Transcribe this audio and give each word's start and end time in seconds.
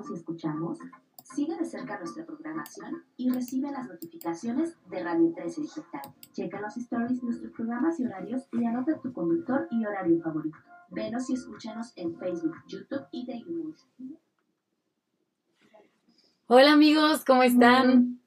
Vemos 0.00 0.10
y 0.10 0.14
escuchamos? 0.14 0.78
Sigue 1.34 1.56
de 1.56 1.64
cerca 1.64 1.98
nuestra 1.98 2.24
programación 2.24 3.04
y 3.16 3.30
recibe 3.30 3.70
las 3.70 3.88
notificaciones 3.88 4.76
de 4.90 5.02
Radio 5.02 5.32
13 5.34 5.60
Digital. 5.60 6.02
Checa 6.32 6.60
los 6.60 6.76
stories, 6.76 7.22
nuestros 7.22 7.52
programas 7.52 8.00
y 8.00 8.06
horarios 8.06 8.42
y 8.52 8.64
anota 8.64 8.98
tu 9.00 9.12
conductor 9.12 9.68
y 9.70 9.84
horario 9.84 10.20
favorito. 10.22 10.58
Venos 10.88 11.30
y 11.30 11.34
escúchanos 11.34 11.92
en 11.96 12.16
Facebook, 12.16 12.56
YouTube 12.66 13.06
y 13.12 13.26
Daily 13.26 13.74
Hola 16.48 16.72
amigos, 16.72 17.24
¿cómo 17.24 17.44
están? 17.44 18.20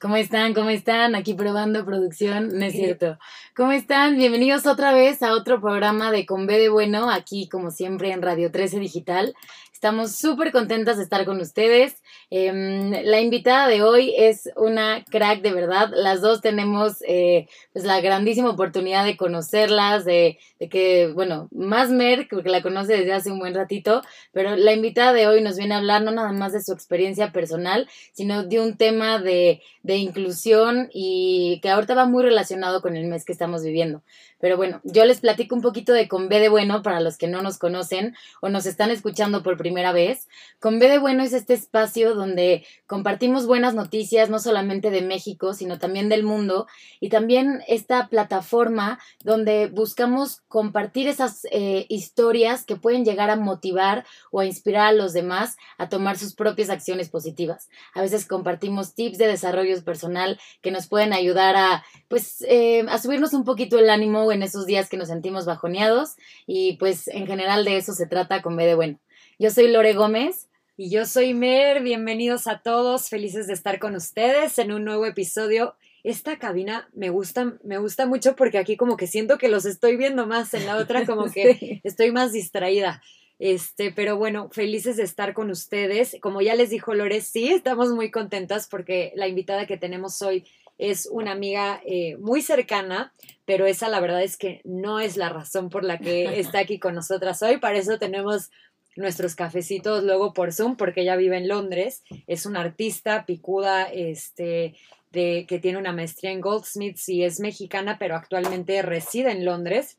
¿Cómo 0.00 0.14
están? 0.14 0.54
¿Cómo 0.54 0.70
están? 0.70 1.16
Aquí 1.16 1.34
probando 1.34 1.84
producción, 1.84 2.56
no 2.56 2.64
es 2.64 2.72
cierto. 2.72 3.18
¿Cómo 3.56 3.72
están? 3.72 4.16
Bienvenidos 4.16 4.64
otra 4.66 4.92
vez 4.92 5.24
a 5.24 5.32
otro 5.32 5.60
programa 5.60 6.12
de 6.12 6.24
Con 6.24 6.46
B 6.46 6.56
de 6.56 6.68
Bueno, 6.68 7.10
aquí 7.10 7.48
como 7.48 7.72
siempre 7.72 8.12
en 8.12 8.22
Radio 8.22 8.52
13 8.52 8.78
Digital. 8.78 9.34
Estamos 9.78 10.16
súper 10.16 10.50
contentas 10.50 10.96
de 10.96 11.04
estar 11.04 11.24
con 11.24 11.40
ustedes. 11.40 12.02
Em, 12.30 12.90
la 12.90 13.20
invitada 13.20 13.68
de 13.68 13.84
hoy 13.84 14.12
es 14.18 14.50
una 14.56 15.04
crack 15.04 15.40
de 15.40 15.52
verdad. 15.52 15.90
Las 15.94 16.20
dos 16.20 16.40
tenemos 16.40 16.96
eh, 17.06 17.46
pues 17.72 17.84
la 17.84 18.00
grandísima 18.00 18.50
oportunidad 18.50 19.04
de 19.04 19.16
conocerlas, 19.16 20.04
de, 20.04 20.40
de, 20.58 20.68
que, 20.68 21.12
bueno, 21.14 21.46
más 21.52 21.90
Mer, 21.90 22.26
porque 22.28 22.48
la 22.48 22.60
conoce 22.60 22.94
desde 22.94 23.12
hace 23.12 23.30
un 23.30 23.38
buen 23.38 23.54
ratito, 23.54 24.02
pero 24.32 24.56
la 24.56 24.72
invitada 24.72 25.12
de 25.12 25.28
hoy 25.28 25.42
nos 25.42 25.56
viene 25.56 25.74
a 25.74 25.78
hablar 25.78 26.02
no 26.02 26.10
nada 26.10 26.32
más 26.32 26.52
de 26.52 26.60
su 26.60 26.72
experiencia 26.72 27.30
personal, 27.30 27.88
sino 28.12 28.42
de 28.42 28.58
un 28.58 28.76
tema 28.76 29.20
de, 29.20 29.62
de 29.84 29.96
inclusión 29.96 30.90
y 30.92 31.60
que 31.62 31.70
ahorita 31.70 31.94
va 31.94 32.04
muy 32.04 32.24
relacionado 32.24 32.82
con 32.82 32.96
el 32.96 33.06
mes 33.06 33.24
que 33.24 33.30
estamos 33.30 33.62
viviendo. 33.62 34.02
Pero 34.40 34.56
bueno, 34.56 34.80
yo 34.84 35.04
les 35.04 35.20
platico 35.20 35.54
un 35.54 35.62
poquito 35.62 35.92
de 35.92 36.08
Con 36.08 36.28
B 36.28 36.38
de 36.38 36.48
Bueno 36.48 36.82
para 36.82 37.00
los 37.00 37.16
que 37.16 37.28
no 37.28 37.42
nos 37.42 37.58
conocen 37.58 38.14
o 38.40 38.48
nos 38.48 38.66
están 38.66 38.90
escuchando 38.90 39.42
por 39.42 39.56
primera 39.56 39.92
vez. 39.92 40.28
Con 40.60 40.78
B 40.78 40.88
de 40.88 40.98
Bueno 40.98 41.22
es 41.22 41.32
este 41.32 41.54
espacio 41.54 42.14
donde 42.14 42.64
compartimos 42.86 43.46
buenas 43.46 43.74
noticias, 43.74 44.30
no 44.30 44.38
solamente 44.38 44.90
de 44.90 45.02
México, 45.02 45.54
sino 45.54 45.78
también 45.78 46.08
del 46.08 46.22
mundo. 46.22 46.66
Y 47.00 47.08
también 47.08 47.62
esta 47.66 48.08
plataforma 48.08 48.98
donde 49.24 49.66
buscamos 49.66 50.42
compartir 50.48 51.08
esas 51.08 51.46
eh, 51.50 51.86
historias 51.88 52.64
que 52.64 52.76
pueden 52.76 53.04
llegar 53.04 53.30
a 53.30 53.36
motivar 53.36 54.04
o 54.30 54.40
a 54.40 54.46
inspirar 54.46 54.88
a 54.88 54.92
los 54.92 55.12
demás 55.12 55.56
a 55.78 55.88
tomar 55.88 56.16
sus 56.16 56.34
propias 56.34 56.70
acciones 56.70 57.08
positivas. 57.08 57.68
A 57.94 58.02
veces 58.02 58.26
compartimos 58.26 58.94
tips 58.94 59.18
de 59.18 59.26
desarrollo 59.26 59.82
personal 59.84 60.38
que 60.62 60.70
nos 60.70 60.86
pueden 60.86 61.12
ayudar 61.12 61.56
a, 61.56 61.84
pues, 62.08 62.42
eh, 62.48 62.86
a 62.88 62.98
subirnos 62.98 63.32
un 63.32 63.44
poquito 63.44 63.78
el 63.78 63.90
ánimo 63.90 64.27
en 64.32 64.42
esos 64.42 64.66
días 64.66 64.88
que 64.88 64.96
nos 64.96 65.08
sentimos 65.08 65.46
bajoneados 65.46 66.16
y 66.46 66.76
pues 66.76 67.08
en 67.08 67.26
general 67.26 67.64
de 67.64 67.76
eso 67.76 67.92
se 67.92 68.06
trata 68.06 68.42
con 68.42 68.56
B 68.56 68.66
de 68.66 68.74
bueno. 68.74 68.98
Yo 69.38 69.50
soy 69.50 69.68
Lore 69.68 69.94
Gómez. 69.94 70.48
Y 70.80 70.90
yo 70.90 71.06
soy 71.06 71.34
Mer, 71.34 71.82
bienvenidos 71.82 72.46
a 72.46 72.60
todos, 72.60 73.08
felices 73.08 73.48
de 73.48 73.52
estar 73.52 73.80
con 73.80 73.96
ustedes 73.96 74.60
en 74.60 74.70
un 74.70 74.84
nuevo 74.84 75.06
episodio. 75.06 75.74
Esta 76.04 76.38
cabina 76.38 76.88
me 76.94 77.10
gusta, 77.10 77.58
me 77.64 77.78
gusta 77.78 78.06
mucho 78.06 78.36
porque 78.36 78.58
aquí 78.58 78.76
como 78.76 78.96
que 78.96 79.08
siento 79.08 79.38
que 79.38 79.48
los 79.48 79.66
estoy 79.66 79.96
viendo 79.96 80.28
más, 80.28 80.54
en 80.54 80.66
la 80.66 80.76
otra 80.76 81.04
como 81.04 81.32
que 81.32 81.80
estoy 81.84 82.12
más 82.12 82.32
distraída. 82.32 83.02
Este, 83.40 83.90
pero 83.90 84.16
bueno, 84.16 84.50
felices 84.52 84.96
de 84.96 85.02
estar 85.02 85.34
con 85.34 85.50
ustedes. 85.50 86.16
Como 86.20 86.40
ya 86.42 86.54
les 86.54 86.70
dijo 86.70 86.94
Lore, 86.94 87.22
sí, 87.22 87.48
estamos 87.48 87.90
muy 87.90 88.12
contentas 88.12 88.68
porque 88.70 89.12
la 89.16 89.26
invitada 89.26 89.66
que 89.66 89.78
tenemos 89.78 90.22
hoy 90.22 90.44
es 90.78 91.08
una 91.10 91.32
amiga 91.32 91.80
eh, 91.84 92.16
muy 92.18 92.40
cercana, 92.40 93.12
pero 93.44 93.66
esa 93.66 93.88
la 93.88 94.00
verdad 94.00 94.22
es 94.22 94.36
que 94.36 94.60
no 94.64 95.00
es 95.00 95.16
la 95.16 95.28
razón 95.28 95.68
por 95.70 95.84
la 95.84 95.98
que 95.98 96.24
está 96.40 96.60
aquí 96.60 96.78
con 96.78 96.94
nosotras 96.94 97.42
hoy. 97.42 97.58
Para 97.58 97.78
eso 97.78 97.98
tenemos 97.98 98.50
nuestros 98.96 99.34
cafecitos 99.34 100.04
luego 100.04 100.32
por 100.32 100.52
Zoom, 100.52 100.76
porque 100.76 101.02
ella 101.02 101.16
vive 101.16 101.36
en 101.36 101.48
Londres. 101.48 102.02
Es 102.26 102.46
una 102.46 102.60
artista 102.60 103.26
picuda, 103.26 103.84
este, 103.84 104.74
de, 105.12 105.46
que 105.48 105.58
tiene 105.58 105.78
una 105.78 105.92
maestría 105.92 106.30
en 106.30 106.40
Goldsmiths 106.40 107.08
y 107.08 107.24
es 107.24 107.40
mexicana, 107.40 107.98
pero 107.98 108.16
actualmente 108.16 108.82
reside 108.82 109.30
en 109.32 109.44
Londres. 109.44 109.98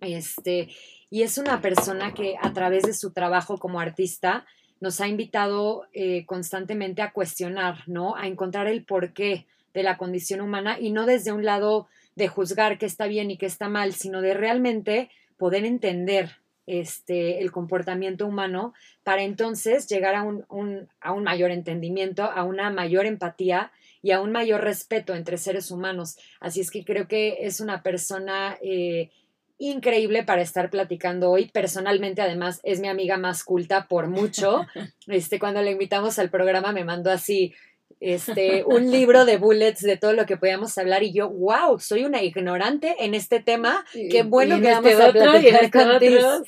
Este, 0.00 0.68
y 1.10 1.22
es 1.22 1.38
una 1.38 1.60
persona 1.60 2.12
que 2.14 2.36
a 2.40 2.52
través 2.52 2.84
de 2.84 2.94
su 2.94 3.12
trabajo 3.12 3.58
como 3.58 3.80
artista 3.80 4.46
nos 4.80 5.00
ha 5.00 5.08
invitado 5.08 5.86
eh, 5.92 6.24
constantemente 6.26 7.02
a 7.02 7.12
cuestionar, 7.12 7.82
¿no? 7.86 8.14
A 8.16 8.26
encontrar 8.26 8.66
el 8.66 8.84
porqué 8.84 9.46
de 9.74 9.82
la 9.82 9.96
condición 9.96 10.40
humana 10.40 10.78
y 10.80 10.90
no 10.90 11.06
desde 11.06 11.32
un 11.32 11.44
lado 11.44 11.88
de 12.14 12.28
juzgar 12.28 12.78
qué 12.78 12.86
está 12.86 13.06
bien 13.06 13.30
y 13.30 13.38
qué 13.38 13.46
está 13.46 13.68
mal, 13.68 13.92
sino 13.92 14.20
de 14.20 14.34
realmente 14.34 15.10
poder 15.36 15.64
entender 15.64 16.36
este, 16.66 17.40
el 17.40 17.50
comportamiento 17.50 18.26
humano 18.26 18.74
para 19.02 19.22
entonces 19.22 19.88
llegar 19.88 20.14
a 20.14 20.22
un, 20.22 20.88
a 21.00 21.12
un 21.12 21.24
mayor 21.24 21.50
entendimiento, 21.50 22.24
a 22.24 22.44
una 22.44 22.70
mayor 22.70 23.06
empatía 23.06 23.72
y 24.02 24.10
a 24.10 24.20
un 24.20 24.32
mayor 24.32 24.62
respeto 24.62 25.14
entre 25.14 25.38
seres 25.38 25.70
humanos. 25.70 26.18
Así 26.40 26.60
es 26.60 26.70
que 26.70 26.84
creo 26.84 27.08
que 27.08 27.38
es 27.40 27.60
una 27.60 27.82
persona 27.82 28.58
eh, 28.60 29.10
increíble 29.58 30.22
para 30.22 30.42
estar 30.42 30.70
platicando 30.70 31.30
hoy. 31.30 31.48
Personalmente, 31.48 32.22
además, 32.22 32.60
es 32.62 32.80
mi 32.80 32.88
amiga 32.88 33.16
más 33.16 33.44
culta 33.44 33.86
por 33.88 34.08
mucho. 34.08 34.66
Este, 35.06 35.38
cuando 35.38 35.62
la 35.62 35.70
invitamos 35.70 36.18
al 36.18 36.28
programa 36.28 36.70
me 36.72 36.84
mandó 36.84 37.10
así 37.10 37.54
este, 38.00 38.64
un 38.64 38.90
libro 38.90 39.24
de 39.24 39.38
bullets 39.38 39.80
de 39.80 39.96
todo 39.96 40.12
lo 40.12 40.24
que 40.24 40.36
podíamos 40.36 40.76
hablar 40.78 41.02
y 41.02 41.12
yo, 41.12 41.28
wow, 41.28 41.80
soy 41.80 42.04
una 42.04 42.22
ignorante 42.22 42.94
en 43.00 43.14
este 43.14 43.40
tema, 43.40 43.84
qué 43.92 44.22
bueno 44.22 44.60
que 44.60 44.70
vamos 44.70 45.00
a 45.00 45.12
platicar 45.12 45.70
contigo. 45.70 46.42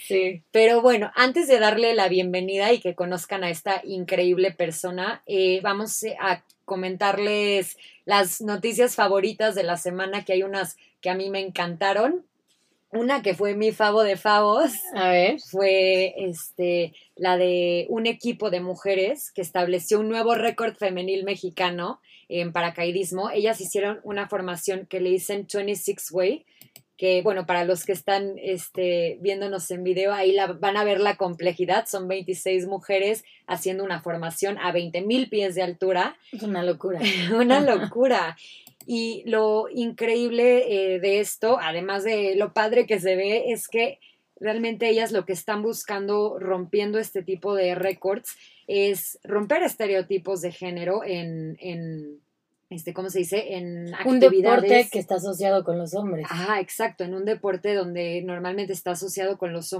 Pero 0.52 0.80
bueno, 0.80 1.10
antes 1.16 1.48
de 1.48 1.58
darle 1.58 1.94
la 1.94 2.08
bienvenida 2.08 2.72
y 2.72 2.80
que 2.80 2.94
conozcan 2.94 3.42
a 3.42 3.50
esta 3.50 3.80
increíble 3.84 4.52
persona, 4.52 5.22
eh, 5.26 5.60
vamos 5.62 6.04
a 6.20 6.42
comentarles 6.64 7.76
las 8.04 8.40
noticias 8.40 8.94
favoritas 8.94 9.56
de 9.56 9.64
la 9.64 9.76
semana, 9.76 10.24
que 10.24 10.34
hay 10.34 10.44
unas 10.44 10.76
que 11.00 11.10
a 11.10 11.14
mí 11.14 11.30
me 11.30 11.40
encantaron. 11.40 12.24
Una 12.92 13.22
que 13.22 13.34
fue 13.34 13.54
mi 13.54 13.70
favo 13.70 14.02
de 14.02 14.16
favos. 14.16 14.72
A 14.94 15.10
ver. 15.10 15.40
Fue 15.40 16.14
este, 16.16 16.92
la 17.14 17.36
de 17.36 17.86
un 17.88 18.06
equipo 18.06 18.50
de 18.50 18.60
mujeres 18.60 19.30
que 19.32 19.42
estableció 19.42 20.00
un 20.00 20.08
nuevo 20.08 20.34
récord 20.34 20.74
femenil 20.74 21.24
mexicano 21.24 22.00
en 22.28 22.52
paracaidismo. 22.52 23.30
Ellas 23.30 23.60
hicieron 23.60 24.00
una 24.02 24.28
formación 24.28 24.86
que 24.86 25.00
le 25.00 25.10
dicen 25.10 25.46
26 25.52 26.10
Way, 26.12 26.46
que 26.96 27.22
bueno, 27.22 27.46
para 27.46 27.64
los 27.64 27.84
que 27.84 27.92
están 27.92 28.34
este, 28.38 29.18
viéndonos 29.20 29.70
en 29.70 29.84
video, 29.84 30.12
ahí 30.12 30.32
la, 30.32 30.48
van 30.48 30.76
a 30.76 30.84
ver 30.84 31.00
la 31.00 31.16
complejidad. 31.16 31.86
Son 31.86 32.08
26 32.08 32.66
mujeres 32.66 33.24
haciendo 33.46 33.84
una 33.84 34.02
formación 34.02 34.58
a 34.58 34.72
20 34.72 35.00
mil 35.02 35.28
pies 35.28 35.54
de 35.54 35.62
altura. 35.62 36.16
Es 36.32 36.42
una 36.42 36.64
locura. 36.64 37.00
una 37.34 37.60
locura. 37.60 38.36
Y 38.92 39.22
lo 39.24 39.68
increíble 39.72 40.64
eh, 40.66 40.98
de 40.98 41.20
esto, 41.20 41.60
además 41.62 42.02
de 42.02 42.34
lo 42.34 42.52
padre 42.52 42.86
que 42.86 42.98
se 42.98 43.14
ve, 43.14 43.52
es 43.52 43.68
que 43.68 44.00
realmente 44.34 44.88
ellas 44.88 45.12
lo 45.12 45.24
que 45.24 45.32
están 45.32 45.62
buscando 45.62 46.40
rompiendo 46.40 46.98
este 46.98 47.22
tipo 47.22 47.54
de 47.54 47.76
récords 47.76 48.36
es 48.66 49.20
romper 49.22 49.62
estereotipos 49.62 50.40
de 50.40 50.50
género 50.50 51.04
en, 51.04 51.56
en, 51.60 52.20
este, 52.70 52.94
¿cómo 52.94 53.10
se 53.10 53.18
dice? 53.18 53.56
En 53.56 53.92
un 54.04 54.20
deporte 54.20 54.88
que 54.92 55.00
está 55.00 55.16
asociado 55.16 55.64
con 55.64 55.76
los 55.76 55.92
hombres. 55.94 56.24
Ajá, 56.30 56.60
exacto, 56.60 57.02
en 57.02 57.14
un 57.14 57.24
deporte 57.24 57.74
donde 57.74 58.22
normalmente 58.22 58.72
está 58.72 58.92
asociado 58.92 59.38
con 59.38 59.52
los, 59.52 59.74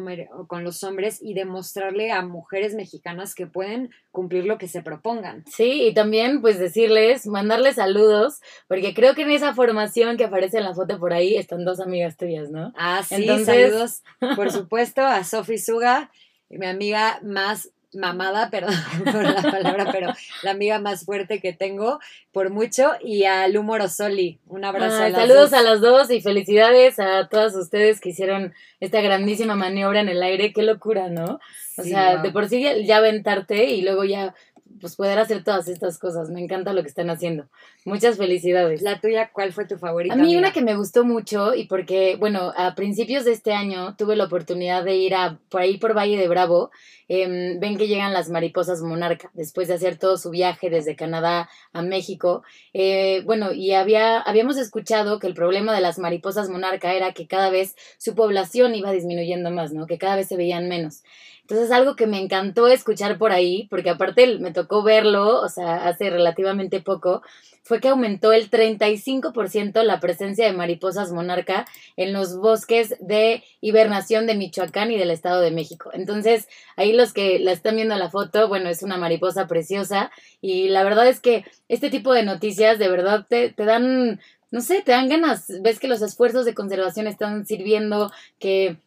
con 0.49 0.65
los 0.65 0.83
hombres 0.83 1.21
y 1.23 1.35
demostrarle 1.35 2.11
a 2.11 2.23
mujeres 2.23 2.75
mexicanas 2.75 3.37
que 3.37 3.47
pueden 3.47 3.91
cumplir 4.11 4.45
lo 4.45 4.59
que 4.59 4.67
se 4.67 4.83
propongan. 4.83 5.45
Sí, 5.47 5.85
y 5.85 5.95
también 5.95 6.41
pues 6.41 6.59
decirles, 6.59 7.29
mandarles 7.29 7.77
saludos, 7.77 8.41
porque 8.67 8.93
creo 8.93 9.15
que 9.15 9.23
en 9.23 9.31
esa 9.31 9.55
formación 9.55 10.17
que 10.17 10.25
aparece 10.25 10.59
en 10.59 10.65
la 10.65 10.75
foto 10.75 10.99
por 10.99 11.13
ahí 11.13 11.37
están 11.37 11.65
dos 11.65 11.79
amigas 11.79 12.17
tuyas, 12.17 12.51
¿no? 12.51 12.73
Ah, 12.77 13.05
sí, 13.09 13.25
saludos, 13.45 14.03
por 14.35 14.51
supuesto, 14.53 15.03
a 15.03 15.23
Sofi 15.23 15.59
Suga, 15.59 16.11
mi 16.49 16.67
amiga 16.67 17.21
más 17.23 17.71
mamada, 17.95 18.51
perdón 18.51 18.75
por 19.05 19.23
la 19.25 19.43
palabra, 19.43 19.91
pero 19.93 20.13
la 20.43 20.51
amiga 20.53 20.79
más 20.79 21.05
fuerte 21.05 21.41
que 21.41 21.53
tengo 21.53 21.99
por 22.33 22.51
mucho, 22.51 22.93
y 23.03 23.25
a 23.25 23.49
Lumoro 23.49 23.89
Soli. 23.89 24.39
Un 24.47 24.65
abrazo 24.65 25.03
a 25.03 25.09
las 25.09 25.21
Saludos 25.21 25.53
a 25.53 25.63
las 25.63 25.81
dos 25.81 26.11
y 26.11 26.21
felicidades 26.21 26.99
a 26.99 27.29
todas 27.29 27.55
ustedes 27.57 28.01
que 28.01 28.11
hicieron 28.11 28.55
esta 28.79 29.01
grandísima 29.01 29.57
maniobra 29.57 30.01
en 30.01 30.09
el 30.09 30.23
aire. 30.23 30.53
Qué 30.53 30.63
locura, 30.63 31.09
¿no? 31.09 31.41
O 31.77 31.83
sea, 31.83 32.19
de 32.19 32.31
por 32.31 32.49
sí 32.49 32.65
ya 32.85 32.99
aventarte 32.99 33.65
y 33.71 33.83
luego 33.83 34.05
ya 34.05 34.35
pues 34.81 34.97
poder 34.97 35.19
hacer 35.19 35.45
todas 35.45 35.69
estas 35.69 35.99
cosas. 35.99 36.31
Me 36.31 36.41
encanta 36.41 36.73
lo 36.73 36.83
que 36.83 36.89
están 36.89 37.11
haciendo. 37.11 37.47
Muchas 37.85 38.17
felicidades. 38.17 38.83
La 38.83 39.01
tuya, 39.01 39.31
¿cuál 39.33 39.53
fue 39.53 39.67
tu 39.67 39.77
favorita? 39.77 40.15
A 40.15 40.17
mí 40.17 40.37
una 40.37 40.53
que 40.53 40.63
me 40.63 40.77
gustó 40.77 41.05
mucho 41.05 41.55
y 41.55 41.67
porque, 41.67 42.17
bueno, 42.19 42.53
a 42.57 42.75
principios 42.75 43.25
de 43.25 43.33
este 43.33 43.53
año 43.53 43.95
tuve 43.97 44.17
la 44.17 44.25
oportunidad 44.25 44.85
de 44.85 44.97
ir 44.97 45.15
a 45.15 45.39
por 45.49 45.61
ahí 45.61 45.77
por 45.77 45.97
Valle 45.97 46.17
de 46.17 46.29
Bravo. 46.29 46.71
Em, 47.09 47.59
ven 47.59 47.77
que 47.77 47.89
llegan 47.89 48.13
las 48.13 48.31
mariposas 48.31 48.83
monarca 48.83 49.31
después 49.35 49.67
de 49.67 49.75
hacer 49.75 49.99
todo 49.99 50.17
su 50.17 50.31
viaje 50.31 50.71
desde 50.71 50.95
Canadá 50.95 51.51
a 51.73 51.83
México. 51.83 52.45
Eh, 52.73 53.23
bueno, 53.25 53.53
y 53.53 53.73
había, 53.73 54.21
habíamos 54.21 54.57
escuchado 54.57 55.19
que 55.19 55.27
el 55.27 55.35
problema 55.35 55.75
de 55.75 55.81
las 55.81 55.99
mariposas 55.99 56.49
monarca 56.49 56.95
era 56.95 57.13
que 57.13 57.27
cada 57.27 57.51
vez 57.51 57.75
su 57.99 58.15
población 58.15 58.77
iba 58.77 58.93
disminuyendo 58.93 59.51
más, 59.51 59.73
¿no? 59.73 59.87
Que 59.87 59.99
cada 59.99 60.15
vez 60.15 60.29
se 60.29 60.37
veían 60.37 60.69
menos. 60.69 61.03
Entonces, 61.51 61.73
algo 61.73 61.97
que 61.97 62.07
me 62.07 62.21
encantó 62.21 62.69
escuchar 62.69 63.19
por 63.19 63.33
ahí, 63.33 63.67
porque 63.71 63.91
aparte 63.91 64.39
me 64.39 64.53
tocó 64.53 64.70
verlo, 64.83 65.41
o 65.41 65.49
sea, 65.49 65.89
hace 65.89 66.11
relativamente 66.11 66.81
poco, 66.81 67.23
fue 67.63 67.81
que 67.81 67.89
aumentó 67.89 68.33
el 68.33 68.51
35% 68.51 69.83
la 69.83 70.01
presencia 70.01 70.47
de 70.47 70.53
mariposas 70.53 71.13
monarca 71.13 71.67
en 71.97 72.13
los 72.13 72.37
bosques 72.37 72.97
de 73.01 73.45
hibernación 73.61 74.27
de 74.27 74.35
Michoacán 74.35 74.91
y 74.91 74.99
del 74.99 75.11
Estado 75.11 75.41
de 75.41 75.51
México. 75.51 75.91
Entonces, 75.93 76.49
ahí 76.77 76.93
los 76.93 77.13
que 77.13 77.39
la 77.39 77.53
están 77.53 77.77
viendo 77.77 77.95
la 77.97 78.11
foto, 78.11 78.49
bueno, 78.49 78.69
es 78.71 78.83
una 78.83 78.97
mariposa 78.97 79.47
preciosa 79.47 80.11
y 80.41 80.69
la 80.69 80.83
verdad 80.83 81.07
es 81.07 81.21
que 81.21 81.45
este 81.69 81.91
tipo 81.91 82.13
de 82.13 82.25
noticias 82.25 82.79
de 82.79 82.89
verdad 82.89 83.27
te, 83.29 83.51
te 83.51 83.65
dan, 83.65 84.21
no 84.51 84.61
sé, 84.63 84.83
te 84.83 84.93
dan 84.93 85.09
ganas, 85.09 85.47
ves 85.63 85.79
que 85.79 85.89
los 85.89 86.03
esfuerzos 86.03 86.47
de 86.47 86.55
conservación 86.55 87.07
están 87.07 87.47
sirviendo, 87.47 88.11
que 88.39 88.79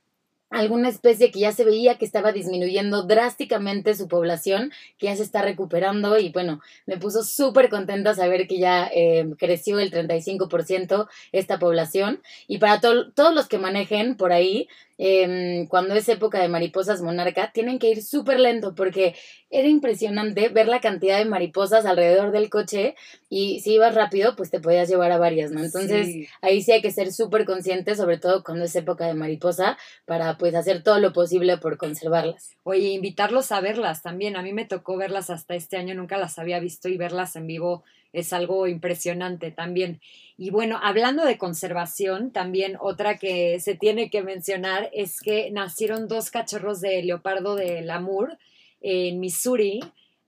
alguna 0.53 0.89
especie 0.89 1.31
que 1.31 1.39
ya 1.39 1.51
se 1.51 1.65
veía 1.65 1.97
que 1.97 2.05
estaba 2.05 2.31
disminuyendo 2.31 3.03
drásticamente 3.03 3.95
su 3.95 4.07
población, 4.07 4.71
que 4.97 5.07
ya 5.07 5.15
se 5.15 5.23
está 5.23 5.41
recuperando 5.41 6.17
y 6.17 6.29
bueno, 6.29 6.61
me 6.85 6.97
puso 6.97 7.23
súper 7.23 7.69
contenta 7.69 8.13
saber 8.13 8.47
que 8.47 8.59
ya 8.59 8.89
eh, 8.93 9.25
creció 9.37 9.79
el 9.79 9.91
35% 9.91 11.07
esta 11.31 11.59
población. 11.59 12.21
Y 12.47 12.59
para 12.59 12.79
todos 12.79 13.33
los 13.33 13.47
que 13.47 13.57
manejen 13.57 14.15
por 14.15 14.31
ahí, 14.31 14.67
Em, 15.05 15.67
cuando 15.67 15.95
es 15.95 16.07
época 16.07 16.39
de 16.39 16.47
mariposas 16.47 17.01
monarca, 17.01 17.51
tienen 17.53 17.77
que 17.77 17.89
ir 17.89 18.01
súper 18.01 18.39
lento 18.39 18.73
porque 18.73 19.15
era 19.49 19.67
impresionante 19.67 20.47
ver 20.47 20.69
la 20.69 20.79
cantidad 20.79 21.17
de 21.17 21.25
mariposas 21.25 21.85
alrededor 21.85 22.31
del 22.31 22.49
coche 22.49 22.95
y 23.27 23.59
si 23.59 23.73
ibas 23.73 23.95
rápido, 23.95 24.37
pues 24.37 24.49
te 24.49 24.61
podías 24.61 24.87
llevar 24.87 25.11
a 25.11 25.17
varias, 25.17 25.51
¿no? 25.51 25.61
Entonces 25.61 26.29
ahí 26.41 26.61
sí 26.61 26.71
hay 26.71 26.81
que 26.81 26.91
ser 26.91 27.11
súper 27.11 27.43
conscientes, 27.43 27.97
sobre 27.97 28.17
todo 28.17 28.45
cuando 28.45 28.63
es 28.63 28.73
época 28.77 29.05
de 29.05 29.13
mariposa, 29.13 29.77
para 30.05 30.37
pues 30.37 30.55
hacer 30.55 30.83
todo 30.83 30.99
lo 30.99 31.11
posible 31.11 31.57
por 31.57 31.75
conservarlas. 31.75 32.55
Oye, 32.63 32.93
invitarlos 32.93 33.51
a 33.51 33.59
verlas 33.59 34.03
también. 34.03 34.37
A 34.37 34.41
mí 34.41 34.53
me 34.53 34.63
tocó 34.63 34.95
verlas 34.95 35.29
hasta 35.29 35.53
este 35.55 35.75
año, 35.75 35.95
nunca 35.95 36.17
las 36.17 36.39
había 36.39 36.61
visto 36.61 36.87
y 36.87 36.95
verlas 36.95 37.35
en 37.35 37.45
vivo 37.45 37.83
es 38.13 38.31
algo 38.31 38.67
impresionante 38.67 39.51
también. 39.51 39.99
Y 40.37 40.51
bueno, 40.51 40.79
hablando 40.81 41.25
de 41.25 41.37
conservación, 41.37 42.31
también 42.31 42.77
otra 42.79 43.17
que 43.17 43.59
se 43.59 43.75
tiene 43.75 44.09
que 44.09 44.23
mencionar 44.23 44.89
es 44.93 45.19
que 45.19 45.51
nacieron 45.51 46.07
dos 46.07 46.31
cachorros 46.31 46.79
de 46.79 47.03
leopardo 47.03 47.55
de 47.55 47.81
Lamur 47.81 48.37
en 48.81 49.19
Missouri, 49.19 49.79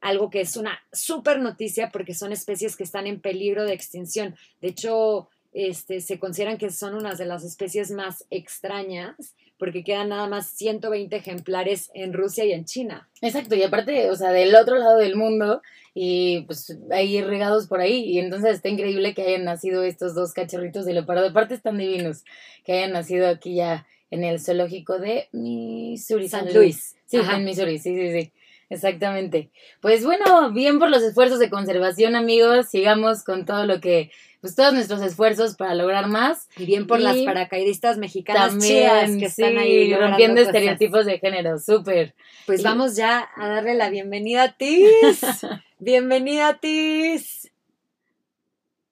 algo 0.02 0.30
que 0.30 0.42
es 0.42 0.58
una 0.58 0.80
súper 0.92 1.40
noticia 1.40 1.90
porque 1.92 2.14
son 2.14 2.32
especies 2.32 2.76
que 2.76 2.84
están 2.84 3.08
en 3.08 3.22
peligro 3.22 3.64
de 3.64 3.74
extinción. 3.74 4.36
De 4.62 4.70
hecho, 4.70 5.30
este, 5.54 6.02
se 6.02 6.20
consideran 6.20 6.58
que 6.58 6.70
son 6.70 6.96
unas 6.96 7.18
de 7.18 7.26
las 7.26 7.44
especies 7.44 7.92
más 7.92 8.26
extrañas 8.30 9.16
porque 9.58 9.84
quedan 9.84 10.10
nada 10.10 10.28
más 10.28 10.50
120 10.50 11.16
ejemplares 11.16 11.92
en 11.94 12.14
Rusia 12.14 12.46
y 12.46 12.52
en 12.52 12.66
China. 12.66 13.10
Exacto, 13.22 13.56
y 13.56 13.64
aparte, 13.64 14.10
o 14.10 14.16
sea, 14.16 14.32
del 14.32 14.56
otro 14.56 14.78
lado 14.78 14.98
del 14.98 15.16
mundo 15.16 15.62
y 15.94 16.42
pues 16.42 16.78
ahí 16.92 17.22
regados 17.22 17.68
por 17.68 17.80
ahí 17.80 18.04
y 18.04 18.20
entonces 18.20 18.56
está 18.56 18.68
increíble 18.68 19.14
que 19.14 19.22
hayan 19.22 19.46
nacido 19.46 19.84
estos 19.84 20.14
dos 20.14 20.34
cachorritos 20.34 20.86
de 20.86 20.94
leopardo. 20.94 21.28
Aparte 21.28 21.54
están 21.54 21.78
divinos 21.78 22.26
que 22.66 22.74
hayan 22.74 22.92
nacido 22.92 23.30
aquí 23.30 23.56
ya 23.56 23.88
en 24.12 24.24
el 24.24 24.40
zoológico 24.40 25.00
de 25.00 25.30
Missouri, 25.32 26.28
San, 26.28 26.54
Luis. 26.54 26.96
Sí, 27.06 27.18
en 27.18 27.46
Missouri, 27.46 27.80
sí, 27.80 27.96
sí, 27.96 28.12
sí. 28.12 28.32
Exactamente. 28.70 29.52
Pues 29.80 30.04
bueno, 30.04 30.52
bien 30.52 30.80
por 30.80 30.90
los 30.90 31.04
esfuerzos 31.04 31.40
de 31.40 31.50
conservación, 31.50 32.16
amigos. 32.16 32.68
Sigamos 32.68 33.24
con 33.24 33.46
todo 33.46 33.66
lo 33.66 33.80
que 33.80 34.12
pues 34.42 34.56
todos 34.56 34.74
nuestros 34.74 35.02
esfuerzos 35.02 35.56
para 35.56 35.76
lograr 35.76 36.08
más. 36.08 36.50
Y 36.58 36.66
bien 36.66 36.88
por 36.88 37.00
las 37.00 37.18
paracaidistas 37.18 37.98
mexicanas 37.98 38.50
también, 38.50 39.20
que 39.20 39.26
están 39.26 39.58
ahí 39.58 39.94
rompiendo 39.94 40.42
estereotipos 40.42 41.06
de 41.06 41.20
género, 41.20 41.60
súper. 41.60 42.14
Pues 42.46 42.64
vamos 42.64 42.96
ya 42.96 43.28
a 43.36 43.48
darle 43.48 43.76
la 43.76 43.90
bienvenida 43.90 44.44
a 44.44 44.58
Tis. 44.58 45.22
bienvenida 45.80 46.60
Tis. 46.60 47.52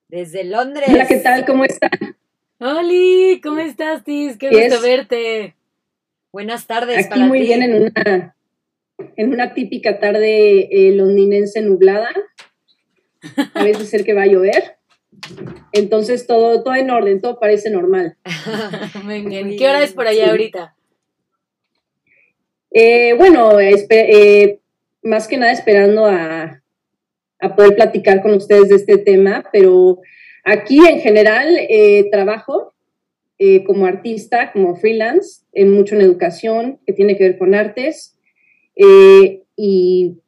Desde 0.07 0.44
Londres. 0.44 0.90
Hola, 0.90 1.07
¿qué 1.07 1.18
tal? 1.18 1.46
¿Cómo 1.46 1.66
están? 1.66 2.18
Hola, 2.60 3.39
¿cómo 3.42 3.60
estás, 3.60 4.04
Tis? 4.04 4.38
Qué 4.38 4.50
gusto 4.50 4.81
verte. 4.81 5.56
Buenas 6.31 6.66
tardes. 6.66 7.06
Aquí 7.06 7.19
muy 7.19 7.42
bien 7.42 7.62
en 7.62 7.75
una, 7.75 8.36
en 9.18 9.34
una 9.34 9.54
típica 9.54 10.00
tarde 10.00 10.68
eh, 10.72 10.96
londinense 10.96 11.62
nublada. 11.62 12.10
A 13.54 13.63
veces 13.63 13.89
ser 13.89 14.04
que 14.04 14.13
va 14.13 14.24
a 14.24 14.28
llover. 14.28 14.78
Entonces 15.71 16.27
todo, 16.27 16.63
todo 16.63 16.75
en 16.75 16.89
orden, 16.89 17.21
todo 17.21 17.39
parece 17.39 17.69
normal. 17.69 18.18
Muy 19.04 19.21
bien. 19.21 19.56
¿Qué 19.57 19.68
hora 19.68 19.83
es 19.83 19.94
por 19.94 20.07
allá 20.07 20.30
ahorita? 20.30 20.75
Eh, 22.75 23.13
bueno, 23.18 23.60
eh, 23.60 24.60
más 25.04 25.27
que 25.27 25.38
nada 25.38 25.51
esperando 25.51 26.07
a, 26.07 26.60
poder 27.56 27.75
platicar 27.75 28.21
con 28.21 28.33
ustedes 28.33 28.69
de 28.69 28.75
este 28.75 28.98
tema, 28.98 29.44
pero 29.51 30.00
aquí 30.45 30.80
en 30.80 31.01
general 31.01 31.50
eh, 31.69 32.10
trabajo 32.10 32.74
como 33.65 33.86
artista, 33.86 34.54
como 34.54 34.77
freelance, 34.77 35.42
en 35.51 35.74
mucho 35.74 35.95
en 35.95 36.01
educación, 36.01 36.79
que 36.86 36.93
tiene 36.93 37.17
que 37.17 37.25
ver 37.25 37.38
con 37.38 37.53
artes, 37.53 38.17
y 39.58 40.23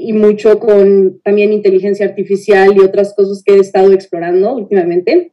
y 0.00 0.12
mucho 0.12 0.58
con 0.58 1.20
también 1.22 1.52
inteligencia 1.52 2.06
artificial 2.06 2.76
y 2.76 2.80
otras 2.80 3.14
cosas 3.14 3.42
que 3.44 3.54
he 3.54 3.58
estado 3.58 3.92
explorando 3.92 4.52
últimamente. 4.52 5.32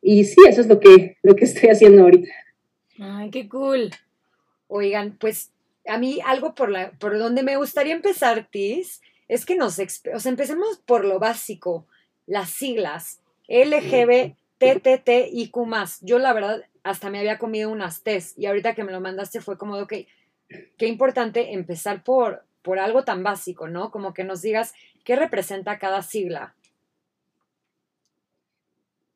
Y 0.00 0.24
sí, 0.24 0.40
eso 0.48 0.60
es 0.60 0.66
lo 0.66 0.80
que, 0.80 1.16
lo 1.22 1.36
que 1.36 1.44
estoy 1.44 1.70
haciendo 1.70 2.02
ahorita. 2.02 2.28
Ay, 2.98 3.30
qué 3.30 3.48
cool. 3.48 3.90
Oigan, 4.66 5.16
pues 5.18 5.52
a 5.86 5.98
mí 5.98 6.20
algo 6.24 6.54
por, 6.54 6.70
la, 6.70 6.92
por 6.92 7.18
donde 7.18 7.42
me 7.42 7.56
gustaría 7.56 7.94
empezar, 7.94 8.48
Tis, 8.50 9.00
es 9.28 9.44
que 9.44 9.56
nos 9.56 9.78
o 9.78 10.20
sea, 10.20 10.30
empecemos 10.30 10.80
por 10.84 11.04
lo 11.04 11.18
básico, 11.18 11.86
las 12.26 12.50
siglas 12.50 13.20
LGBTTIQ+. 13.48 14.34
Yo 16.02 16.18
la 16.18 16.32
verdad 16.32 16.64
hasta 16.82 17.10
me 17.10 17.18
había 17.18 17.38
comido 17.38 17.70
unas 17.70 18.02
test 18.02 18.38
y 18.38 18.46
ahorita 18.46 18.74
que 18.74 18.84
me 18.84 18.92
lo 18.92 19.00
mandaste 19.00 19.40
fue 19.40 19.56
como, 19.58 19.76
ok, 19.76 19.92
qué 20.76 20.86
importante 20.86 21.52
empezar 21.52 22.02
por, 22.02 22.44
por 22.62 22.78
algo 22.78 23.04
tan 23.04 23.22
básico, 23.22 23.68
¿no? 23.68 23.90
Como 23.90 24.14
que 24.14 24.24
nos 24.24 24.42
digas 24.42 24.72
qué 25.04 25.16
representa 25.16 25.78
cada 25.78 26.02
sigla. 26.02 26.54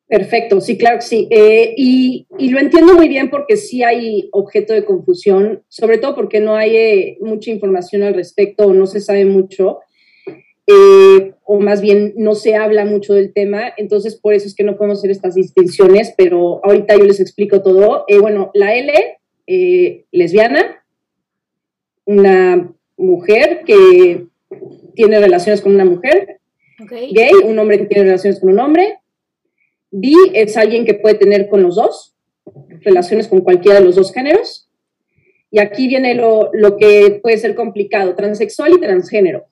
Perfecto, 0.07 0.61
sí, 0.61 0.77
claro 0.77 0.99
que 0.99 1.05
sí. 1.05 1.27
Eh, 1.29 1.73
y, 1.75 2.27
lo 2.49 2.59
entiendo 2.59 2.93
muy 2.93 3.09
bien 3.09 3.29
porque 3.29 3.57
sí 3.57 3.83
hay 3.83 4.29
objeto 4.31 4.73
de 4.73 4.85
confusión, 4.85 5.63
sobre 5.67 5.97
todo 5.97 6.15
porque 6.15 6.39
no 6.39 6.55
hay 6.55 6.75
eh, 6.77 7.17
mucha 7.19 7.51
información 7.51 8.03
al 8.03 8.13
respecto 8.13 8.67
o 8.67 8.73
no 8.73 8.87
se 8.87 9.01
sabe 9.01 9.25
mucho, 9.25 9.79
eh, 10.65 11.33
o 11.43 11.59
más 11.59 11.81
bien 11.81 12.13
no 12.15 12.35
se 12.35 12.55
habla 12.55 12.85
mucho 12.85 13.13
del 13.13 13.33
tema, 13.33 13.73
entonces 13.75 14.15
por 14.15 14.33
eso 14.33 14.47
es 14.47 14.55
que 14.55 14.63
no 14.63 14.77
podemos 14.77 14.99
hacer 14.99 15.11
estas 15.11 15.35
distinciones, 15.35 16.13
pero 16.17 16.61
ahorita 16.63 16.95
yo 16.95 17.03
les 17.03 17.19
explico 17.19 17.61
todo. 17.61 18.05
bueno, 18.21 18.51
la 18.53 18.75
L, 18.75 19.17
lesbiana, 20.11 20.85
una 22.05 22.73
mujer 22.97 23.63
que 23.65 24.25
tiene 24.95 25.19
relaciones 25.19 25.61
con 25.61 25.73
una 25.73 25.85
mujer, 25.85 26.39
Gay, 26.79 27.31
un 27.43 27.57
hombre 27.57 27.79
que 27.79 27.85
tiene 27.85 28.03
relaciones 28.03 28.39
con 28.39 28.51
un 28.51 28.59
hombre. 28.59 28.99
Bi 29.89 30.15
es 30.33 30.57
alguien 30.57 30.85
que 30.85 30.93
puede 30.93 31.15
tener 31.15 31.49
con 31.49 31.63
los 31.63 31.75
dos, 31.75 32.15
relaciones 32.81 33.27
con 33.27 33.41
cualquiera 33.41 33.79
de 33.79 33.85
los 33.85 33.95
dos 33.95 34.13
géneros. 34.13 34.69
Y 35.49 35.59
aquí 35.59 35.87
viene 35.87 36.13
lo, 36.13 36.51
lo 36.53 36.77
que 36.77 37.19
puede 37.23 37.37
ser 37.37 37.55
complicado, 37.55 38.15
transexual 38.15 38.73
y 38.73 38.79
transgénero. 38.79 39.45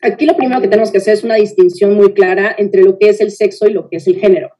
Aquí 0.00 0.24
lo 0.24 0.36
primero 0.36 0.62
que 0.62 0.68
tenemos 0.68 0.90
que 0.90 0.98
hacer 0.98 1.14
es 1.14 1.24
una 1.24 1.34
distinción 1.34 1.94
muy 1.94 2.14
clara 2.14 2.54
entre 2.56 2.82
lo 2.82 2.98
que 2.98 3.10
es 3.10 3.20
el 3.20 3.30
sexo 3.30 3.66
y 3.66 3.72
lo 3.72 3.90
que 3.90 3.96
es 3.96 4.06
el 4.06 4.16
género. 4.18 4.56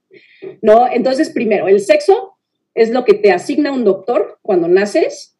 ¿no? 0.61 0.87
Entonces, 0.93 1.31
primero, 1.31 1.69
el 1.69 1.81
sexo 1.81 2.35
es 2.75 2.91
lo 2.91 3.05
que 3.05 3.15
te 3.15 3.33
asigna 3.33 3.73
un 3.73 3.85
doctor 3.85 4.39
cuando 4.43 4.69
naces. 4.69 5.37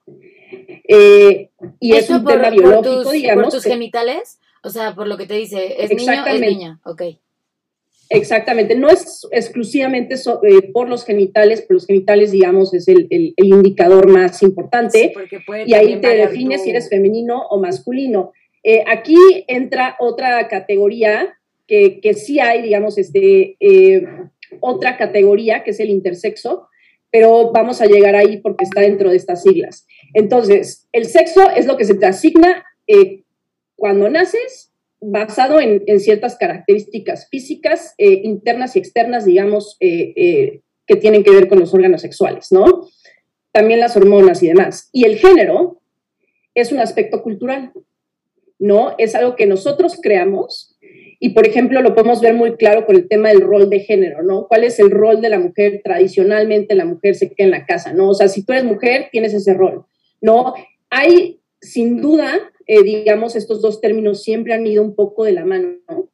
Eh, 0.89 1.51
y 1.79 1.93
es 1.95 2.11
un 2.11 2.25
tema 2.25 2.51
biológico, 2.51 3.03
tus, 3.03 3.13
digamos. 3.13 3.45
¿Por 3.45 3.53
tus 3.53 3.65
genitales? 3.65 4.39
O 4.63 4.71
sea, 4.71 4.95
por 4.95 5.07
lo 5.07 5.17
que 5.17 5.27
te 5.27 5.35
dice, 5.35 5.83
es 5.83 5.91
niño, 5.91 6.27
es 6.27 6.41
niña. 6.41 6.81
Ok. 6.85 7.03
Exactamente, 8.13 8.75
no 8.75 8.89
es 8.89 9.25
exclusivamente 9.31 10.17
eh, 10.17 10.73
por 10.73 10.89
los 10.89 11.05
genitales, 11.05 11.61
pero 11.63 11.75
los 11.75 11.87
genitales, 11.87 12.33
digamos, 12.33 12.75
es 12.75 12.89
el, 12.89 13.07
el, 13.09 13.35
indicador 13.37 14.09
más 14.09 14.43
importante. 14.43 15.15
y 15.65 15.75
ahí 15.75 16.01
te 16.01 16.17
defines 16.17 16.65
si 16.65 16.71
eres 16.71 16.89
femenino 16.89 17.41
o 17.51 17.61
masculino. 17.61 18.33
Eh, 18.65 18.83
aquí 18.89 19.17
entra 19.47 19.97
otra 20.01 20.49
categoría 20.49 21.39
que, 21.69 22.01
que, 22.01 22.15
sí 22.15 22.41
hay, 22.41 22.63
digamos, 22.63 22.99
este, 22.99 23.57
eh, 23.61 24.05
otra 24.59 24.97
categoría 24.97 25.63
que 25.63 25.71
es 25.71 25.79
el 25.79 25.91
intersexo, 25.91 26.67
pero 27.13 27.53
vamos 27.53 27.81
a 27.81 27.87
llegar 27.87 28.17
ahí 28.17 28.39
porque 28.39 28.65
está 28.65 28.81
dentro 28.81 29.11
de 29.11 29.17
estas 29.17 29.45
siglas. 29.45 29.87
Entonces, 30.15 30.89
el 30.93 31.07
sexo 31.07 31.51
es 31.51 31.67
lo 31.67 31.77
que 31.77 31.85
se 31.85 31.95
te 31.95 32.07
asigna 32.07 32.65
cuando 33.77 34.09
naces 34.11 34.71
basado 35.01 35.61
en, 35.61 35.83
ciertas 36.01 36.37
características 36.37 37.29
físicas, 37.31 37.95
eh, 37.97 38.21
internas 38.25 38.77
y 38.77 38.79
externas, 38.79 39.25
digamos, 39.25 39.77
eh, 39.81 40.13
eh, 40.17 40.61
que 40.87 40.97
tienen 40.97 41.25
que 41.25 41.31
ver 41.31 41.49
con 41.49 41.59
los 41.59 41.73
órganos 41.73 42.03
sexuales, 42.03 42.53
¿no? 42.53 42.89
También 43.53 43.81
las 43.81 43.97
hormonas 43.97 44.43
y 44.43 44.49
demás. 44.49 44.91
Y 44.93 45.05
el 45.05 45.17
género 45.17 45.81
es 46.55 46.73
un 46.73 46.81
aspecto 46.81 47.23
cultural, 47.23 47.73
¿no? 48.59 48.95
Es 48.99 49.15
algo 49.15 49.37
que 49.37 49.47
nosotros 49.47 49.99
creamos 50.03 50.77
y, 51.19 51.31
por 51.31 51.47
ejemplo, 51.47 51.81
lo 51.83 51.95
podemos 51.95 52.21
ver 52.21 52.35
muy 52.35 52.57
claro 52.57 52.87
con 52.87 52.97
el 52.97 53.09
tema 53.09 53.29
del 53.29 53.43
rol 53.43 53.71
de 53.71 53.81
género, 53.81 54.23
¿no? 54.23 54.47
¿Cuál 54.49 54.65
es 54.65 54.79
el 54.79 54.91
rol 54.91 55.21
de 55.21 55.29
la 55.29 55.39
mujer? 55.39 55.81
Tradicionalmente 55.85 56.75
la 56.75 56.85
mujer 56.85 57.15
se 57.15 57.31
queda 57.31 57.45
en 57.47 57.51
la 57.51 57.67
casa, 57.67 57.93
¿no? 57.93 58.11
O 58.11 58.15
sea, 58.15 58.29
si 58.29 58.45
tú 58.45 58.53
eres 58.53 58.65
mujer, 58.65 59.09
tienes 59.13 59.33
ese 59.33 59.55
rol, 59.55 59.85
¿no? 60.21 60.55
Hay, 60.91 61.41
sin 61.61 62.01
duda, 62.01 62.53
eh, 62.67 62.83
digamos, 62.83 63.37
estos 63.37 63.63
dos 63.63 63.81
términos 63.81 64.23
siempre 64.23 64.55
han 64.55 64.67
ido 64.67 64.83
un 64.83 64.95
poco 64.95 65.25
de 65.25 65.33
la 65.33 65.45
mano, 65.45 65.77
¿no? 65.89 66.09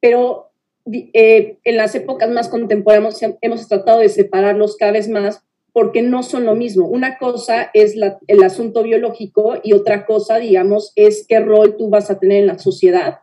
Pero 0.00 0.50
eh, 0.92 1.58
en 1.64 1.76
las 1.76 1.94
épocas 1.94 2.30
más 2.30 2.48
contemporáneas 2.48 3.20
hemos 3.40 3.66
tratado 3.66 4.00
de 4.00 4.08
separarlos 4.08 4.76
cada 4.76 4.92
vez 4.92 5.08
más 5.08 5.42
porque 5.72 6.00
no 6.00 6.22
son 6.22 6.46
lo 6.46 6.54
mismo. 6.54 6.86
Una 6.86 7.18
cosa 7.18 7.70
es 7.74 7.96
el 8.26 8.42
asunto 8.42 8.82
biológico 8.82 9.56
y 9.62 9.74
otra 9.74 10.06
cosa, 10.06 10.38
digamos, 10.38 10.92
es 10.96 11.26
qué 11.28 11.40
rol 11.40 11.76
tú 11.76 11.90
vas 11.90 12.10
a 12.10 12.18
tener 12.18 12.38
en 12.38 12.46
la 12.46 12.58
sociedad, 12.58 13.18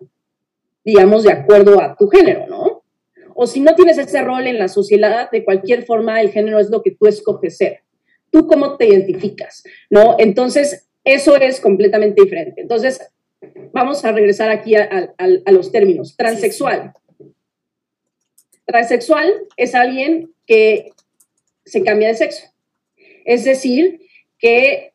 digamos, 0.86 1.24
de 1.24 1.32
acuerdo 1.32 1.82
a 1.82 1.96
tu 1.96 2.10
género, 2.10 2.46
¿no? 2.48 2.84
O 3.34 3.48
si 3.48 3.60
no 3.60 3.74
tienes 3.74 3.98
ese 3.98 4.22
rol 4.22 4.46
en 4.46 4.60
la 4.60 4.68
sociedad, 4.68 5.32
de 5.32 5.44
cualquier 5.44 5.84
forma, 5.84 6.22
el 6.22 6.30
género 6.30 6.60
es 6.60 6.70
lo 6.70 6.84
que 6.84 6.92
tú 6.92 7.08
escoges 7.08 7.58
ser. 7.58 7.80
¿Tú 8.34 8.48
cómo 8.48 8.78
te 8.78 8.88
identificas? 8.88 9.64
¿No? 9.92 10.16
Entonces, 10.18 10.90
eso 11.04 11.36
es 11.36 11.62
completamente 11.62 12.24
diferente. 12.24 12.62
Entonces, 12.62 13.00
vamos 13.72 14.04
a 14.04 14.12
regresar 14.12 14.50
aquí 14.50 14.74
a, 14.76 15.14
los 15.52 15.72
términos. 15.72 16.18
Transexual. 16.18 16.94
Transexual 18.66 19.32
es 19.56 19.76
alguien 19.76 20.34
que 20.48 20.94
se 21.64 21.84
cambia 21.84 22.08
de 22.08 22.16
sexo. 22.16 22.48
Es 23.24 23.46
decir, 23.46 24.00
que, 24.40 24.94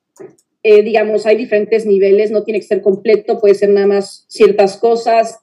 eh, 0.65 0.83
digamos, 0.83 1.25
hay 1.25 1.37
diferentes 1.37 1.87
niveles, 1.87 2.33
no 2.33 2.43
tiene 2.43 2.59
que 2.59 2.67
ser 2.67 2.83
completo, 2.83 3.39
puede 3.39 3.55
ser 3.55 3.69
nada 3.69 3.87
más 3.87 4.25
ciertas 4.27 4.79
cosas, 4.79 5.39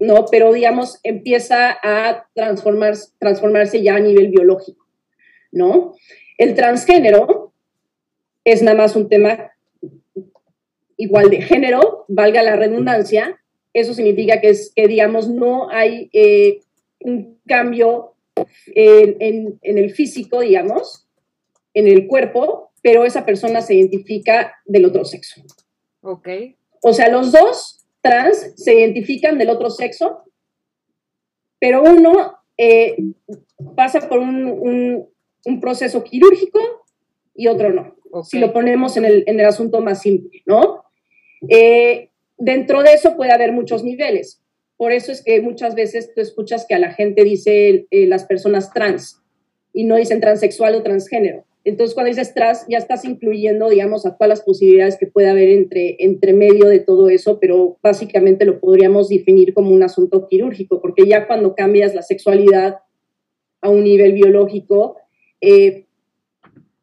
¿no? 0.00 0.26
Pero, 0.32 0.52
digamos, 0.52 0.98
empieza 1.04 1.78
a 1.80 2.28
transformarse, 2.34 3.12
transformarse 3.20 3.84
ya 3.84 3.94
a 3.94 4.00
nivel 4.00 4.30
biológico, 4.30 4.84
¿no? 5.52 5.94
El 6.38 6.54
transgénero 6.54 7.52
es 8.44 8.62
nada 8.62 8.76
más 8.76 8.96
un 8.96 9.08
tema 9.08 9.52
igual 10.96 11.30
de 11.30 11.42
género, 11.42 12.04
valga 12.08 12.42
la 12.42 12.56
redundancia, 12.56 13.40
eso 13.72 13.92
significa 13.92 14.40
que, 14.40 14.50
es, 14.50 14.72
que 14.74 14.88
digamos, 14.88 15.28
no 15.28 15.68
hay 15.70 16.08
eh, 16.12 16.60
un 17.00 17.38
cambio 17.46 18.14
en, 18.74 19.58
el 19.62 19.90
físico, 19.90 20.40
digamos, 20.40 21.06
en 21.74 21.86
el 21.86 22.06
cuerpo, 22.06 22.70
pero 22.82 23.04
esa 23.04 23.26
persona 23.26 23.60
se 23.60 23.74
identifica 23.74 24.54
del 24.64 24.86
otro 24.86 25.04
sexo. 25.04 25.42
Ok. 26.00 26.28
O 26.82 26.92
sea, 26.92 27.08
los 27.08 27.32
dos 27.32 27.86
trans 28.00 28.54
se 28.56 28.74
identifican 28.74 29.38
del 29.38 29.50
otro 29.50 29.70
sexo, 29.70 30.24
pero 31.58 31.82
uno 31.82 32.38
eh, 32.56 32.96
pasa 33.74 34.08
por 34.08 34.20
un, 34.20 35.06
proceso 35.60 36.04
quirúrgico 36.04 36.60
y 37.34 37.46
otro 37.46 37.72
no. 37.72 37.94
Si 38.24 38.38
lo 38.38 38.52
ponemos 38.52 38.96
en 38.96 39.04
el, 39.04 39.24
en 39.26 39.40
el 39.40 39.46
asunto 39.46 39.80
más 39.80 40.00
simple, 40.02 40.42
¿no? 40.46 40.84
Eh, 41.48 42.10
dentro 42.38 42.82
de 42.82 42.94
eso 42.94 43.16
puede 43.16 43.32
haber 43.32 43.52
muchos 43.52 43.84
niveles. 43.84 44.42
Por 44.76 44.92
eso 44.92 45.12
es 45.12 45.22
que 45.22 45.40
muchas 45.40 45.74
veces 45.74 46.12
tú 46.14 46.20
escuchas 46.20 46.66
que 46.68 46.74
a 46.74 46.78
la 46.78 46.92
gente 46.92 47.24
dice 47.24 47.86
eh, 47.90 48.06
las 48.06 48.24
personas 48.24 48.72
trans 48.72 49.22
y 49.72 49.84
no 49.84 49.96
dicen 49.96 50.20
transexual 50.20 50.74
o 50.74 50.82
transgénero. 50.82 51.44
Entonces, 51.64 51.94
cuando 51.94 52.10
dices 52.10 52.32
trans, 52.32 52.64
ya 52.68 52.78
estás 52.78 53.04
incluyendo, 53.04 53.68
digamos, 53.68 54.06
a 54.06 54.16
todas 54.16 54.28
las 54.28 54.42
posibilidades 54.42 54.96
que 54.98 55.08
puede 55.08 55.28
haber 55.28 55.48
entre, 55.48 55.96
entre 55.98 56.32
medio 56.32 56.68
de 56.68 56.78
todo 56.78 57.08
eso, 57.08 57.40
pero 57.40 57.76
básicamente 57.82 58.44
lo 58.44 58.60
podríamos 58.60 59.08
definir 59.08 59.52
como 59.52 59.72
un 59.72 59.82
asunto 59.82 60.28
quirúrgico, 60.28 60.80
porque 60.80 61.06
ya 61.08 61.26
cuando 61.26 61.56
cambias 61.56 61.92
la 61.92 62.02
sexualidad 62.02 62.76
a 63.60 63.68
un 63.68 63.82
nivel 63.82 64.12
biológico, 64.12 64.96
eh, 65.46 65.86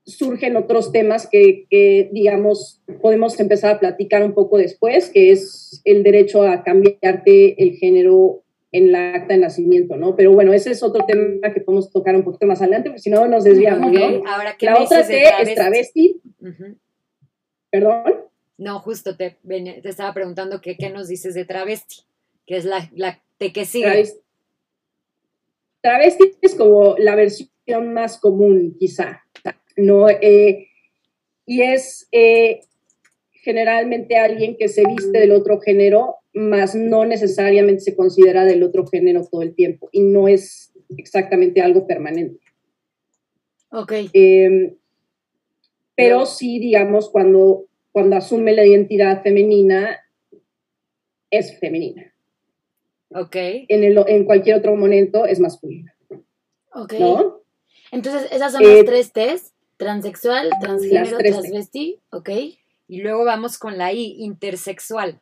surgen 0.06 0.56
otros 0.56 0.92
temas 0.92 1.28
que, 1.30 2.10
digamos, 2.12 2.82
podemos 3.02 3.40
empezar 3.40 3.76
a 3.76 3.80
platicar 3.80 4.24
un 4.24 4.34
poco 4.34 4.58
después, 4.58 5.10
que 5.10 5.32
es 5.32 5.82
el 5.86 6.04
derecho 6.04 6.44
a 6.44 6.64
cambiarte 6.64 7.62
el 7.62 7.76
género 7.76 8.44
en 8.72 8.92
la 8.92 9.16
acta 9.16 9.36
de 9.36 9.40
nacimiento, 9.42 9.98
¿no? 9.98 10.16
Pero 10.16 10.32
bueno, 10.32 10.52
ese 10.52 10.72
es 10.72 10.82
otro 10.82 11.06
tema 11.06 11.54
que 11.54 11.62
podemos 11.62 11.92
tocar 11.92 12.16
un 12.16 12.24
poquito 12.24 12.48
más 12.48 12.62
adelante, 12.62 12.90
porque 12.90 13.02
si 13.02 13.10
no 13.10 13.28
nos 13.28 13.44
desviamos, 13.44 13.92
¿no? 13.92 14.24
Ahora, 14.28 14.56
la 14.60 14.82
otra 14.82 15.06
T 15.06 15.24
es 15.42 15.56
travesti. 15.56 16.22
¿Perdón? 17.70 18.16
No, 18.58 18.80
justo 18.80 19.16
te, 19.16 19.38
te 19.48 19.90
estaba 19.90 20.14
preguntando 20.14 20.60
qué 20.62 20.76
nos 20.90 21.08
dices 21.08 21.34
de 21.34 21.46
travesti, 21.46 21.98
que 22.46 22.58
es 22.58 22.66
la, 22.66 22.90
la 22.94 23.22
T 23.38 23.54
que 23.54 23.66
sigue. 23.66 23.86
Travesti. 23.86 24.20
travesti 25.82 26.32
es 26.42 26.56
como 26.56 26.96
la 26.98 27.16
versión 27.16 27.53
más 27.82 28.18
común, 28.20 28.76
quizá. 28.80 29.24
¿no? 29.78 30.10
Eh, 30.10 30.68
y 31.46 31.62
es 31.62 32.08
eh, 32.12 32.62
generalmente 33.32 34.18
alguien 34.18 34.56
que 34.58 34.68
se 34.68 34.84
viste 34.86 35.20
del 35.20 35.32
otro 35.32 35.60
género, 35.60 36.16
más 36.34 36.76
no 36.76 37.06
necesariamente 37.06 37.82
se 37.82 37.96
considera 37.96 38.46
del 38.46 38.64
otro 38.64 38.88
género 38.88 39.28
todo 39.30 39.42
el 39.42 39.54
tiempo 39.54 39.90
y 39.92 40.02
no 40.02 40.28
es 40.28 40.72
exactamente 40.98 41.62
algo 41.62 41.86
permanente. 41.86 42.40
Ok. 43.72 43.92
Em, 44.14 44.76
pero 45.96 46.26
sí, 46.26 46.60
digamos, 46.60 47.10
cuando, 47.10 47.66
cuando 47.92 48.16
asume 48.16 48.54
la 48.54 48.66
identidad 48.66 49.22
femenina, 49.22 50.00
es 51.30 51.60
femenina. 51.60 52.14
Ok. 53.10 53.36
En, 53.36 53.84
el, 53.84 54.04
en 54.08 54.26
cualquier 54.26 54.58
otro 54.58 54.76
momento 54.76 55.26
es 55.26 55.40
masculina. 55.40 55.96
Ok. 56.74 56.94
Entonces, 57.94 58.28
esas 58.32 58.52
son 58.54 58.64
las 58.64 58.72
eh, 58.72 58.84
tres 58.84 59.14
T's 59.14 59.54
Transexual, 59.78 60.50
transgénero, 60.60 61.18
transvesti, 61.18 62.00
ok. 62.12 62.30
Y 62.88 63.02
luego 63.02 63.24
vamos 63.24 63.58
con 63.58 63.78
la 63.78 63.94
I, 63.94 64.16
intersexual. 64.20 65.20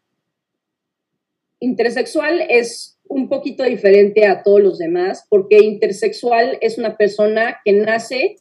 Intersexual 1.59 2.41
es 2.47 2.97
un 3.07 3.27
poquito 3.27 3.63
diferente 3.63 4.25
a 4.25 4.43
todos 4.43 4.61
los 4.61 4.77
demás, 4.77 5.25
porque 5.29 5.57
intersexual 5.57 6.57
es 6.61 6.77
una 6.77 6.95
persona 6.95 7.59
que 7.65 7.73
nace 7.73 8.37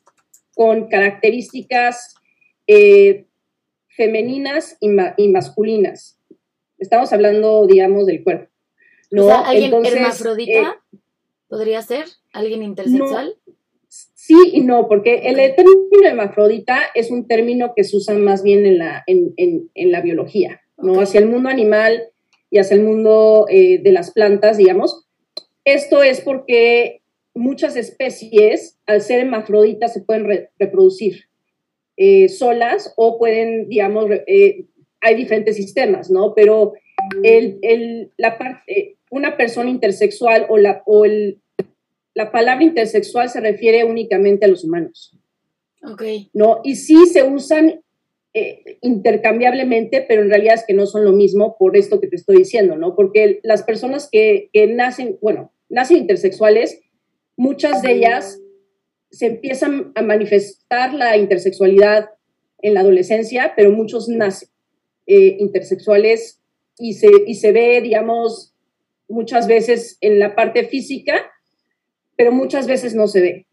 con 0.55 0.89
características 0.89 2.15
eh, 2.67 3.27
femeninas 3.89 4.77
y, 4.81 5.29
masculinas. 5.29 6.19
Estamos 6.79 7.13
hablando, 7.13 7.67
digamos, 7.67 8.07
del 8.07 8.23
cuerpo. 8.23 8.49
¿no? 9.11 9.25
O 9.25 9.27
sea, 9.27 9.41
¿alguien 9.41 9.85
hermafrodita 9.85 10.77
eh, 10.93 10.99
podría 11.49 11.83
ser? 11.83 12.07
¿Alguien 12.33 12.63
intersexual? 12.63 13.37
Sí 13.91 14.37
y 14.53 14.61
no, 14.61 14.87
porque 14.87 15.23
el 15.25 15.37
término 15.57 16.07
hermafrodita 16.07 16.79
es 16.95 17.11
un 17.11 17.27
término 17.27 17.73
que 17.75 17.85
se 17.85 17.97
usa 17.97 18.15
más 18.15 18.43
bien 18.43 18.65
en 18.65 18.79
la, 18.79 19.03
en, 19.07 19.69
la 19.75 20.01
biología, 20.01 20.61
¿no? 20.79 21.01
Hacia 21.01 21.19
el 21.19 21.27
mundo 21.27 21.49
animal, 21.49 22.11
y 22.51 22.59
hacia 22.59 22.77
el 22.77 22.83
mundo 22.83 23.47
eh, 23.49 23.79
de 23.79 23.93
las 23.93 24.11
plantas, 24.11 24.57
digamos. 24.57 25.07
Esto 25.65 26.03
es 26.03 26.21
porque 26.21 27.01
muchas 27.35 27.77
especies, 27.77 28.79
al 28.87 29.01
ser 29.01 29.21
hermafroditas, 29.21 29.93
se 29.93 30.03
pueden 30.03 30.49
reproducir 30.59 31.25
eh, 31.97 32.29
solas 32.29 32.93
o 32.97 33.19
pueden, 33.19 33.69
digamos, 33.69 34.07
eh, 34.27 34.65
hay 35.01 35.15
diferentes 35.15 35.57
sistemas, 35.57 36.11
¿no? 36.11 36.35
Pero 36.35 36.73
el, 37.23 37.59
el, 37.63 38.11
la 38.17 38.37
parte, 38.37 38.97
una 39.11 39.37
persona 39.37 39.71
intersexual 39.71 40.47
o, 40.49 40.59
la, 40.59 40.83
o 40.87 41.05
el, 41.05 41.41
la 42.15 42.33
palabra 42.33 42.65
intersexual 42.65 43.29
se 43.29 43.41
refiere 43.41 43.85
únicamente 43.85 44.45
a 44.45 44.49
los 44.49 44.65
humanos. 44.65 45.17
Ok. 45.83 46.03
¿No? 46.33 46.61
Y 46.65 46.77
sí 46.77 47.07
se 47.07 47.23
usan 47.23 47.83
eh, 48.35 48.79
intercambiablemente, 48.83 50.05
pero 50.07 50.23
en 50.23 50.31
realidad 50.31 50.55
es 50.55 50.65
que 50.67 50.75
no 50.75 50.87
son 50.87 51.05
lo 51.05 51.13
mismo 51.13 51.57
por 51.59 51.77
esto 51.77 52.01
que 52.01 52.07
te 52.07 52.17
estoy 52.17 52.37
diciendo, 52.37 52.77
¿no? 52.77 52.95
Porque 52.95 53.41
las 53.43 53.63
personas 53.63 54.09
que, 54.11 54.51
que 54.53 54.67
nacen, 54.69 55.19
bueno, 55.21 55.53
nacen 55.69 55.97
intersexuales, 55.97 56.81
muchas 57.37 57.83
de 57.83 57.93
ellas 57.93 58.41
se 59.11 59.27
empiezan 59.27 59.93
a 59.95 60.03
manifestar 60.03 60.95
la 60.95 61.17
intersexualidad 61.17 62.11
en 62.63 62.75
la 62.75 62.81
adolescencia, 62.81 63.55
pero 63.57 63.73
muchos 63.73 64.09
nacen 64.09 64.49
eh, 65.07 65.37
intersexuales 65.41 66.41
y 66.79 66.95
se, 66.95 67.09
y 67.27 67.35
se 67.35 67.53
ve, 67.53 67.81
digamos, 67.81 68.55
muchas 69.09 69.49
veces 69.49 69.99
en 70.01 70.19
la 70.19 70.37
parte 70.37 70.65
física, 70.65 71.30
pero 72.21 72.33
muchas 72.33 72.67
veces 72.67 72.95
no 72.95 73.09
se 73.09 73.23
ve. 73.23 73.47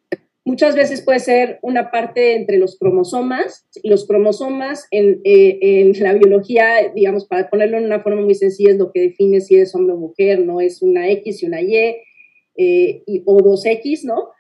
Muchas 0.44 0.76
veces 0.76 1.02
puede 1.02 1.20
ser 1.20 1.58
una 1.62 1.90
parte 1.90 2.36
entre 2.36 2.58
los 2.58 2.78
cromosomas 2.78 3.66
los 3.82 4.06
cromosomas 4.06 4.88
en, 4.92 5.22
eh, 5.24 5.58
en, 5.62 5.98
la 6.04 6.12
biología, 6.12 6.92
digamos, 6.94 7.26
para 7.28 7.50
ponerlo 7.50 7.78
en 7.78 7.86
una 7.86 8.02
forma 8.02 8.24
muy 8.24 8.36
sencilla, 8.36 8.72
es 8.72 8.78
lo 8.78 8.92
que 8.92 9.00
define 9.00 9.40
si 9.40 9.56
es 9.56 9.74
hombre 9.74 9.94
o 9.94 9.98
mujer, 9.98 10.46
no 10.46 10.60
es 10.60 10.82
una 10.82 11.10
X 11.10 11.44
y 11.44 11.46
una 11.46 11.62
Y, 11.62 11.76
eh, 12.58 13.04
y 13.06 13.24
o 13.26 13.42
dos 13.42 13.66
X, 13.66 14.04
¿no? 14.04 14.32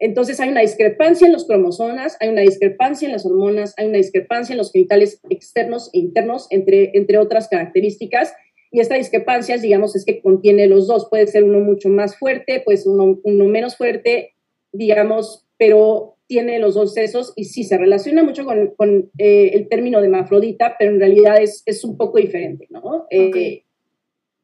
Entonces 0.00 0.40
hay 0.40 0.48
una 0.48 0.62
discrepancia 0.62 1.28
en 1.28 1.32
los 1.32 1.46
cromosomas, 1.46 2.16
hay 2.18 2.30
una 2.30 2.42
discrepancia 2.42 3.06
en 3.06 3.12
las 3.12 3.24
hormonas, 3.24 3.72
hay 3.76 3.86
una 3.86 3.98
discrepancia 3.98 4.52
en 4.52 4.58
los 4.58 4.72
genitales 4.72 5.20
externos 5.30 5.90
e 5.92 5.98
internos, 6.00 6.48
entre, 6.50 6.90
entre 6.94 7.18
otras 7.18 7.46
características. 7.46 8.34
Y 8.70 8.80
esta 8.80 8.96
discrepancia, 8.96 9.58
digamos, 9.58 9.96
es 9.96 10.04
que 10.04 10.20
contiene 10.20 10.66
los 10.66 10.86
dos. 10.86 11.08
Puede 11.08 11.26
ser 11.26 11.44
uno 11.44 11.60
mucho 11.60 11.88
más 11.88 12.18
fuerte, 12.18 12.60
puede 12.64 12.78
ser 12.78 12.92
uno, 12.92 13.18
uno 13.22 13.44
menos 13.46 13.76
fuerte, 13.76 14.34
digamos, 14.72 15.46
pero 15.56 16.16
tiene 16.26 16.58
los 16.58 16.74
dos 16.74 16.92
sesos 16.92 17.32
y 17.36 17.44
sí 17.44 17.64
se 17.64 17.78
relaciona 17.78 18.22
mucho 18.22 18.44
con, 18.44 18.74
con 18.74 19.10
eh, 19.18 19.50
el 19.54 19.68
término 19.68 20.00
de 20.00 20.08
mafrodita, 20.08 20.74
pero 20.78 20.90
en 20.90 21.00
realidad 21.00 21.40
es, 21.40 21.62
es 21.66 21.84
un 21.84 21.96
poco 21.96 22.18
diferente, 22.18 22.66
¿no? 22.70 23.06
Eh, 23.10 23.62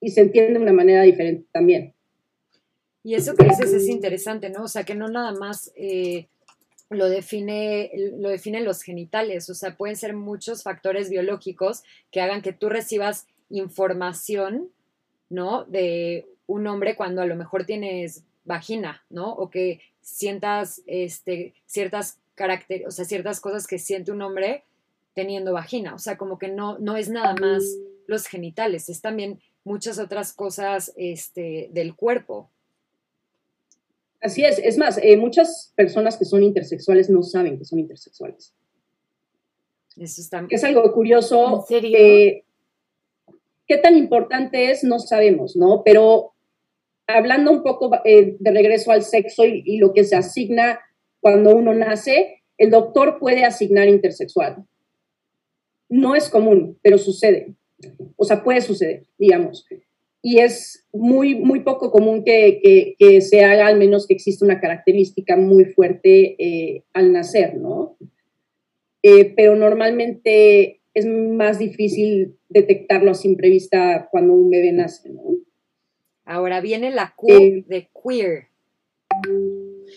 y 0.01 0.11
se 0.11 0.21
entiende 0.21 0.55
de 0.55 0.59
una 0.61 0.73
manera 0.73 1.03
diferente 1.03 1.47
también. 1.53 1.95
Y 3.05 3.15
eso 3.15 3.35
que 3.35 3.45
dices 3.45 3.73
es 3.73 3.89
interesante, 3.89 4.49
¿no? 4.49 4.65
O 4.65 4.69
sea, 4.69 4.85
que 4.85 4.95
no 4.95 5.09
nada 5.09 5.33
más 5.33 5.73
eh, 5.75 6.29
lo, 6.89 7.09
define, 7.09 7.91
lo 8.19 8.29
definen 8.29 8.65
los 8.65 8.83
genitales, 8.83 9.51
o 9.51 9.55
sea, 9.55 9.77
pueden 9.77 9.97
ser 9.97 10.15
muchos 10.15 10.63
factores 10.63 11.11
biológicos 11.11 11.83
que 12.13 12.21
hagan 12.21 12.43
que 12.43 12.53
tú 12.53 12.69
recibas 12.69 13.27
información, 13.53 14.71
¿no? 15.29 15.65
De 15.65 16.27
un 16.47 16.67
hombre 16.67 16.97
cuando 16.97 17.23
a 17.23 17.27
lo 17.27 17.37
mejor 17.37 17.65
tienes 17.65 18.25
vagina, 18.45 19.05
¿no? 19.09 19.33
O 19.33 19.51
que 19.51 19.81
sientas 20.01 20.83
este, 20.87 21.55
ciertas 21.67 22.19
caracteres, 22.35 22.87
o 22.87 22.91
sea, 22.91 23.05
ciertas 23.05 23.41
cosas 23.41 23.67
que 23.67 23.79
siente 23.79 24.11
un 24.11 24.23
hombre 24.23 24.65
teniendo 25.15 25.53
vagina. 25.53 25.95
O 25.95 25.99
sea, 25.99 26.17
como 26.17 26.39
que 26.39 26.49
no, 26.49 26.79
no 26.79 26.97
es 26.97 27.09
nada 27.09 27.35
más 27.35 27.63
los 28.07 28.27
genitales, 28.27 28.89
es 28.89 29.01
también 29.01 29.41
muchas 29.65 29.99
otras 29.99 30.33
cosas 30.33 30.93
este, 30.97 31.69
del 31.73 31.95
cuerpo. 31.95 32.51
Así 34.21 34.45
es, 34.45 34.59
es 34.59 34.79
más, 34.79 34.99
eh, 35.03 35.17
muchas 35.17 35.73
personas 35.77 36.17
que 36.17 36.25
son 36.25 36.43
intersexuales 36.43 37.11
no 37.11 37.23
saben 37.23 37.59
que 37.59 37.65
son 37.65 37.81
intersexuales. 37.81 38.55
Eso 39.97 40.21
está... 40.21 40.47
Es 40.49 40.65
algo 40.65 40.91
curioso. 40.93 41.57
¿En 41.57 41.67
serio? 41.67 41.99
Eh, 41.99 42.45
¿Qué 43.67 43.79
tan 43.79 43.97
importante 43.97 44.71
es? 44.71 44.85
No 44.85 44.99
sabemos, 44.99 45.57
¿no? 45.57 45.83
Pero 45.85 46.33
hablando 47.07 47.51
un 47.51 47.63
poco 47.63 47.91
eh, 48.05 48.37
de 48.39 48.51
regreso 48.51 48.93
al 48.93 49.03
sexo 49.03 49.45
y, 49.45 49.79
lo 49.79 49.93
que 49.93 50.05
se 50.05 50.17
asigna 50.17 50.81
cuando 51.21 51.55
uno 51.55 51.75
nace, 51.75 52.43
el 52.59 52.71
doctor 52.71 53.19
puede 53.19 53.45
asignar 53.45 53.89
intersexual. 53.89 54.65
No 55.89 56.15
es 56.15 56.29
común, 56.29 56.79
pero 56.83 56.99
sucede. 56.99 57.55
O 58.17 58.25
sea, 58.25 58.43
puede 58.43 58.61
suceder, 58.61 59.05
digamos 59.19 59.67
y 60.23 60.39
es 60.39 60.87
muy, 60.93 61.35
muy 61.35 61.61
poco 61.61 61.91
común 61.91 62.25
que, 62.25 62.95
que, 62.97 63.21
se 63.21 63.45
haga, 63.45 63.67
al 63.67 63.77
menos 63.77 64.07
que 64.07 64.15
exista 64.15 64.45
una 64.45 64.61
característica 64.61 65.37
muy 65.37 65.65
fuerte 65.65 66.37
eh, 66.39 66.85
al 66.93 67.13
nacer, 67.13 67.57
¿no? 67.57 67.97
Eh, 69.03 69.35
pero 69.35 69.57
normalmente 69.57 70.81
es 70.95 71.07
más 71.07 71.59
difícil 71.59 72.37
detectarlo 72.49 73.11
a 73.13 73.15
simple 73.15 73.49
vista 73.49 74.09
cuando 74.11 74.35
un 74.35 74.51
bebé 74.51 74.73
nace, 74.73 75.11
¿no? 75.11 75.23
Ahora 76.25 76.61
viene 76.61 76.91
la 76.91 77.15
Q 77.17 77.29
eh, 77.31 77.65
de 77.67 77.91
queer. 77.93 78.49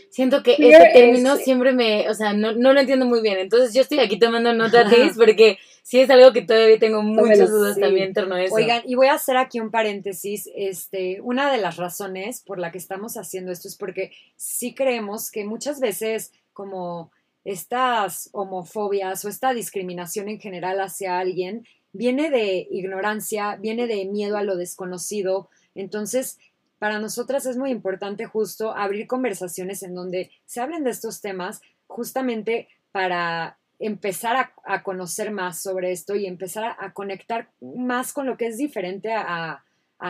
Siento 0.10 0.44
que 0.44 0.54
ese 0.54 0.90
término 0.94 1.36
siempre 1.38 1.72
me, 1.74 2.10
o 2.10 2.14
sea, 2.14 2.34
no, 2.34 2.54
no, 2.54 2.74
lo 2.74 2.80
entiendo 2.80 3.06
muy 3.06 3.22
bien. 3.22 3.38
Entonces 3.38 3.74
yo 3.74 3.82
estoy 3.82 4.00
aquí 4.00 4.20
tomando 4.20 4.54
nota, 4.54 4.90
porque 5.16 5.58
sí 5.84 6.00
es 6.00 6.10
algo 6.10 6.34
que 6.34 6.42
todavía 6.42 6.80
tengo 6.80 7.02
muchas 7.02 7.50
dudas 7.50 7.80
también 7.80 8.08
en 8.08 8.14
torno 8.14 8.36
a 8.36 8.44
eso. 8.44 8.56
Oigan, 8.56 8.82
y 8.86 8.96
voy 8.96 9.08
a 9.08 9.14
hacer 9.14 9.38
aquí 9.38 9.60
un 9.60 9.72
paréntesis. 9.72 10.50
Este, 10.56 11.22
una 11.22 11.52
de 11.52 11.60
las 11.60 11.78
razones 11.78 12.42
por 12.42 12.60
la 12.60 12.72
que 12.72 12.78
estamos 12.78 13.18
haciendo 13.18 13.52
esto 13.52 13.68
es 13.68 13.78
porque 13.78 14.12
sí 14.36 14.74
creemos 14.74 15.32
que 15.32 15.46
muchas 15.46 15.80
veces 15.80 16.34
como 16.54 17.12
estas 17.46 18.30
homofobias 18.34 19.24
o 19.24 19.30
esta 19.30 19.54
discriminación 19.54 20.28
en 20.28 20.40
general 20.40 20.82
hacia 20.82 21.20
alguien 21.20 21.66
viene 21.94 22.30
de 22.30 22.68
ignorancia, 22.70 23.56
viene 23.56 23.88
de 23.88 24.04
miedo 24.06 24.36
a 24.36 24.44
lo 24.44 24.58
desconocido. 24.58 25.50
Entonces, 25.76 26.38
para 26.80 27.00
nosotras 27.00 27.46
es 27.46 27.56
muy 27.56 27.72
importante 27.72 28.26
justo 28.26 28.76
abrir 28.76 29.08
conversaciones 29.08 29.82
en 29.84 29.96
donde 29.96 30.32
se 30.46 30.60
hablen 30.60 30.84
de 30.84 30.90
estos 30.90 31.22
temas 31.22 31.62
justamente 31.88 32.68
para 32.92 33.58
empezar 33.80 34.52
a, 34.64 34.84
conocer 34.84 35.32
más 35.32 35.62
sobre 35.62 35.92
esto 35.92 36.16
y 36.16 36.26
empezar 36.26 36.76
a, 36.80 36.94
conectar 36.94 37.50
más 37.62 38.14
con 38.14 38.26
lo 38.26 38.38
que 38.38 38.48
es 38.48 38.58
diferente 38.58 39.14
a, 39.14 39.62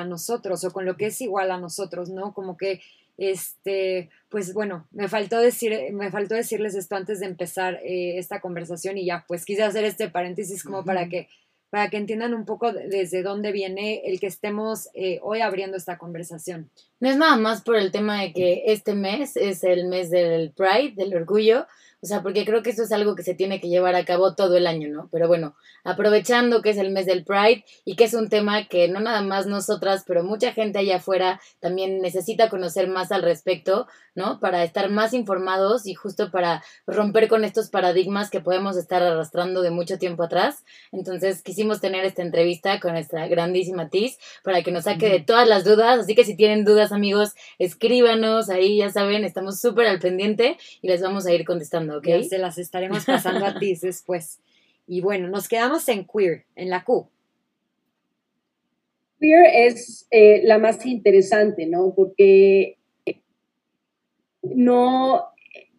nosotros 0.07 0.65
o 0.65 0.71
con 0.71 0.83
lo 0.83 0.97
que 0.97 1.05
es 1.05 1.21
igual 1.21 1.51
a 1.51 1.57
nosotros, 1.57 2.09
¿no? 2.09 2.33
Como 2.33 2.57
que, 2.57 2.81
este, 3.17 4.09
pues 4.29 4.53
bueno, 4.53 4.87
me 4.91 5.07
faltó, 5.07 5.39
decir, 5.39 5.93
me 5.93 6.11
faltó 6.11 6.35
decirles 6.35 6.75
esto 6.75 6.95
antes 6.95 7.19
de 7.19 7.27
empezar 7.27 7.75
eh, 7.83 8.17
esta 8.17 8.41
conversación 8.41 8.97
y 8.97 9.05
ya, 9.05 9.25
pues 9.27 9.45
quise 9.45 9.63
hacer 9.63 9.83
este 9.83 10.09
paréntesis 10.09 10.63
como 10.63 10.83
para 10.83 11.07
que 11.07 11.27
para 11.75 11.89
que 11.89 11.97
entiendan 11.97 12.33
un 12.33 12.45
poco 12.45 12.71
desde 12.71 13.21
dónde 13.21 13.51
viene 13.51 14.01
el 14.05 14.19
que 14.21 14.27
estemos 14.27 14.87
eh, 14.93 15.19
hoy 15.21 15.41
abriendo 15.41 15.75
esta 15.75 15.97
conversación. 15.97 16.69
No 17.01 17.09
es 17.09 17.17
nada 17.17 17.35
más 17.35 17.63
por 17.63 17.75
el 17.75 17.91
tema 17.91 18.21
de 18.21 18.31
que 18.31 18.63
este 18.67 18.95
mes 18.95 19.35
es 19.35 19.61
el 19.65 19.87
mes 19.89 20.09
del 20.09 20.53
Pride, 20.53 20.93
del 20.95 21.13
orgullo, 21.13 21.67
o 22.05 22.07
sea, 22.07 22.21
porque 22.21 22.45
creo 22.45 22.61
que 22.61 22.69
eso 22.69 22.83
es 22.83 22.91
algo 22.91 23.15
que 23.15 23.23
se 23.23 23.33
tiene 23.33 23.59
que 23.59 23.67
llevar 23.67 23.95
a 23.95 24.05
cabo 24.05 24.35
todo 24.35 24.57
el 24.57 24.67
año, 24.67 24.89
¿no? 24.89 25.09
Pero 25.11 25.27
bueno, 25.27 25.55
aprovechando 25.83 26.61
que 26.61 26.69
es 26.69 26.77
el 26.77 26.91
mes 26.91 27.07
del 27.07 27.25
Pride 27.25 27.65
y 27.83 27.95
que 27.95 28.03
es 28.03 28.13
un 28.13 28.29
tema 28.29 28.67
que 28.67 28.87
no 28.87 28.99
nada 28.99 29.23
más 29.23 29.47
nosotras, 29.47 30.03
pero 30.05 30.23
mucha 30.23 30.53
gente 30.53 30.77
allá 30.77 30.97
afuera 30.97 31.41
también 31.59 32.01
necesita 32.01 32.47
conocer 32.47 32.87
más 32.87 33.11
al 33.11 33.23
respecto, 33.23 33.87
¿no? 34.15 34.39
Para 34.39 34.63
estar 34.63 34.89
más 34.89 35.13
informados 35.13 35.85
y 35.85 35.93
justo 35.93 36.31
para 36.31 36.63
romper 36.87 37.27
con 37.27 37.43
estos 37.43 37.69
paradigmas 37.69 38.29
que 38.29 38.39
podemos 38.39 38.77
estar 38.77 39.03
arrastrando 39.03 39.61
de 39.61 39.71
mucho 39.71 39.99
tiempo 39.99 40.23
atrás. 40.23 40.63
Entonces 40.91 41.41
quisimos 41.43 41.81
tener 41.81 42.05
esta 42.05 42.21
entrevista 42.21 42.79
con 42.79 42.93
nuestra 42.93 43.27
grandísima 43.27 43.89
Tiz 43.89 44.17
para 44.43 44.63
que 44.63 44.71
nos 44.71 44.85
saque 44.85 45.09
de 45.09 45.19
todas 45.19 45.47
las 45.47 45.65
dudas. 45.65 45.99
Así 45.99 46.15
que 46.15 46.23
si 46.23 46.35
tienen 46.35 46.63
dudas, 46.63 46.91
amigos, 46.91 47.33
escríbanos 47.59 48.49
ahí, 48.49 48.77
ya 48.77 48.89
saben, 48.89 49.25
estamos 49.25 49.59
súper 49.59 49.87
al 49.87 49.99
pendiente 49.99 50.57
y 50.81 50.87
les 50.87 51.01
vamos 51.01 51.25
a 51.25 51.33
ir 51.33 51.45
contestando. 51.45 52.01
Se 52.01 52.37
las 52.37 52.57
estaremos 52.57 53.05
pasando 53.05 53.45
a 53.45 53.59
ti 53.59 53.75
después. 53.75 54.39
Y 54.87 55.01
bueno, 55.01 55.27
nos 55.27 55.47
quedamos 55.47 55.87
en 55.89 56.05
queer, 56.05 56.45
en 56.55 56.69
la 56.69 56.83
Q. 56.83 57.09
Queer 59.19 59.45
es 59.67 60.07
eh, 60.11 60.41
la 60.43 60.57
más 60.57 60.85
interesante, 60.85 61.65
¿no? 61.65 61.93
Porque 61.95 62.77
no, 64.53 65.23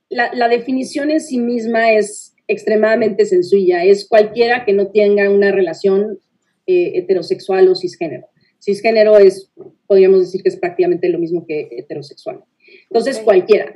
la, 0.09 0.49
definición 0.49 1.11
en 1.11 1.21
sí 1.21 1.39
misma 1.39 1.93
es 1.93 2.35
extremadamente 2.49 3.27
sencilla, 3.27 3.85
es 3.85 4.09
cualquiera 4.09 4.65
que 4.65 4.73
no 4.73 4.89
tenga 4.89 5.29
una 5.31 5.53
relación 5.53 6.19
eh, 6.67 6.93
heterosexual 6.95 7.69
o 7.69 7.75
cisgénero. 7.75 8.27
Cisgénero 8.61 9.19
es, 9.19 9.51
podríamos 9.87 10.21
decir 10.21 10.43
que 10.43 10.49
es 10.49 10.57
prácticamente 10.57 11.09
lo 11.09 11.19
mismo 11.19 11.45
que 11.47 11.69
heterosexual. 11.71 12.45
Entonces, 12.91 13.19
cualquiera. 13.19 13.75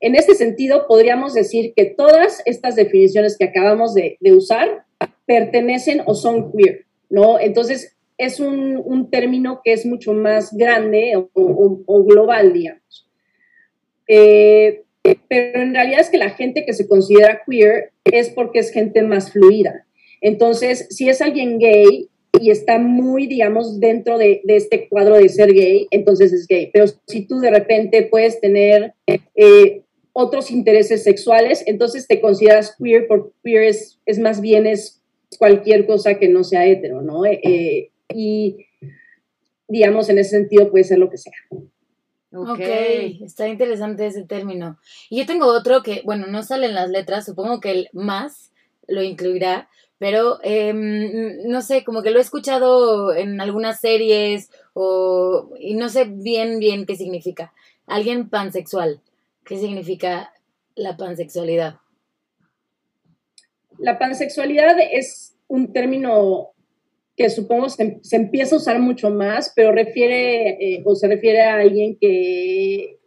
En 0.00 0.14
este 0.14 0.34
sentido, 0.34 0.86
podríamos 0.86 1.34
decir 1.34 1.74
que 1.76 1.84
todas 1.84 2.40
estas 2.46 2.74
definiciones 2.74 3.36
que 3.36 3.44
acabamos 3.44 3.94
de, 3.94 4.18
usar 4.32 4.84
pertenecen 5.26 6.02
o 6.06 6.14
son 6.14 6.52
queer, 6.52 6.86
¿no? 7.10 7.38
Entonces, 7.38 7.96
es 8.16 8.40
un, 8.40 9.08
término 9.10 9.60
que 9.62 9.72
es 9.72 9.84
mucho 9.84 10.12
más 10.12 10.56
grande 10.56 11.12
o, 11.34 12.04
global, 12.04 12.52
digamos. 12.52 13.09
Eh, 14.12 14.82
pero 15.28 15.62
en 15.62 15.72
realidad 15.72 16.00
es 16.00 16.10
que 16.10 16.18
la 16.18 16.30
gente 16.30 16.64
que 16.66 16.72
se 16.72 16.88
considera 16.88 17.42
queer 17.46 17.92
es 18.04 18.28
porque 18.30 18.58
es 18.58 18.72
gente 18.72 19.02
más 19.02 19.30
fluida. 19.32 19.86
Entonces, 20.20 20.88
si 20.90 21.08
es 21.08 21.22
alguien 21.22 21.58
gay 21.58 22.08
y 22.40 22.50
está 22.50 22.78
muy, 22.78 23.28
digamos, 23.28 23.78
dentro 23.78 24.18
de, 24.18 24.42
este 24.48 24.88
cuadro 24.88 25.14
de 25.14 25.28
ser 25.28 25.52
gay, 25.52 25.86
entonces 25.92 26.32
es 26.32 26.48
gay. 26.48 26.70
Pero 26.72 26.86
si 27.06 27.24
tú 27.26 27.38
de 27.38 27.50
repente 27.50 28.02
puedes 28.02 28.40
tener 28.40 28.94
eh, 29.06 29.82
otros 30.12 30.50
intereses 30.50 31.04
sexuales, 31.04 31.62
entonces 31.66 32.08
te 32.08 32.20
consideras 32.20 32.74
queer, 32.76 33.06
porque 33.06 33.30
queer 33.44 33.64
es, 33.64 34.00
es 34.06 34.18
más 34.18 34.40
bien 34.40 34.66
es 34.66 35.00
cualquier 35.38 35.86
cosa 35.86 36.18
que 36.18 36.28
no 36.28 36.42
sea 36.42 36.66
hetero, 36.66 37.00
¿no? 37.00 37.24
Eh, 37.24 37.90
y 38.12 38.66
digamos, 39.68 40.08
en 40.08 40.18
ese 40.18 40.30
sentido 40.30 40.68
puede 40.68 40.82
ser 40.82 40.98
lo 40.98 41.08
que 41.08 41.16
sea. 41.16 41.32
Ok, 42.42 42.60
está 43.22 43.48
interesante 43.48 44.06
ese 44.06 44.24
término. 44.24 44.78
Y 45.08 45.18
yo 45.18 45.26
tengo 45.26 45.46
otro 45.46 45.82
que, 45.82 46.02
bueno, 46.04 46.26
no 46.26 46.42
sale 46.42 46.66
en 46.66 46.74
las 46.74 46.90
letras, 46.90 47.26
supongo 47.26 47.60
que 47.60 47.70
el 47.70 47.88
más 47.92 48.52
lo 48.86 49.02
incluirá, 49.02 49.68
pero 49.98 50.38
em, 50.42 51.42
no 51.46 51.62
sé, 51.62 51.84
como 51.84 52.02
que 52.02 52.10
lo 52.10 52.18
he 52.18 52.22
escuchado 52.22 53.14
en 53.14 53.40
algunas 53.40 53.80
series 53.80 54.50
o, 54.72 55.50
y 55.58 55.74
no 55.74 55.88
sé 55.88 56.04
bien, 56.04 56.58
bien 56.58 56.86
qué 56.86 56.96
significa. 56.96 57.52
Alguien 57.86 58.28
pansexual, 58.28 59.00
¿qué 59.44 59.58
significa 59.58 60.32
la 60.74 60.96
pansexualidad? 60.96 61.76
La 63.78 63.98
pansexualidad 63.98 64.76
es 64.92 65.34
un 65.48 65.72
término 65.72 66.52
que 67.20 67.28
supongo 67.28 67.68
se, 67.68 67.98
se, 68.00 68.16
empieza 68.16 68.54
a 68.54 68.58
usar 68.58 68.80
mucho 68.80 69.10
más, 69.10 69.52
pero 69.54 69.72
refiere 69.72 70.56
eh, 70.58 70.82
o 70.86 70.94
se 70.94 71.06
refiere 71.06 71.42
a 71.42 71.56
alguien 71.56 71.98
que 72.00 72.98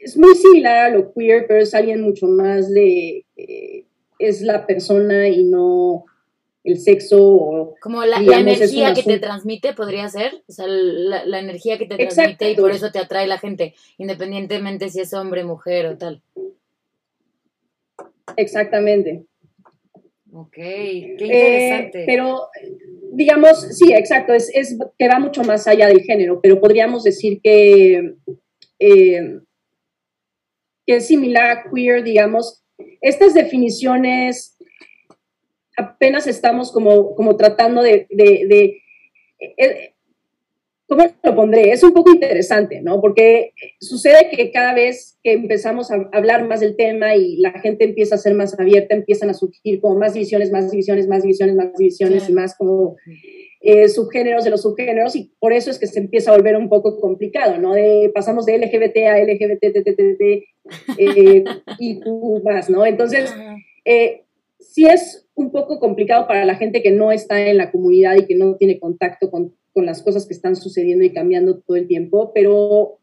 es 0.00 0.18
muy 0.18 0.34
similar 0.34 0.76
a 0.84 0.90
lo 0.90 1.14
queer, 1.14 1.46
pero 1.48 1.62
es 1.62 1.72
alguien 1.72 2.02
mucho 2.02 2.26
más 2.26 2.70
de, 2.70 3.24
eh, 3.36 3.86
es 4.18 4.42
la 4.42 4.66
persona 4.66 5.28
y 5.28 5.44
no 5.44 6.04
el 6.62 6.78
sexo. 6.78 7.74
Como 7.80 8.04
la, 8.04 8.18
energía 8.18 8.92
que 8.92 9.02
te 9.02 9.18
transmite, 9.18 9.72
podría 9.72 10.10
ser, 10.10 10.42
o 10.46 10.52
sea, 10.52 10.66
la, 10.66 11.38
energía 11.38 11.78
que 11.78 11.86
te 11.86 11.96
transmite 11.96 12.50
y 12.50 12.54
por 12.54 12.70
eso 12.70 12.92
te 12.92 12.98
atrae 12.98 13.26
la 13.26 13.38
gente, 13.38 13.74
independientemente 13.96 14.90
si 14.90 15.00
es 15.00 15.14
hombre, 15.14 15.42
mujer 15.42 15.86
o 15.86 15.96
tal. 15.96 16.20
Exactamente. 18.36 19.24
Ok, 20.32 20.54
qué 20.54 21.16
interesante. 21.18 22.02
Eh, 22.02 22.04
pero, 22.06 22.48
digamos, 23.12 23.60
sí, 23.76 23.92
exacto, 23.92 24.32
es, 24.34 24.50
es, 24.54 24.78
que 24.98 25.08
va 25.08 25.18
mucho 25.18 25.42
más 25.42 25.66
allá 25.66 25.86
del 25.86 26.02
género, 26.02 26.40
pero 26.42 26.60
podríamos 26.60 27.04
decir 27.04 27.40
que, 27.42 28.14
eh, 28.78 29.40
que 30.86 30.96
es 30.96 31.06
similar 31.06 31.50
a 31.50 31.64
queer, 31.70 32.02
digamos. 32.02 32.62
Estas 33.00 33.34
definiciones 33.34 34.56
apenas 35.76 36.26
estamos 36.26 36.72
como, 36.72 37.14
como 37.14 37.36
tratando 37.36 37.82
de, 37.82 38.06
de 38.10 38.82
eh, 39.56 39.94
¿Cómo 40.88 41.04
lo 41.22 41.36
pondré? 41.36 41.70
Es 41.70 41.82
un 41.82 41.92
poco 41.92 42.10
interesante, 42.10 42.80
¿no? 42.80 43.02
Porque 43.02 43.52
sucede 43.78 44.30
que 44.30 44.50
cada 44.50 44.72
vez 44.72 45.18
que 45.22 45.32
empezamos 45.32 45.90
a 45.90 46.08
hablar 46.12 46.48
más 46.48 46.60
del 46.60 46.76
tema 46.76 47.14
y 47.14 47.36
la 47.36 47.52
gente 47.60 47.84
empieza 47.84 48.14
a 48.14 48.18
ser 48.18 48.34
más 48.34 48.58
abierta, 48.58 48.94
empiezan 48.94 49.28
a 49.28 49.34
surgir 49.34 49.82
como 49.82 49.98
más 49.98 50.14
divisiones, 50.14 50.50
más 50.50 50.70
divisiones, 50.70 51.06
más 51.06 51.22
divisiones, 51.22 51.56
más 51.56 51.76
divisiones 51.76 52.30
y 52.30 52.32
más 52.32 52.56
como 52.56 52.96
eh, 53.60 53.90
subgéneros 53.90 54.44
de 54.44 54.50
los 54.50 54.62
subgéneros 54.62 55.14
y 55.14 55.30
por 55.38 55.52
eso 55.52 55.70
es 55.70 55.78
que 55.78 55.86
se 55.86 55.98
empieza 55.98 56.30
a 56.30 56.36
volver 56.36 56.56
un 56.56 56.70
poco 56.70 56.98
complicado, 56.98 57.58
¿no? 57.58 57.74
De, 57.74 58.10
pasamos 58.14 58.46
de 58.46 58.56
LGBT 58.56 58.96
a 59.08 59.18
LGBT 59.18 59.64
eh, 60.96 61.44
y 61.78 62.00
más, 62.42 62.70
¿no? 62.70 62.86
Entonces, 62.86 63.30
eh, 63.84 64.22
sí 64.58 64.86
es 64.86 65.28
un 65.34 65.52
poco 65.52 65.80
complicado 65.80 66.26
para 66.26 66.46
la 66.46 66.54
gente 66.54 66.82
que 66.82 66.92
no 66.92 67.12
está 67.12 67.46
en 67.46 67.58
la 67.58 67.70
comunidad 67.70 68.16
y 68.16 68.24
que 68.24 68.36
no 68.36 68.56
tiene 68.56 68.78
contacto 68.78 69.30
con 69.30 69.57
con 69.78 69.86
las 69.86 70.02
cosas 70.02 70.26
que 70.26 70.34
están 70.34 70.56
sucediendo 70.56 71.04
y 71.04 71.12
cambiando 71.12 71.60
todo 71.60 71.76
el 71.76 71.86
tiempo, 71.86 72.32
pero 72.34 72.98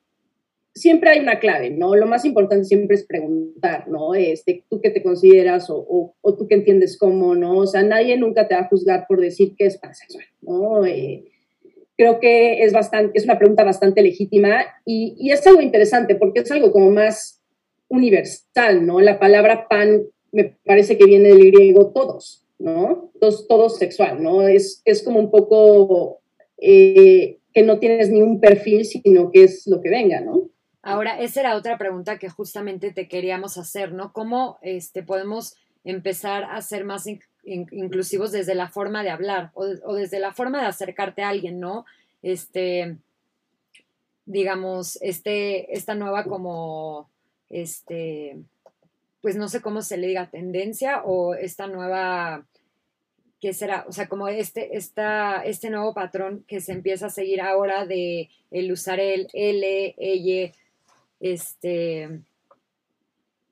siempre 0.73 1.11
hay 1.11 1.19
una 1.19 1.39
clave, 1.39 1.69
¿no? 1.69 1.95
Lo 1.95 2.05
más 2.05 2.25
importante 2.25 2.65
siempre 2.65 2.97
es 2.97 3.05
preguntar, 3.05 3.87
¿no? 3.87 4.13
Este, 4.13 4.65
tú 4.69 4.81
qué 4.81 4.89
te 4.89 5.01
consideras 5.01 5.69
o, 5.69 6.13
o, 6.21 6.35
tú 6.35 6.47
qué 6.49 6.55
entiendes 6.55 6.97
cómo, 6.97 7.33
¿no? 7.33 7.59
O 7.59 7.65
sea, 7.65 7.81
nadie 7.81 8.17
nunca 8.17 8.49
te 8.49 8.55
va 8.55 8.61
a 8.63 8.67
juzgar 8.67 9.05
por 9.07 9.21
decir 9.21 9.55
que 9.55 9.67
es 9.67 9.77
pansexual, 9.77 10.25
¿no? 10.41 10.85
Eh, 10.85 11.23
creo 11.97 12.19
que 12.19 12.61
es, 12.61 12.73
bastante, 12.73 13.17
es 13.17 13.23
una 13.23 13.39
pregunta 13.39 13.63
bastante 13.63 14.01
legítima 14.01 14.65
y, 14.85 15.15
y, 15.17 15.31
es 15.31 15.47
algo 15.47 15.61
interesante 15.61 16.15
porque 16.15 16.41
es 16.41 16.51
algo 16.51 16.73
como 16.73 16.91
más 16.91 17.41
universal, 17.87 18.85
¿no? 18.85 18.99
La 18.99 19.17
palabra 19.17 19.69
pan 19.69 20.03
me 20.33 20.57
parece 20.65 20.97
que 20.97 21.05
viene 21.05 21.29
del 21.29 21.53
griego 21.53 21.93
todos, 21.93 22.45
¿no? 22.59 23.11
Todos, 23.21 23.47
todos 23.47 23.77
sexual, 23.77 24.21
¿no? 24.21 24.45
Es, 24.45 24.81
es 24.83 25.01
como 25.03 25.21
un 25.21 25.31
poco 25.31 26.19
eh, 26.57 27.39
que 27.53 27.63
no 27.63 27.79
tienes 27.79 28.09
ni 28.09 28.21
un 28.21 28.39
perfil, 28.39 28.85
sino 28.85 29.31
que 29.31 29.43
es 29.43 29.65
lo 29.67 29.81
que 29.81 29.89
venga, 29.89 30.21
¿no? 30.21 30.49
Ahora, 30.81 31.19
esa 31.19 31.39
era 31.39 31.55
otra 31.55 31.77
pregunta 31.77 32.19
que 32.19 32.29
justamente 32.29 32.91
te 32.91 33.07
queríamos 33.07 33.57
hacer, 33.57 33.91
¿no? 33.91 34.13
¿Cómo 34.13 34.59
este, 34.61 35.01
podemos 35.01 35.55
empezar 35.83 36.43
a 36.43 36.61
ser 36.61 36.83
más 36.83 37.05
inclusivos 37.43 38.31
desde 38.31 38.55
la 38.55 38.69
forma 38.69 39.03
de 39.03 39.09
hablar 39.09 39.51
o, 39.53 39.65
desde 39.95 40.19
la 40.19 40.33
forma 40.33 40.61
de 40.61 40.67
acercarte 40.67 41.23
a 41.23 41.29
alguien, 41.29 41.59
¿no? 41.59 41.85
Este, 42.21 42.97
digamos, 44.25 44.99
este, 45.01 45.75
esta 45.75 45.95
nueva 45.95 46.23
como, 46.23 47.09
este, 47.49 48.37
pues 49.21 49.35
no 49.35 49.47
sé 49.47 49.61
cómo 49.61 49.81
se 49.81 49.97
le 49.97 50.07
diga, 50.07 50.29
tendencia 50.29 51.03
o 51.03 51.35
esta 51.35 51.67
nueva 51.67 52.45
que 53.41 53.53
será, 53.53 53.85
o 53.87 53.91
sea, 53.91 54.07
como 54.07 54.27
este, 54.27 54.77
esta, 54.77 55.43
este 55.43 55.69
nuevo 55.69 55.93
patrón 55.93 56.43
que 56.47 56.61
se 56.61 56.71
empieza 56.71 57.07
a 57.07 57.09
seguir 57.09 57.41
ahora 57.41 57.85
de 57.85 58.29
el 58.51 58.71
usar 58.71 58.99
el 58.99 59.27
L, 59.33 59.95
ella, 59.97 60.51
este, 61.19 62.21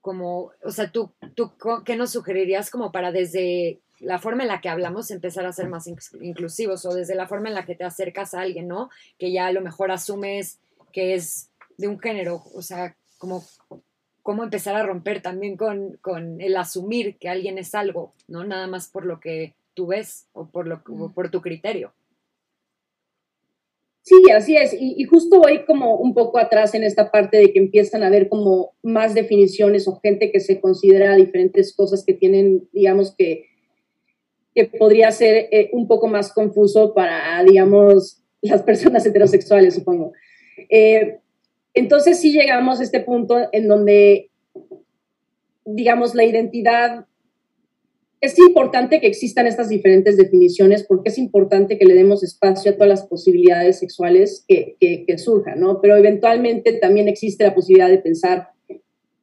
como, 0.01 0.51
o 0.63 0.71
sea, 0.71 0.91
tú, 0.91 1.11
tú, 1.35 1.53
¿qué 1.85 1.95
nos 1.95 2.11
sugerirías 2.11 2.69
como 2.69 2.91
para 2.91 3.11
desde 3.11 3.79
la 3.99 4.19
forma 4.19 4.43
en 4.43 4.49
la 4.49 4.61
que 4.61 4.69
hablamos 4.69 5.11
empezar 5.11 5.45
a 5.45 5.53
ser 5.53 5.69
más 5.69 5.87
inclusivos 5.87 6.85
o 6.85 6.93
desde 6.93 7.15
la 7.15 7.27
forma 7.27 7.47
en 7.47 7.55
la 7.55 7.65
que 7.65 7.75
te 7.75 7.83
acercas 7.83 8.33
a 8.33 8.41
alguien, 8.41 8.67
¿no? 8.67 8.89
Que 9.17 9.31
ya 9.31 9.47
a 9.47 9.51
lo 9.51 9.61
mejor 9.61 9.91
asumes 9.91 10.59
que 10.91 11.13
es 11.13 11.49
de 11.77 11.87
un 11.87 11.99
género, 11.99 12.43
o 12.53 12.61
sea, 12.61 12.95
como 13.17 13.43
cómo 14.21 14.43
empezar 14.43 14.75
a 14.75 14.83
romper 14.83 15.21
también 15.21 15.57
con, 15.57 15.97
con 15.97 16.39
el 16.41 16.55
asumir 16.55 17.17
que 17.17 17.29
alguien 17.29 17.57
es 17.57 17.75
algo, 17.75 18.13
¿no? 18.27 18.43
Nada 18.43 18.67
más 18.67 18.87
por 18.87 19.05
lo 19.05 19.19
que 19.19 19.53
tú 19.73 19.87
ves 19.87 20.27
o 20.33 20.49
por, 20.49 20.67
lo, 20.67 20.83
por 21.13 21.29
tu 21.29 21.41
criterio. 21.41 21.93
Sí, 24.03 24.15
así 24.35 24.57
es. 24.57 24.75
Y, 24.77 25.01
justo 25.05 25.39
voy 25.39 25.63
como 25.65 25.95
un 25.95 26.13
poco 26.13 26.37
atrás 26.37 26.75
en 26.75 26.83
esta 26.83 27.09
parte 27.09 27.37
de 27.37 27.53
que 27.53 27.59
empiezan 27.59 28.03
a 28.03 28.07
haber 28.07 28.27
como 28.27 28.73
más 28.83 29.13
definiciones 29.13 29.87
o 29.87 29.99
gente 30.01 30.29
que 30.29 30.41
se 30.41 30.59
considera 30.59 31.15
diferentes 31.15 31.73
cosas 31.73 32.03
que 32.05 32.13
tienen, 32.13 32.67
digamos, 32.73 33.15
que, 33.15 33.45
que 34.53 34.65
podría 34.65 35.09
ser 35.11 35.47
eh, 35.51 35.69
un 35.71 35.87
poco 35.87 36.07
más 36.07 36.33
confuso 36.33 36.93
para, 36.93 37.41
digamos, 37.45 38.21
las 38.41 38.61
personas 38.61 39.05
heterosexuales, 39.05 39.75
supongo. 39.75 40.11
Eh, 40.69 41.19
entonces 41.73 42.19
sí 42.19 42.33
llegamos 42.33 42.81
a 42.81 42.83
este 42.83 42.99
punto 42.99 43.47
en 43.53 43.69
donde, 43.69 44.31
digamos, 45.63 46.13
la 46.13 46.25
identidad 46.25 47.05
es 48.23 48.39
importante 48.39 49.01
que 49.01 49.07
existan 49.07 49.47
estas 49.47 49.67
diferentes 49.67 50.15
definiciones 50.15 50.83
porque 50.83 51.09
es 51.09 51.17
importante 51.17 51.77
que 51.77 51.83
le 51.83 51.93
demos 51.93 52.23
espacio 52.23 52.71
a 52.71 52.75
todas 52.75 52.87
las 52.87 53.05
posibilidades 53.05 53.79
sexuales 53.79 54.45
que, 54.47 54.77
que, 54.79 55.17
surjan, 55.17 55.59
¿no? 55.59 55.81
Pero 55.81 55.97
eventualmente 55.97 56.71
también 56.71 57.09
existe 57.09 57.43
la 57.43 57.53
posibilidad 57.53 57.89
de 57.89 57.97
pensar, 57.97 58.47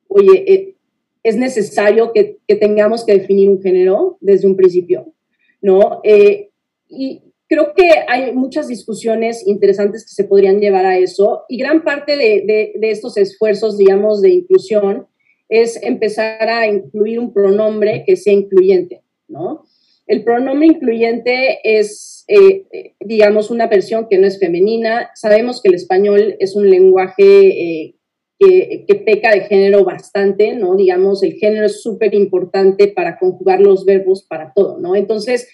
oye, 0.06 0.44
eh, 0.46 0.74
es 1.22 1.38
necesario 1.38 2.12
que, 2.12 2.36
que, 2.46 2.56
tengamos 2.56 3.06
que 3.06 3.14
definir 3.14 3.48
un 3.48 3.62
género 3.62 4.18
desde 4.20 4.46
un 4.46 4.54
principio, 4.54 5.14
¿no? 5.62 6.02
Eh, 6.04 6.50
y 6.90 7.22
creo 7.48 7.72
que 7.74 7.88
hay 8.06 8.34
muchas 8.34 8.68
discusiones 8.68 9.46
interesantes 9.46 10.04
que 10.04 10.12
se 10.12 10.24
podrían 10.24 10.60
llevar 10.60 10.84
a 10.84 10.98
eso 10.98 11.44
y 11.48 11.56
gran 11.56 11.84
parte 11.84 12.18
de, 12.18 12.44
de, 12.46 12.72
de 12.78 12.90
estos 12.90 13.16
esfuerzos, 13.16 13.78
digamos, 13.78 14.20
de 14.20 14.28
inclusión 14.28 15.06
es 15.50 15.82
empezar 15.82 16.48
a 16.48 16.66
incluir 16.66 17.18
un 17.18 17.34
pronombre 17.34 18.04
que 18.06 18.16
sea 18.16 18.32
incluyente, 18.32 19.02
¿no? 19.28 19.64
El 20.06 20.24
pronombre 20.24 20.66
incluyente 20.66 21.58
es, 21.62 22.24
eh, 22.28 22.94
digamos, 23.00 23.50
una 23.50 23.66
versión 23.66 24.06
que 24.08 24.18
no 24.18 24.26
es 24.26 24.40
femenina. 24.40 25.10
Sabemos 25.14 25.60
que 25.60 25.68
el 25.68 25.74
español 25.74 26.36
es 26.40 26.56
un 26.56 26.68
lenguaje 26.70 27.22
eh, 27.48 27.94
que, 28.38 28.94
peca 29.06 29.32
de 29.32 29.42
género 29.42 29.84
bastante, 29.84 30.54
¿no? 30.54 30.74
Digamos, 30.74 31.22
el 31.22 31.34
género 31.34 31.66
es 31.66 31.82
súper 31.82 32.14
importante 32.14 32.88
para 32.88 33.18
conjugar 33.18 33.60
los 33.60 33.84
verbos 33.84 34.24
para 34.24 34.52
todo, 34.52 34.78
¿no? 34.78 34.96
Entonces, 34.96 35.48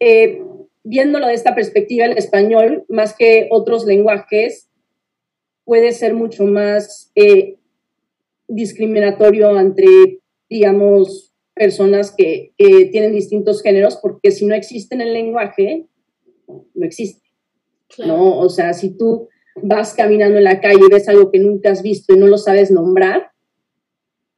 eh, 0.00 0.42
viéndolo 0.82 1.26
de 1.26 1.34
esta 1.34 1.54
perspectiva, 1.54 2.06
el 2.06 2.18
español, 2.18 2.84
más 2.88 3.14
que 3.14 3.48
otros 3.50 3.86
lenguajes, 3.86 4.68
puede 5.64 5.92
ser 5.92 6.14
mucho 6.14 6.44
más 6.44 7.12
discriminatorio 8.54 9.58
entre, 9.58 10.20
digamos, 10.48 11.32
personas 11.54 12.14
que, 12.16 12.54
tienen 12.56 13.12
distintos 13.12 13.62
géneros, 13.62 13.96
porque 13.96 14.30
si 14.30 14.46
no 14.46 14.54
existe 14.54 14.94
en 14.94 15.02
el 15.02 15.12
lenguaje, 15.12 15.86
no 16.46 16.86
existe. 16.86 17.22
¿no? 18.06 18.38
O 18.38 18.48
sea, 18.48 18.72
si 18.72 18.96
tú 18.96 19.28
vas 19.56 19.94
caminando 19.94 20.38
en 20.38 20.44
la 20.44 20.60
calle 20.60 20.80
y 20.86 20.90
ves 20.90 21.08
algo 21.08 21.30
que 21.30 21.38
nunca 21.38 21.70
has 21.70 21.82
visto 21.82 22.14
y 22.14 22.18
no 22.18 22.26
lo 22.26 22.38
sabes 22.38 22.70
nombrar, 22.70 23.32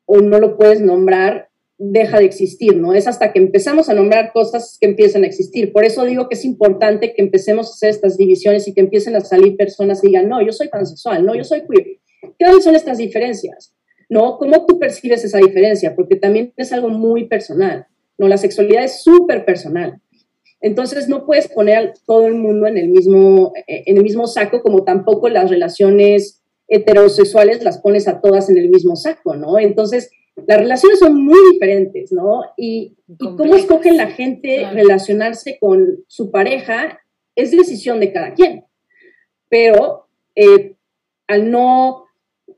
o 0.06 0.20
no 0.20 0.38
lo 0.38 0.56
puedes 0.56 0.80
nombrar, 0.80 1.48
deja 1.78 2.18
de 2.18 2.24
existir, 2.24 2.76
¿no? 2.76 2.94
Es 2.94 3.06
hasta 3.06 3.32
que 3.32 3.38
empezamos 3.38 3.88
a 3.88 3.94
nombrar 3.94 4.32
cosas 4.32 4.76
que 4.80 4.86
empiezan 4.86 5.24
a 5.24 5.26
existir. 5.26 5.72
Por 5.72 5.84
eso 5.84 6.04
digo 6.04 6.28
que 6.28 6.34
es 6.34 6.44
importante 6.44 7.14
que 7.14 7.22
empecemos 7.22 7.68
a 7.68 7.70
hacer 7.70 7.90
estas 7.90 8.16
divisiones 8.16 8.68
y 8.68 8.74
que 8.74 8.80
empiecen 8.80 9.16
a 9.16 9.20
salir 9.20 9.56
personas 9.56 10.02
y 10.02 10.08
digan, 10.08 10.28
no, 10.28 10.44
yo 10.44 10.52
soy 10.52 10.68
pansexual, 10.68 11.24
no, 11.24 11.34
yo 11.34 11.44
soy 11.44 11.62
queer. 11.62 11.98
¿Qué 12.38 12.62
son 12.62 12.76
estas 12.76 12.98
diferencias? 12.98 13.74
¿No? 14.14 14.38
¿Cómo 14.38 14.64
tú 14.64 14.78
percibes 14.78 15.24
esa 15.24 15.38
diferencia? 15.38 15.96
Porque 15.96 16.14
también 16.14 16.52
es 16.56 16.72
algo 16.72 16.88
muy 16.88 17.24
personal, 17.24 17.88
¿no? 18.16 18.28
La 18.28 18.36
sexualidad 18.38 18.84
es 18.84 19.02
súper 19.02 19.44
personal. 19.44 20.00
Entonces 20.60 21.08
no 21.08 21.26
puedes 21.26 21.48
poner 21.48 21.76
a 21.76 21.92
todo 22.06 22.28
el 22.28 22.34
mundo 22.34 22.68
en 22.68 22.78
el 22.78 22.90
mismo, 22.90 23.52
eh, 23.66 23.82
en 23.86 23.96
el 23.96 24.04
mismo 24.04 24.28
saco, 24.28 24.62
como 24.62 24.84
tampoco 24.84 25.28
las 25.28 25.50
relaciones 25.50 26.44
heterosexuales 26.68 27.64
las 27.64 27.78
pones 27.78 28.06
a 28.06 28.20
todas 28.20 28.48
en 28.50 28.58
el 28.58 28.70
mismo 28.70 28.94
saco, 28.94 29.34
¿no? 29.34 29.58
Entonces, 29.58 30.12
las 30.46 30.58
relaciones 30.58 31.00
son 31.00 31.20
muy 31.24 31.38
diferentes, 31.52 32.12
¿no? 32.12 32.42
Y, 32.56 32.96
cómo 33.18 33.56
escogen 33.56 33.96
la 33.96 34.06
gente 34.06 34.64
relacionarse 34.72 35.58
con 35.60 36.04
su 36.06 36.30
pareja 36.30 37.00
es 37.34 37.50
decisión 37.50 37.98
de 37.98 38.12
cada 38.12 38.34
quien. 38.34 38.64
Pero 39.48 40.06
eh, 40.36 40.76
al 41.26 41.50
no, 41.50 42.03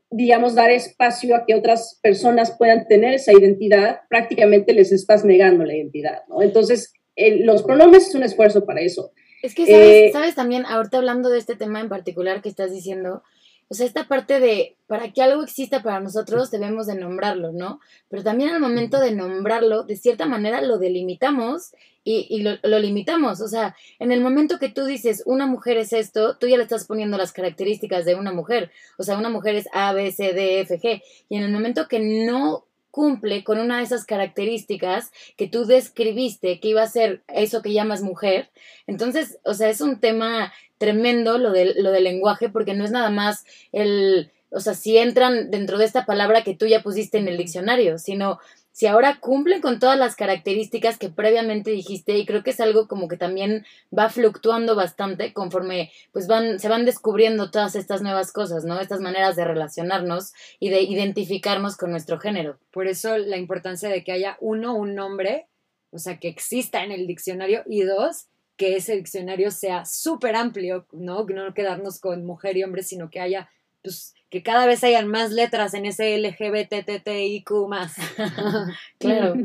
digamos, 0.09 0.55
dar 0.55 0.71
espacio 0.71 1.35
a 1.35 1.45
que 1.45 1.55
otras 1.55 1.99
personas 2.01 2.55
puedan 2.57 2.87
tener 2.87 3.13
esa 3.13 3.33
identidad, 3.33 4.01
prácticamente 4.09 4.73
les 4.73 4.91
estás 4.91 5.25
negando 5.25 5.65
la 5.65 5.75
identidad, 5.75 6.19
¿no? 6.29 6.41
Entonces, 6.41 6.93
los 7.15 7.63
pronombres 7.63 8.07
es 8.07 8.15
un 8.15 8.23
esfuerzo 8.23 8.65
para 8.65 8.81
eso. 8.81 9.11
Es 9.43 9.53
que, 9.53 9.65
¿sabes, 9.65 9.87
eh, 9.87 10.09
¿sabes 10.11 10.35
también, 10.35 10.65
ahorita 10.65 10.97
hablando 10.97 11.29
de 11.29 11.39
este 11.39 11.55
tema 11.55 11.79
en 11.79 11.89
particular 11.89 12.41
que 12.41 12.49
estás 12.49 12.71
diciendo, 12.71 13.23
o 13.69 13.73
sea, 13.73 13.85
esta 13.85 14.07
parte 14.07 14.39
de, 14.39 14.77
para 14.87 15.11
que 15.11 15.21
algo 15.21 15.43
exista 15.43 15.83
para 15.83 15.99
nosotros, 15.99 16.51
debemos 16.51 16.87
de 16.87 16.95
nombrarlo, 16.95 17.51
¿no? 17.51 17.79
Pero 18.09 18.23
también 18.23 18.51
al 18.51 18.61
momento 18.61 18.99
de 18.99 19.11
nombrarlo, 19.11 19.83
de 19.83 19.97
cierta 19.97 20.25
manera 20.25 20.61
lo 20.61 20.77
delimitamos 20.77 21.73
y, 22.05 22.27
y 22.29 22.43
lo, 22.43 22.51
lo, 22.63 22.79
limitamos. 22.79 23.41
O 23.41 23.47
sea, 23.49 23.75
en 23.99 24.13
el 24.13 24.21
momento 24.21 24.57
que 24.57 24.69
tú 24.69 24.85
dices, 24.85 25.21
una 25.25 25.47
mujer 25.47 25.75
es 25.75 25.91
esto, 25.91 26.37
tú 26.37 26.47
ya 26.47 26.55
le 26.55 26.63
estás 26.63 26.85
poniendo 26.85 27.17
las 27.17 27.33
características 27.33 28.05
de 28.05 28.15
una 28.15 28.31
mujer. 28.31 28.71
O 28.97 29.03
sea, 29.03 29.17
una 29.17 29.29
mujer 29.29 29.55
es 29.55 29.67
A, 29.73 29.91
B, 29.91 30.13
C, 30.13 30.31
D, 30.31 30.61
F, 30.61 30.79
G. 30.79 31.01
Y 31.27 31.35
en 31.35 31.43
el 31.43 31.51
momento 31.51 31.89
que 31.89 31.99
no 31.99 32.66
cumple 32.97 33.43
con 33.43 33.59
una 33.59 33.77
de 33.77 33.83
esas 33.83 34.05
características 34.05 35.11
que 35.37 35.47
tú 35.47 35.65
describiste 35.65 36.59
que 36.59 36.69
iba 36.69 36.81
a 36.81 36.87
ser 36.87 37.21
eso 37.27 37.61
que 37.61 37.71
llamas 37.71 38.01
mujer. 38.01 38.49
Entonces, 38.87 39.37
o 39.43 39.53
sea, 39.53 39.69
es 39.69 39.81
un 39.81 39.99
tema 39.99 40.51
tremendo 40.79 41.37
lo, 41.37 41.51
de, 41.51 41.75
lo 41.75 41.91
del 41.91 42.05
lenguaje 42.05 42.49
porque 42.49 42.73
no 42.73 42.83
es 42.83 42.89
nada 42.89 43.11
más 43.11 43.45
el, 43.71 44.31
o 44.49 44.59
sea, 44.59 44.73
si 44.73 44.97
entran 44.97 45.51
dentro 45.51 45.77
de 45.77 45.85
esta 45.85 46.07
palabra 46.07 46.43
que 46.43 46.55
tú 46.55 46.65
ya 46.65 46.81
pusiste 46.81 47.19
en 47.19 47.27
el 47.27 47.37
diccionario, 47.37 47.99
sino 47.99 48.39
si 48.77 48.85
ahora 48.85 49.19
cumplen 49.19 49.59
con 49.59 49.79
todas 49.79 49.97
las 49.97 50.15
características 50.15 50.99
que 50.99 51.09
previamente 51.09 51.71
dijiste 51.71 52.15
y 52.15 52.27
creo 52.27 52.43
que 52.43 52.51
es 52.51 52.59
algo 52.59 52.87
como 52.87 53.07
que 53.07 53.17
también 53.17 53.65
va 53.91 54.07
fluctuando 54.07 54.75
bastante 54.75 55.33
conforme 55.33 55.91
pues 56.11 56.27
van 56.27 56.59
se 56.59 56.69
van 56.69 56.85
descubriendo 56.85 57.49
todas 57.49 57.75
estas 57.75 58.03
nuevas 58.03 58.31
cosas, 58.31 58.65
¿no? 58.65 58.79
Estas 58.79 59.01
maneras 59.01 59.35
de 59.35 59.45
relacionarnos 59.45 60.31
y 60.59 60.69
de 60.69 60.83
identificarnos 60.83 61.75
con 61.75 61.89
nuestro 61.89 62.19
género. 62.19 62.59
Por 62.69 62.85
eso 62.85 63.17
la 63.17 63.37
importancia 63.37 63.89
de 63.89 64.03
que 64.03 64.11
haya 64.11 64.37
uno 64.41 64.75
un 64.75 64.93
nombre, 64.93 65.47
o 65.89 65.97
sea, 65.97 66.19
que 66.19 66.27
exista 66.27 66.83
en 66.83 66.91
el 66.91 67.07
diccionario 67.07 67.63
y 67.65 67.81
dos 67.81 68.27
que 68.57 68.75
ese 68.75 68.95
diccionario 68.95 69.49
sea 69.49 69.85
súper 69.85 70.35
amplio, 70.35 70.85
¿no? 70.91 71.25
No 71.25 71.53
quedarnos 71.55 71.99
con 71.99 72.27
mujer 72.27 72.57
y 72.57 72.63
hombre, 72.63 72.83
sino 72.83 73.09
que 73.09 73.21
haya 73.21 73.49
pues 73.81 74.13
que 74.29 74.43
cada 74.43 74.65
vez 74.65 74.83
hayan 74.83 75.07
más 75.07 75.31
letras 75.31 75.73
en 75.73 75.85
ese 75.85 76.17
LGBTTIQ 76.17 77.67
más. 77.67 77.95
claro. 78.99 79.35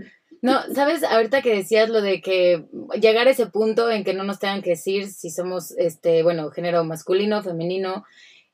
No, 0.43 0.61
sabes, 0.75 1.05
ahorita 1.05 1.41
que 1.41 1.55
decías 1.55 1.89
lo 1.89 2.03
de 2.03 2.21
que 2.21 2.65
llegar 3.01 3.29
a 3.29 3.31
ese 3.31 3.47
punto 3.47 3.91
en 3.91 4.03
que 4.03 4.13
no 4.13 4.25
nos 4.25 4.41
tengan 4.41 4.61
que 4.61 4.71
decir 4.71 5.07
si 5.07 5.31
somos, 5.31 5.71
este, 5.79 6.25
bueno, 6.25 6.51
género 6.51 6.83
masculino, 6.83 7.45
femenino, 7.45 8.05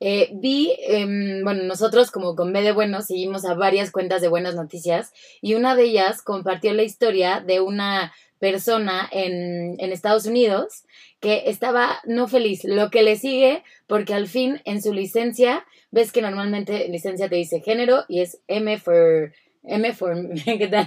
eh, 0.01 0.31
vi, 0.35 0.77
em, 0.87 1.43
bueno, 1.43 1.65
nosotros 1.65 2.11
como 2.11 2.37
con 2.37 2.53
B 2.53 2.63
de 2.63 2.73
Bueno 2.73 3.01
seguimos 3.01 3.45
a 3.45 3.55
varias 3.55 3.91
cuentas 3.91 4.21
de 4.21 4.29
buenas 4.29 4.55
noticias 4.55 5.13
y 5.41 5.55
una 5.55 5.75
de 5.75 5.85
ellas 5.85 6.23
compartió 6.23 6.73
la 6.75 6.85
historia 6.85 7.41
de 7.41 7.61
una 7.61 8.13
persona 8.39 9.09
en, 9.11 9.75
en 9.81 9.91
Estados 9.91 10.27
Unidos 10.27 10.85
que 11.21 11.45
estaba 11.47 11.99
no 12.05 12.29
feliz, 12.29 12.65
lo 12.65 12.91
que 12.91 13.03
le 13.03 13.17
sigue 13.17 13.63
porque 13.87 14.15
al 14.15 14.29
fin 14.29 14.61
en 14.65 14.83
su 14.83 14.93
licencia 14.93 15.65
ves 15.91 16.13
que 16.13 16.23
normalmente 16.23 16.87
en 16.87 16.93
licencia 16.93 17.29
te 17.29 17.37
dice 17.37 17.61
género 17.61 18.05
y 18.09 18.21
es 18.21 18.41
M 18.47 18.79
for 18.79 19.33
M 19.65 19.93
for 19.95 20.17
¿qué 20.45 20.69
tal? 20.69 20.87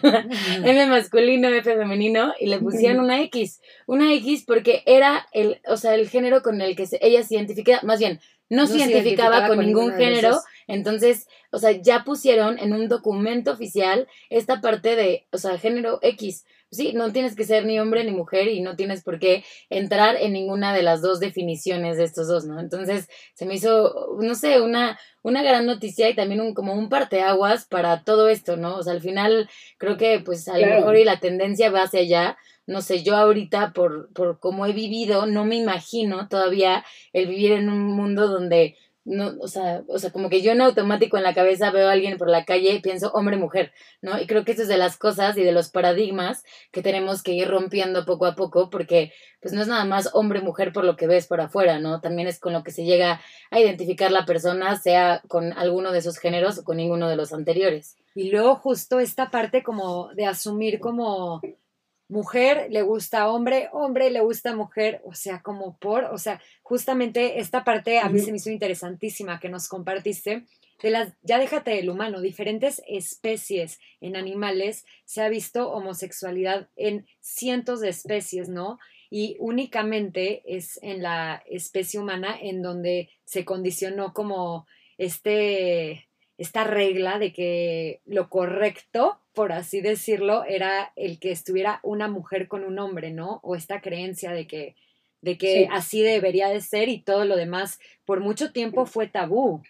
M 0.63 0.86
masculino, 0.88 1.50
F 1.50 1.76
femenino 1.76 2.34
y 2.39 2.48
le 2.48 2.60
pusieron 2.60 3.04
una 3.04 3.22
X, 3.24 3.62
una 3.86 4.13
X 4.15 4.44
porque 4.46 4.84
era 4.86 5.28
el, 5.34 5.62
o 5.67 5.78
sea, 5.78 5.96
el 5.96 6.10
género 6.10 6.41
con 6.41 6.62
el 6.62 6.76
que 6.76 6.88
ella 7.02 7.24
se 7.24 7.36
identificaba, 7.36 7.82
más 7.84 8.00
bien, 8.00 8.20
no, 8.50 8.67
se, 8.67 8.78
identificaba 8.78 9.48
con, 9.48 9.60
ningún 9.60 9.94
género, 9.94 10.38
entonces, 10.73 11.27
o 11.51 11.60
sea, 11.60 11.71
ya 11.71 12.03
pusieron 12.03 12.60
en 12.60 12.73
un 12.73 12.88
documento 12.88 13.51
oficial 13.51 14.07
esta 14.29 14.62
parte 14.62 14.95
de, 14.95 15.27
o 15.31 15.38
sea, 15.38 15.57
género 15.57 15.99
X 16.01 16.45
sí, 16.71 16.93
no 16.93 17.12
tienes 17.12 17.36
que 17.36 17.43
ser 17.43 17.65
ni 17.65 17.79
hombre 17.79 18.03
ni 18.03 18.12
mujer 18.12 18.47
y 18.47 18.62
no 18.62 18.75
tienes 18.75 19.03
por 19.03 19.19
qué 19.19 19.43
entrar 19.69 20.15
en 20.15 20.34
ninguna 20.34 20.73
de 20.73 20.84
las 20.84 21.01
dos 21.01 21.19
definiciones 21.19 21.97
de 21.97 22.05
estos 22.05 22.27
dos, 22.27 22.45
¿no? 22.45 22.60
Entonces 22.60 23.10
se 23.34 23.45
me 23.45 23.55
hizo, 23.55 24.15
no 24.19 24.36
sé, 24.36 24.62
una, 24.62 24.97
una 25.21 25.43
gran 25.43 25.65
noticia 25.65 26.10
y 26.10 26.15
también 26.15 26.41
un, 26.41 26.53
como 26.53 26.73
un 26.73 26.89
parteaguas 26.89 27.65
para 27.65 28.03
todo 28.03 28.29
esto, 28.29 28.55
¿no? 28.55 28.77
O 28.77 28.84
sea, 28.84 28.93
al 28.93 29.01
final 29.01 29.49
creo 29.77 29.97
que 29.97 30.19
pues 30.19 30.47
a 30.47 30.57
lo 30.57 30.67
mejor 30.67 30.95
y 30.95 31.03
la 31.03 31.19
tendencia 31.19 31.69
va 31.69 31.84
hacia 31.84 31.99
allá. 31.99 32.38
No 32.67 32.81
sé, 32.81 33.03
yo 33.03 33.17
ahorita 33.17 33.73
por, 33.73 34.13
por 34.13 34.39
cómo 34.39 34.65
he 34.65 34.71
vivido, 34.71 35.25
no 35.25 35.43
me 35.43 35.57
imagino 35.57 36.29
todavía 36.29 36.86
el 37.12 37.27
vivir 37.27 37.51
en 37.51 37.69
un 37.69 37.81
mundo 37.81 38.27
donde 38.27 38.77
no, 39.04 39.34
o 39.40 39.48
sea, 39.48 39.84
o 39.88 39.98
sea, 39.98 40.12
como 40.12 40.30
que 40.30 40.42
yo 40.42 40.52
en 40.52 40.62
automático 40.62 41.18
en 41.18 41.24
la 41.24 41.34
cabeza 41.34 41.72
veo 41.72 41.90
a 41.90 41.92
alguien 41.92 42.18
por 42.18 42.30
la 42.30 42.46
calle 42.46 42.74
y 42.74 42.82
pienso 42.82 43.12
hombre, 43.14 43.36
mujer, 43.36 43.72
¿no? 44.02 44.20
Y 44.20 44.28
creo 44.28 44.46
que 44.46 44.52
eso 44.52 44.62
es 44.62 44.68
de 44.68 44.78
las 44.78 44.98
cosas 44.98 45.38
y 45.38 45.44
de 45.44 45.52
los 45.52 45.70
paradigmas 45.70 46.44
que 46.72 46.84
tenemos 46.84 47.24
que 47.24 47.34
ir 47.34 47.48
rompiendo 47.48 48.06
poco 48.06 48.28
a 48.28 48.36
poco, 48.36 48.70
porque 48.70 49.12
pues 49.42 49.54
no 49.54 49.62
es 49.62 49.68
nada 49.68 49.86
más 49.86 50.12
hombre, 50.14 50.42
mujer 50.42 50.72
por 50.72 50.84
lo 50.84 50.98
que 50.98 51.08
ves 51.08 51.26
por 51.26 51.42
afuera, 51.42 51.80
¿no? 51.80 52.00
También 52.00 52.28
es 52.28 52.40
con 52.40 52.54
lo 52.54 52.64
que 52.64 52.72
se 52.72 52.86
llega 52.86 53.22
a 53.50 53.60
identificar 53.60 54.12
la 54.12 54.26
persona, 54.26 54.78
sea 54.78 55.22
con 55.28 55.54
alguno 55.54 55.92
de 55.92 56.00
esos 56.00 56.20
géneros 56.20 56.60
o 56.60 56.64
con 56.64 56.78
ninguno 56.78 57.10
de 57.10 57.16
los 57.16 57.34
anteriores. 57.34 57.98
Y 58.14 58.30
luego 58.30 58.56
justo 58.56 59.00
esta 59.00 59.32
parte 59.32 59.64
como 59.64 60.14
de 60.14 60.26
asumir 60.28 60.80
como 60.80 61.42
mujer 62.12 62.67
le 62.69 62.82
gusta 62.82 63.30
hombre, 63.30 63.69
hombre 63.71 64.12
le 64.12 64.19
gusta 64.19 64.54
mujer, 64.54 65.02
o 65.06 65.15
sea, 65.15 65.41
como 65.41 65.78
por, 65.78 66.04
o 66.04 66.17
sea, 66.17 66.41
justamente 66.62 67.39
esta 67.39 67.63
parte 67.63 68.00
a 68.00 68.10
mí 68.10 68.19
se 68.19 68.32
me 68.32 68.38
hizo 68.38 68.52
interesantísima 68.52 69.39
que 69.39 69.47
nos 69.47 69.69
compartiste. 69.69 70.45
De 70.84 70.89
las, 70.89 71.13
ya 71.21 71.39
déjate 71.39 71.71
del 71.71 71.89
humano, 71.89 72.19
diferentes 72.19 72.82
especies 72.86 73.80
en 74.02 74.17
animales 74.17 74.86
se 75.06 75.21
ha 75.21 75.30
visto 75.30 75.71
homosexualidad 75.71 76.67
en 76.76 77.06
cientos 77.21 77.80
de 77.80 77.89
especies, 77.89 78.50
¿no? 78.50 78.78
Y 79.10 79.38
únicamente 79.39 80.41
es 80.45 80.80
en 80.82 81.02
la 81.02 81.41
especie 81.45 82.00
humana 82.00 82.36
en 82.39 82.62
donde 82.62 83.10
se 83.24 83.45
condicionó 83.45 84.13
como 84.13 84.67
este, 84.97 86.10
esta 86.41 86.63
regla 86.63 87.19
de 87.19 87.34
que 87.34 88.01
lo 88.06 88.30
correcto 88.30 89.21
por 89.34 89.51
así 89.51 89.82
decirlo, 89.82 90.43
era 90.45 90.91
el 90.95 91.19
que 91.19 91.32
estuviera 91.32 91.80
una 91.84 92.08
mujer 92.08 92.47
con 92.47 92.63
un 92.63 92.80
hombre, 92.80 93.12
¿no? 93.12 93.39
O 93.43 93.56
esta 93.56 93.82
creencia 93.82 94.32
de 94.32 94.45
que, 94.45 94.75
de 95.21 95.38
que 95.38 95.67
así 95.71 96.01
debería 96.01 96.49
de 96.49 96.62
ser 96.62 96.89
y 96.89 97.01
todo 97.01 97.25
lo 97.25 97.36
demás 97.36 97.80
por 98.06 98.19
mucho 98.19 98.51
tiempo 98.51 98.86
fue 98.86 99.08
tabú. 99.08 99.62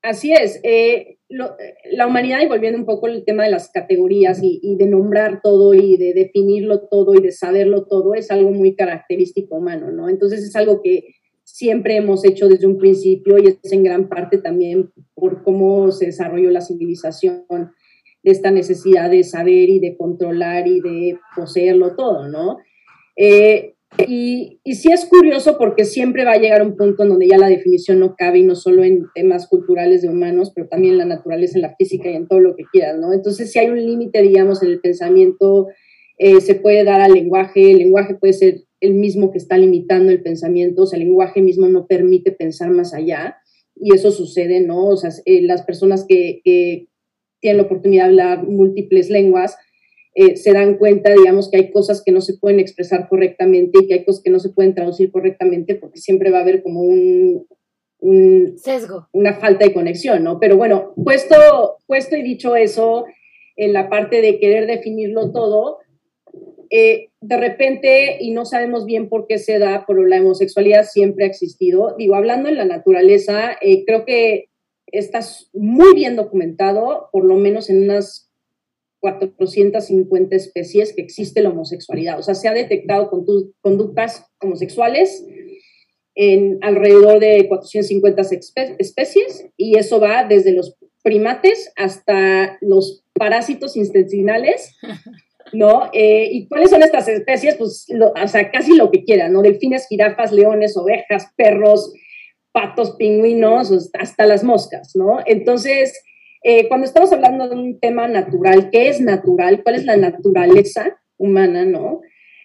Así 0.00 0.32
es. 0.32 0.60
Eh, 0.62 1.18
la 1.28 2.06
humanidad, 2.06 2.40
y 2.40 2.48
volviendo 2.48 2.78
un 2.78 2.86
poco 2.86 3.06
al 3.06 3.24
tema 3.24 3.44
de 3.44 3.50
las 3.50 3.70
categorías 3.70 4.42
y, 4.42 4.60
y, 4.62 4.76
de 4.76 4.86
nombrar 4.86 5.42
todo 5.42 5.74
y 5.74 5.96
de 5.98 6.14
definirlo 6.14 6.88
todo 6.88 7.14
y 7.14 7.20
de 7.20 7.32
saberlo 7.32 7.84
todo, 7.86 8.14
es 8.14 8.30
algo 8.30 8.50
muy 8.52 8.76
característico 8.76 9.56
humano, 9.56 9.90
¿no? 9.90 10.08
Entonces 10.08 10.42
es 10.42 10.56
algo 10.56 10.80
que 10.80 11.16
siempre 11.58 11.96
hemos 11.96 12.24
hecho 12.24 12.48
desde 12.48 12.68
un 12.68 12.78
principio 12.78 13.36
y 13.36 13.48
es 13.48 13.72
en 13.72 13.82
gran 13.82 14.08
parte 14.08 14.38
también 14.38 14.92
por 15.14 15.42
cómo 15.42 15.90
se 15.90 16.06
desarrolló 16.06 16.50
la 16.52 16.60
civilización, 16.60 17.42
de 17.50 18.30
esta 18.30 18.52
necesidad 18.52 19.10
de 19.10 19.24
saber 19.24 19.68
y 19.68 19.80
de 19.80 19.96
controlar 19.96 20.68
y 20.68 20.80
de 20.80 21.18
poseerlo 21.34 21.96
todo, 21.96 22.28
¿no? 22.28 22.58
Eh, 23.16 23.74
y, 24.06 24.60
y, 24.62 24.74
sí 24.76 24.92
es 24.92 25.06
curioso 25.06 25.56
porque 25.58 25.84
siempre 25.84 26.24
va 26.24 26.32
a 26.32 26.38
llegar 26.38 26.62
un 26.62 26.76
punto 26.76 27.02
en 27.02 27.08
donde 27.08 27.26
ya 27.26 27.38
la 27.38 27.48
definición 27.48 27.98
no 27.98 28.14
cabe 28.16 28.38
y 28.38 28.44
no 28.44 28.54
solo 28.54 28.84
en 28.84 29.06
temas 29.14 29.48
culturales 29.48 30.02
de 30.02 30.10
humanos, 30.10 30.52
pero 30.54 30.68
también 30.68 30.92
en 30.92 30.98
la 30.98 31.06
naturaleza, 31.06 31.58
en 31.58 31.62
la 31.62 31.74
física 31.74 32.08
y 32.08 32.14
en 32.14 32.28
todo 32.28 32.38
lo 32.38 32.54
que 32.54 32.64
quieras, 32.70 32.98
¿no? 33.00 33.12
Entonces, 33.12 33.50
si 33.50 33.58
hay 33.58 33.68
un 33.68 33.84
límite, 33.84 34.22
digamos, 34.22 34.62
en 34.62 34.70
el 34.70 34.80
pensamiento, 34.80 35.66
eh, 36.18 36.40
se 36.40 36.54
puede 36.54 36.84
dar 36.84 37.00
al 37.00 37.14
lenguaje, 37.14 37.72
el 37.72 37.78
lenguaje 37.78 38.14
puede 38.14 38.34
ser 38.34 38.67
el 38.80 38.94
mismo 38.94 39.30
que 39.30 39.38
está 39.38 39.56
limitando 39.58 40.12
el 40.12 40.22
pensamiento, 40.22 40.82
o 40.82 40.86
sea, 40.86 40.98
el 40.98 41.06
lenguaje 41.06 41.42
mismo 41.42 41.68
no 41.68 41.86
permite 41.86 42.32
pensar 42.32 42.70
más 42.70 42.94
allá 42.94 43.38
y 43.74 43.94
eso 43.94 44.10
sucede, 44.10 44.60
¿no? 44.60 44.86
O 44.86 44.96
sea, 44.96 45.10
eh, 45.24 45.42
las 45.42 45.62
personas 45.62 46.04
que, 46.08 46.40
que 46.44 46.88
tienen 47.40 47.58
la 47.58 47.64
oportunidad 47.64 48.04
de 48.04 48.08
hablar 48.10 48.46
múltiples 48.46 49.10
lenguas, 49.10 49.56
eh, 50.14 50.36
se 50.36 50.52
dan 50.52 50.78
cuenta, 50.78 51.12
digamos, 51.12 51.48
que 51.50 51.58
hay 51.58 51.70
cosas 51.70 52.02
que 52.04 52.10
no 52.10 52.20
se 52.20 52.36
pueden 52.36 52.58
expresar 52.58 53.08
correctamente 53.08 53.78
y 53.80 53.86
que 53.86 53.94
hay 53.94 54.04
cosas 54.04 54.22
que 54.22 54.30
no 54.30 54.40
se 54.40 54.50
pueden 54.50 54.74
traducir 54.74 55.12
correctamente 55.12 55.76
porque 55.76 56.00
siempre 56.00 56.30
va 56.30 56.38
a 56.38 56.42
haber 56.42 56.62
como 56.62 56.80
un, 56.80 57.46
sesgo, 58.56 59.08
una 59.12 59.34
falta 59.34 59.64
de 59.64 59.72
conexión, 59.72 60.24
¿no? 60.24 60.40
Pero 60.40 60.56
bueno, 60.56 60.92
puesto, 61.04 61.76
puesto 61.86 62.16
y 62.16 62.22
dicho 62.22 62.56
eso, 62.56 63.04
en 63.56 63.72
la 63.72 63.88
parte 63.88 64.20
de 64.20 64.38
querer 64.40 64.66
definirlo 64.66 65.30
todo, 65.30 65.77
eh, 66.70 67.08
de 67.20 67.36
repente, 67.36 68.18
y 68.20 68.30
no 68.30 68.44
sabemos 68.44 68.84
bien 68.84 69.08
por 69.08 69.26
qué 69.26 69.38
se 69.38 69.58
da, 69.58 69.84
pero 69.86 70.06
la 70.06 70.20
homosexualidad 70.20 70.84
siempre 70.84 71.24
ha 71.24 71.28
existido. 71.28 71.94
Digo, 71.96 72.14
hablando 72.14 72.48
en 72.48 72.56
la 72.56 72.64
naturaleza, 72.64 73.56
eh, 73.60 73.84
creo 73.84 74.04
que 74.04 74.48
está 74.86 75.20
muy 75.52 75.94
bien 75.94 76.16
documentado, 76.16 77.08
por 77.12 77.24
lo 77.24 77.36
menos 77.36 77.70
en 77.70 77.82
unas 77.82 78.30
450 79.00 80.34
especies 80.34 80.92
que 80.94 81.02
existe 81.02 81.42
la 81.42 81.50
homosexualidad. 81.50 82.18
O 82.18 82.22
sea, 82.22 82.34
se 82.34 82.48
ha 82.48 82.52
detectado 82.54 83.10
conductas 83.60 84.26
homosexuales 84.40 85.24
en 86.14 86.58
alrededor 86.62 87.20
de 87.20 87.46
450 87.48 88.22
especies 88.78 89.46
y 89.56 89.78
eso 89.78 90.00
va 90.00 90.24
desde 90.24 90.52
los 90.52 90.76
primates 91.02 91.72
hasta 91.76 92.58
los 92.60 93.04
parásitos 93.12 93.76
intestinales, 93.76 94.76
¿no? 95.52 95.90
Eh, 95.92 96.28
¿Y 96.30 96.48
cuáles 96.48 96.70
son 96.70 96.82
estas 96.82 97.08
especies? 97.08 97.56
Pues, 97.56 97.86
o 97.90 98.28
sea, 98.28 98.50
casi 98.50 98.76
lo 98.76 98.90
que 98.90 99.04
quieran, 99.04 99.32
¿no? 99.32 99.42
Delfines, 99.42 99.86
jirafas, 99.88 100.32
leones, 100.32 100.76
ovejas, 100.76 101.32
perros, 101.36 101.92
patos, 102.52 102.96
pingüinos, 102.96 103.90
hasta 103.98 104.26
las 104.26 104.44
moscas, 104.44 104.92
¿no? 104.94 105.18
Entonces, 105.26 106.02
eh, 106.42 106.68
cuando 106.68 106.86
estamos 106.86 107.12
hablando 107.12 107.48
de 107.48 107.56
un 107.56 107.80
tema 107.80 108.08
natural, 108.08 108.70
¿qué 108.70 108.88
es 108.88 109.00
natural? 109.00 109.62
¿Cuál 109.62 109.76
es 109.76 109.84
la 109.84 109.96
naturaleza 109.96 110.98
humana, 111.16 111.64
no? 111.64 112.00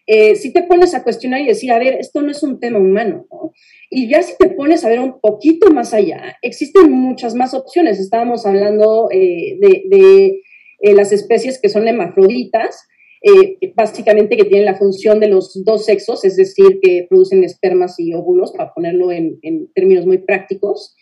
Eh, 0.05 0.35
si 0.35 0.51
te 0.51 0.63
pones 0.63 0.93
a 0.93 1.03
cuestionar 1.03 1.39
y 1.41 1.47
decir, 1.47 1.71
a 1.71 1.79
ver, 1.79 1.93
esto 1.93 2.21
no 2.21 2.31
es 2.31 2.43
un 2.43 2.59
tema 2.59 2.77
humano, 2.79 3.25
¿no? 3.31 3.53
Y 3.89 4.09
ya 4.09 4.21
si 4.21 4.35
te 4.37 4.49
pones 4.49 4.83
a 4.83 4.89
ver 4.89 4.99
un 4.99 5.21
poquito 5.21 5.71
más 5.71 5.93
allá, 5.93 6.37
existen 6.41 6.91
muchas 6.91 7.35
más 7.35 7.53
opciones. 7.53 7.99
Estábamos 7.99 8.45
hablando 8.45 9.07
eh, 9.11 9.57
de, 9.59 10.41
las 10.93 11.13
especies 11.13 11.61
que 11.61 11.69
son 11.69 11.87
hermafroditas, 13.23 13.73
básicamente 13.75 14.37
que 14.37 14.45
tienen 14.45 14.65
la 14.65 14.75
función 14.75 15.19
de 15.19 15.27
los 15.27 15.63
dos 15.63 15.85
sexos, 15.85 16.25
es 16.25 16.35
decir, 16.35 16.79
que 16.81 17.07
producen 17.09 17.43
espermas 17.43 17.99
y 17.99 18.13
óvulos, 18.13 18.51
para 18.51 18.73
ponerlo 18.73 19.11
en, 19.11 19.39
términos 19.73 20.05
muy 20.05 20.19
prácticos 20.19 20.95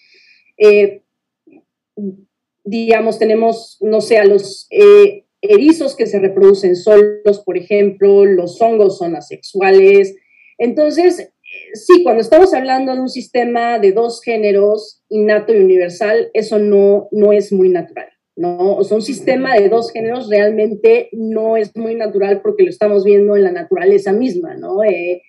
digamos, 2.63 3.19
tenemos, 3.19 3.77
no 3.81 4.01
sé, 4.01 4.17
a 4.17 4.25
los 4.25 4.67
eh, 4.69 5.25
erizos 5.41 5.95
que 5.95 6.05
se 6.05 6.19
reproducen 6.19 6.75
solos, 6.75 7.43
por 7.45 7.57
ejemplo, 7.57 8.25
los 8.25 8.61
hongos 8.61 8.97
son 8.97 9.15
asexuales. 9.15 10.15
Entonces, 10.57 11.33
sí, 11.73 12.03
cuando 12.03 12.21
estamos 12.21 12.53
hablando 12.53 12.93
de 12.93 13.01
un 13.01 13.09
sistema 13.09 13.79
de 13.79 13.91
dos 13.91 14.21
géneros, 14.23 15.03
innato 15.09 15.53
y 15.53 15.59
universal, 15.59 16.29
eso 16.33 16.59
no, 16.59 17.07
no 17.11 17.33
es 17.33 17.51
muy 17.51 17.69
natural. 17.69 18.07
¿No? 18.35 18.75
O 18.75 18.83
sea, 18.83 18.97
un 18.97 19.03
sistema 19.03 19.55
de 19.55 19.69
dos 19.69 19.91
géneros 19.91 20.29
realmente 20.29 21.09
no 21.11 21.57
es 21.57 21.75
muy 21.75 21.95
natural 21.95 22.41
porque 22.41 22.63
lo 22.63 22.69
estamos 22.69 23.03
viendo 23.03 23.35
en 23.35 23.43
la 23.43 23.51
naturaleza 23.51 24.13
misma, 24.13 24.55
¿no? 24.55 24.83
Eh, 24.83 25.21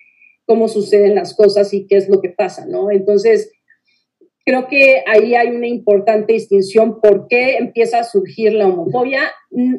cómo 0.45 0.67
suceden 0.67 1.15
las 1.15 1.35
cosas 1.35 1.73
y 1.73 1.87
qué 1.87 1.97
es 1.97 2.09
lo 2.09 2.21
que 2.21 2.29
pasa, 2.29 2.65
¿no? 2.65 2.91
Entonces, 2.91 3.51
Creo 4.45 4.67
que 4.67 5.03
ahí 5.07 5.35
hay 5.35 5.55
una 5.55 5.67
importante 5.67 6.33
distinción 6.33 6.99
por 6.99 7.27
qué 7.29 7.55
empieza 7.57 7.99
a 7.99 8.03
surgir 8.03 8.53
la 8.53 8.67
homofobia. 8.67 9.21
Mm, 9.51 9.75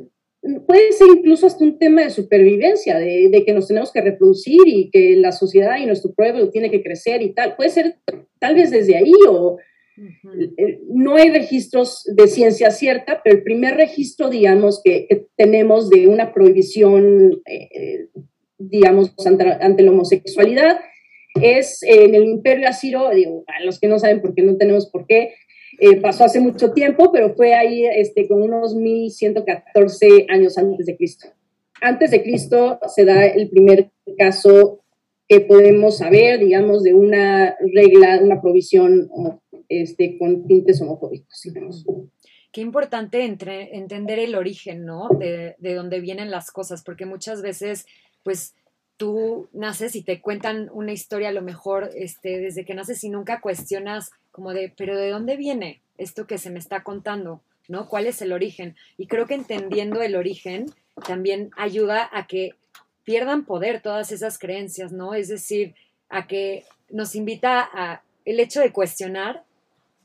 puede 0.66 0.92
ser 0.92 1.08
incluso 1.18 1.46
hasta 1.46 1.64
un 1.64 1.78
tema 1.78 2.02
de 2.02 2.10
supervivencia, 2.10 2.98
de, 2.98 3.42
que 3.44 3.52
nos 3.52 3.68
tenemos 3.68 3.92
que 3.92 4.00
reproducir 4.00 4.60
y 4.64 4.90
que 4.90 5.16
la 5.16 5.32
sociedad 5.32 5.76
y 5.78 5.86
nuestro 5.86 6.14
pueblo 6.14 6.48
tiene 6.48 6.70
que 6.70 6.82
crecer 6.82 7.20
y 7.20 7.34
tal. 7.34 7.56
Puede 7.56 7.70
ser 7.70 7.96
tal 8.38 8.54
vez 8.54 8.70
desde 8.70 8.96
ahí 8.96 9.12
o 9.28 9.58
eh, 9.96 10.80
no 10.88 11.16
hay 11.16 11.30
registros 11.30 12.04
de 12.14 12.26
ciencia 12.26 12.70
cierta, 12.70 13.20
pero 13.22 13.36
el 13.36 13.42
primer 13.42 13.76
registro, 13.76 14.28
digamos, 14.28 14.80
que, 14.82 15.26
tenemos 15.36 15.90
de 15.90 16.08
una 16.08 16.32
prohibición, 16.32 17.42
eh, 17.46 17.68
eh, 17.74 18.08
digamos, 18.58 19.14
ante 19.26 19.82
la 19.82 19.90
homosexualidad 19.90 20.78
es 21.40 21.82
en 21.82 22.14
el 22.14 22.24
Imperio 22.24 22.68
Asiro, 22.68 23.10
digo, 23.10 23.44
a 23.48 23.64
los 23.64 23.80
que 23.80 23.88
no 23.88 23.98
saben 23.98 24.20
por 24.20 24.34
qué 24.34 24.42
no 24.42 24.56
tenemos 24.56 24.88
por 24.88 25.06
qué, 25.06 25.34
eh, 25.80 26.00
pasó 26.00 26.24
hace 26.24 26.40
mucho 26.40 26.72
tiempo, 26.72 27.10
pero 27.12 27.34
fue 27.34 27.54
ahí 27.54 27.84
este, 27.86 28.28
con 28.28 28.42
unos 28.42 28.74
1114 28.76 30.26
años 30.28 30.56
antes 30.58 30.86
de 30.86 30.96
Cristo. 30.96 31.28
Antes 31.80 32.10
de 32.12 32.22
Cristo 32.22 32.78
se 32.94 33.04
da 33.04 33.26
el 33.26 33.48
primer 33.50 33.90
caso 34.16 34.84
que 35.26 35.40
podemos 35.40 35.98
saber, 35.98 36.38
digamos, 36.38 36.82
de 36.82 36.94
una 36.94 37.56
regla, 37.72 38.20
una 38.22 38.40
provisión 38.40 39.08
este, 39.82 40.18
con 40.18 40.46
tintes 40.46 40.80
homofóbicos. 40.80 41.42
Qué 42.52 42.60
importante 42.60 43.24
entre, 43.24 43.76
entender 43.76 44.18
el 44.18 44.34
origen, 44.34 44.84
¿no? 44.84 45.08
De, 45.08 45.56
de 45.58 45.74
dónde 45.74 46.00
vienen 46.00 46.30
las 46.30 46.50
cosas, 46.50 46.82
porque 46.82 47.06
muchas 47.06 47.42
veces, 47.42 47.86
pues, 48.22 48.54
tú 48.96 49.48
naces 49.52 49.96
y 49.96 50.02
te 50.02 50.20
cuentan 50.20 50.70
una 50.72 50.92
historia 50.92 51.30
a 51.30 51.32
lo 51.32 51.42
mejor 51.42 51.90
este, 51.94 52.38
desde 52.38 52.64
que 52.64 52.74
naces 52.74 53.02
y 53.04 53.08
nunca 53.08 53.40
cuestionas 53.40 54.10
como 54.30 54.52
de, 54.52 54.72
pero 54.76 54.96
¿de 54.96 55.10
dónde 55.10 55.36
viene 55.36 55.80
esto 55.98 56.26
que 56.26 56.38
se 56.38 56.50
me 56.50 56.58
está 56.58 56.82
contando? 56.82 57.40
¿No? 57.66 57.88
¿Cuál 57.88 58.06
es 58.06 58.20
el 58.22 58.32
origen? 58.32 58.76
Y 58.98 59.06
creo 59.06 59.26
que 59.26 59.34
entendiendo 59.34 60.02
el 60.02 60.16
origen 60.16 60.66
también 61.06 61.50
ayuda 61.56 62.08
a 62.12 62.26
que 62.26 62.54
pierdan 63.04 63.44
poder 63.44 63.80
todas 63.80 64.12
esas 64.12 64.38
creencias, 64.38 64.92
¿no? 64.92 65.14
Es 65.14 65.28
decir, 65.28 65.74
a 66.08 66.26
que 66.26 66.64
nos 66.90 67.14
invita 67.14 67.68
a 67.72 68.02
el 68.24 68.38
hecho 68.38 68.60
de 68.60 68.72
cuestionar 68.72 69.44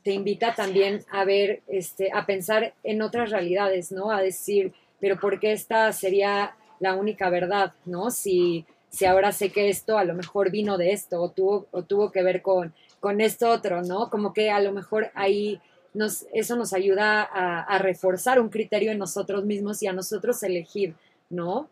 te 0.02 0.12
invita 0.12 0.54
también 0.54 1.04
a 1.10 1.24
ver, 1.24 1.62
este, 1.68 2.10
a 2.12 2.26
pensar 2.26 2.74
en 2.82 3.02
otras 3.02 3.30
realidades, 3.30 3.92
¿no? 3.92 4.10
A 4.10 4.22
decir, 4.22 4.72
pero 5.00 5.18
¿por 5.18 5.40
qué 5.40 5.52
esta 5.52 5.92
sería 5.92 6.56
la 6.78 6.94
única 6.94 7.28
verdad, 7.30 7.74
¿no? 7.84 8.10
Si 8.10 8.64
si 8.90 9.04
ahora 9.04 9.32
sé 9.32 9.50
que 9.50 9.68
esto 9.68 9.96
a 9.96 10.04
lo 10.04 10.14
mejor 10.14 10.50
vino 10.50 10.76
de 10.76 10.92
esto 10.92 11.22
o 11.22 11.30
tuvo, 11.30 11.66
o 11.70 11.82
tuvo 11.82 12.10
que 12.10 12.22
ver 12.22 12.42
con, 12.42 12.74
con 12.98 13.20
esto 13.20 13.48
otro, 13.48 13.82
¿no? 13.82 14.10
Como 14.10 14.34
que 14.34 14.50
a 14.50 14.60
lo 14.60 14.72
mejor 14.72 15.10
ahí 15.14 15.60
nos, 15.94 16.26
eso 16.34 16.56
nos 16.56 16.72
ayuda 16.72 17.22
a, 17.22 17.78
reforzar 17.78 18.40
un 18.40 18.48
criterio 18.48 18.90
en 18.92 18.98
nosotros 18.98 19.44
mismos 19.44 19.82
y 19.82 19.86
a 19.86 19.92
nosotros 19.92 20.42
elegir, 20.42 20.94
¿no? 21.30 21.68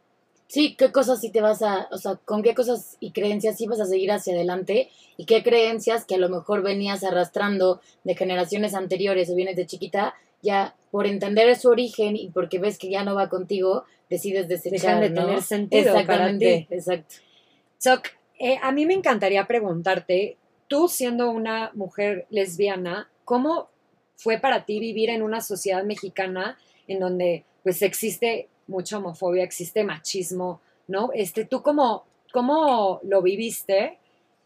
Sí, 0.49 0.75
qué 0.77 0.91
cosas 0.93 1.21
sí 1.21 1.31
te 1.31 1.43
vas 1.43 1.61
a, 1.61 1.89
o 1.91 1.99
sea, 1.99 2.17
con 2.25 2.43
qué 2.43 2.55
cosas 2.55 2.97
y 3.01 3.13
creencias 3.13 3.59
sí 3.59 3.67
vas 3.67 3.81
a 3.81 3.85
seguir 3.85 4.11
hacia 4.11 4.33
adelante 4.33 4.89
y 5.19 5.27
qué 5.27 5.43
creencias 5.43 6.07
que 6.07 6.15
a 6.15 6.19
lo 6.19 6.31
mejor 6.31 6.63
venías 6.63 7.05
arrastrando 7.05 7.83
de 8.05 8.17
generaciones 8.17 8.75
anteriores 8.75 9.29
o 9.29 9.35
vienes 9.35 9.57
de 9.57 9.67
chiquita, 9.67 10.15
ya 10.43 10.75
por 10.91 11.07
entender 11.07 11.55
su 11.57 11.69
origen 11.69 12.17
y 12.17 12.31
porque 12.31 12.59
ves 12.59 12.79
que 12.79 12.89
ya 12.89 13.05
no 13.05 13.15
va 13.15 13.29
contigo, 13.29 13.85
decides 14.09 14.49
desechar, 14.49 15.01
Dejan 15.01 15.15
de 15.15 15.21
tener 15.21 15.43
sentido 15.43 15.91
Exactamente, 15.91 16.67
exacto. 16.71 17.17
Soc, 17.77 18.09
eh, 18.39 18.59
a 18.63 18.73
mí 18.73 18.87
me 18.87 18.95
encantaría 18.95 19.47
preguntarte, 19.47 20.39
tú 20.67 20.89
siendo 20.89 21.31
una 21.31 21.73
mujer 21.75 22.27
lesbiana, 22.31 23.11
¿cómo 23.27 23.69
fue 24.17 24.39
para 24.39 24.65
ti 24.65 24.81
vivir 24.81 25.11
en 25.11 25.23
una 25.23 25.43
sociedad 25.43 25.85
mexicana 25.85 26.57
en 26.87 27.01
donde 27.01 27.45
pues 27.63 27.83
existe 27.83 28.49
mucha 28.69 28.99
homofobia, 28.99 29.43
existe 29.43 29.83
machismo, 29.83 30.61
¿no? 30.87 31.11
Este, 31.15 31.45
tú 31.45 31.63
cómo, 31.63 32.05
cómo 32.33 33.01
lo 33.03 33.23
viviste, 33.23 33.99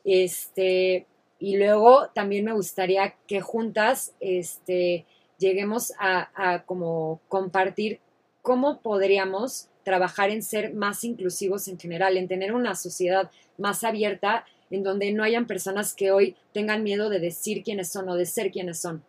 este, 0.04 1.06
y 1.38 1.56
luego 1.58 2.08
también 2.14 2.44
me 2.44 2.52
gustaría 2.52 3.14
que 3.26 3.40
juntas, 3.40 4.14
este, 4.20 5.04
lleguemos 5.38 5.92
a, 5.98 6.30
a 6.34 6.64
como 6.64 7.20
compartir 7.28 8.00
cómo 8.40 8.80
podríamos 8.80 9.68
trabajar 9.84 10.30
en 10.30 10.42
ser 10.42 10.72
más 10.74 11.04
inclusivos 11.04 11.68
en 11.68 11.78
general, 11.78 12.16
en 12.16 12.28
tener 12.28 12.54
una 12.54 12.74
sociedad 12.74 13.30
más 13.58 13.84
abierta 13.84 14.46
en 14.70 14.82
donde 14.82 15.12
no 15.12 15.22
hayan 15.22 15.46
personas 15.46 15.94
que 15.94 16.12
hoy 16.12 16.36
tengan 16.52 16.82
miedo 16.82 17.10
de 17.10 17.20
decir 17.20 17.62
quiénes 17.62 17.90
son 17.90 18.08
o 18.08 18.16
de 18.16 18.24
ser 18.24 18.50
quiénes 18.50 18.80
son. 18.80 19.04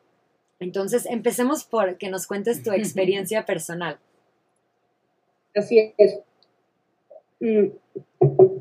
Entonces, 0.59 1.05
empecemos 1.05 1.63
por 1.63 1.97
que 1.97 2.09
nos 2.09 2.27
cuentes 2.27 2.63
tu 2.63 2.71
experiencia 2.73 3.45
personal. 3.45 3.99
Así 5.55 5.93
es. 5.97 6.19
Mm, 7.39 7.67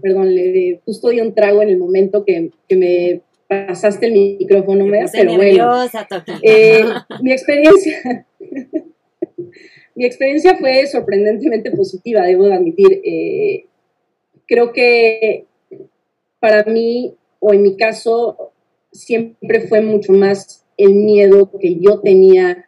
perdón, 0.03 0.35
le, 0.35 0.81
justo 0.85 1.09
di 1.09 1.21
un 1.21 1.35
trago 1.35 1.63
en 1.63 1.71
el 1.71 1.79
momento 1.79 2.25
que, 2.25 2.51
que 2.69 2.77
me 2.77 3.23
pasaste 3.49 4.07
el 4.07 4.13
micrófono, 4.13 4.87
me, 4.87 5.05
pero 5.13 5.37
bueno. 5.37 5.85
Eh, 6.43 6.85
mi 7.21 7.33
experiencia, 7.33 8.27
mi 9.95 10.05
experiencia 10.05 10.57
fue 10.57 10.87
sorprendentemente 10.87 11.71
positiva, 11.71 12.23
debo 12.23 12.47
admitir. 12.47 13.01
Eh, 13.05 13.67
creo 14.47 14.73
que 14.73 15.47
para 16.41 16.65
mí, 16.65 17.15
o 17.41 17.53
en 17.53 17.63
mi 17.63 17.77
caso, 17.77 18.53
siempre 18.91 19.61
fue 19.69 19.81
mucho 19.81 20.13
más 20.13 20.65
el 20.77 20.95
miedo 20.95 21.51
que 21.61 21.79
yo 21.79 22.01
tenía 22.01 22.67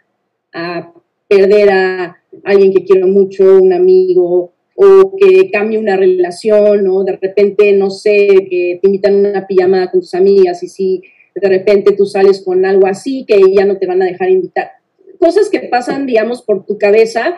a 0.52 0.92
perder 1.28 1.70
a 1.70 2.22
alguien 2.42 2.72
que 2.72 2.84
quiero 2.84 3.06
mucho, 3.06 3.58
un 3.60 3.72
amigo, 3.72 4.52
o 4.76 5.16
que 5.16 5.50
cambie 5.50 5.78
una 5.78 5.96
relación, 5.96 6.88
o 6.88 7.04
de 7.04 7.16
repente, 7.16 7.72
no 7.72 7.90
sé, 7.90 8.26
que 8.50 8.78
te 8.80 8.88
invitan 8.88 9.14
a 9.14 9.30
una 9.30 9.46
pijamada 9.46 9.90
con 9.90 10.00
tus 10.00 10.14
amigas 10.14 10.62
y 10.62 10.68
si 10.68 11.02
de 11.34 11.48
repente 11.48 11.92
tú 11.92 12.06
sales 12.06 12.42
con 12.44 12.64
algo 12.64 12.86
así, 12.86 13.24
que 13.26 13.40
ya 13.52 13.64
no 13.64 13.78
te 13.78 13.86
van 13.86 14.02
a 14.02 14.06
dejar 14.06 14.30
invitar. 14.30 14.70
Cosas 15.18 15.48
que 15.48 15.60
pasan, 15.60 16.06
digamos, 16.06 16.42
por 16.42 16.64
tu 16.64 16.78
cabeza. 16.78 17.36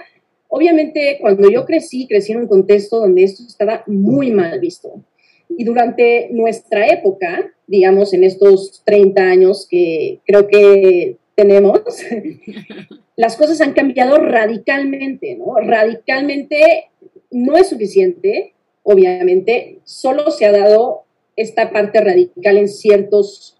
Obviamente, 0.48 1.18
cuando 1.20 1.50
yo 1.50 1.64
crecí, 1.64 2.06
crecí 2.06 2.32
en 2.32 2.40
un 2.40 2.46
contexto 2.46 3.00
donde 3.00 3.22
esto 3.22 3.42
estaba 3.46 3.84
muy 3.86 4.30
mal 4.30 4.58
visto. 4.60 5.02
Y 5.48 5.64
durante 5.64 6.28
nuestra 6.30 6.88
época, 6.88 7.52
digamos, 7.66 8.12
en 8.12 8.24
estos 8.24 8.82
30 8.84 9.22
años 9.22 9.66
que 9.68 10.20
creo 10.26 10.46
que 10.48 11.16
tenemos, 11.34 11.80
las 13.16 13.36
cosas 13.36 13.60
han 13.60 13.72
cambiado 13.72 14.18
radicalmente, 14.18 15.36
¿no? 15.36 15.56
Radicalmente 15.56 16.90
no 17.30 17.56
es 17.56 17.68
suficiente, 17.68 18.54
obviamente, 18.82 19.80
solo 19.84 20.30
se 20.30 20.44
ha 20.44 20.52
dado 20.52 21.04
esta 21.34 21.70
parte 21.70 22.00
radical 22.00 22.58
en 22.58 22.68
ciertos 22.68 23.58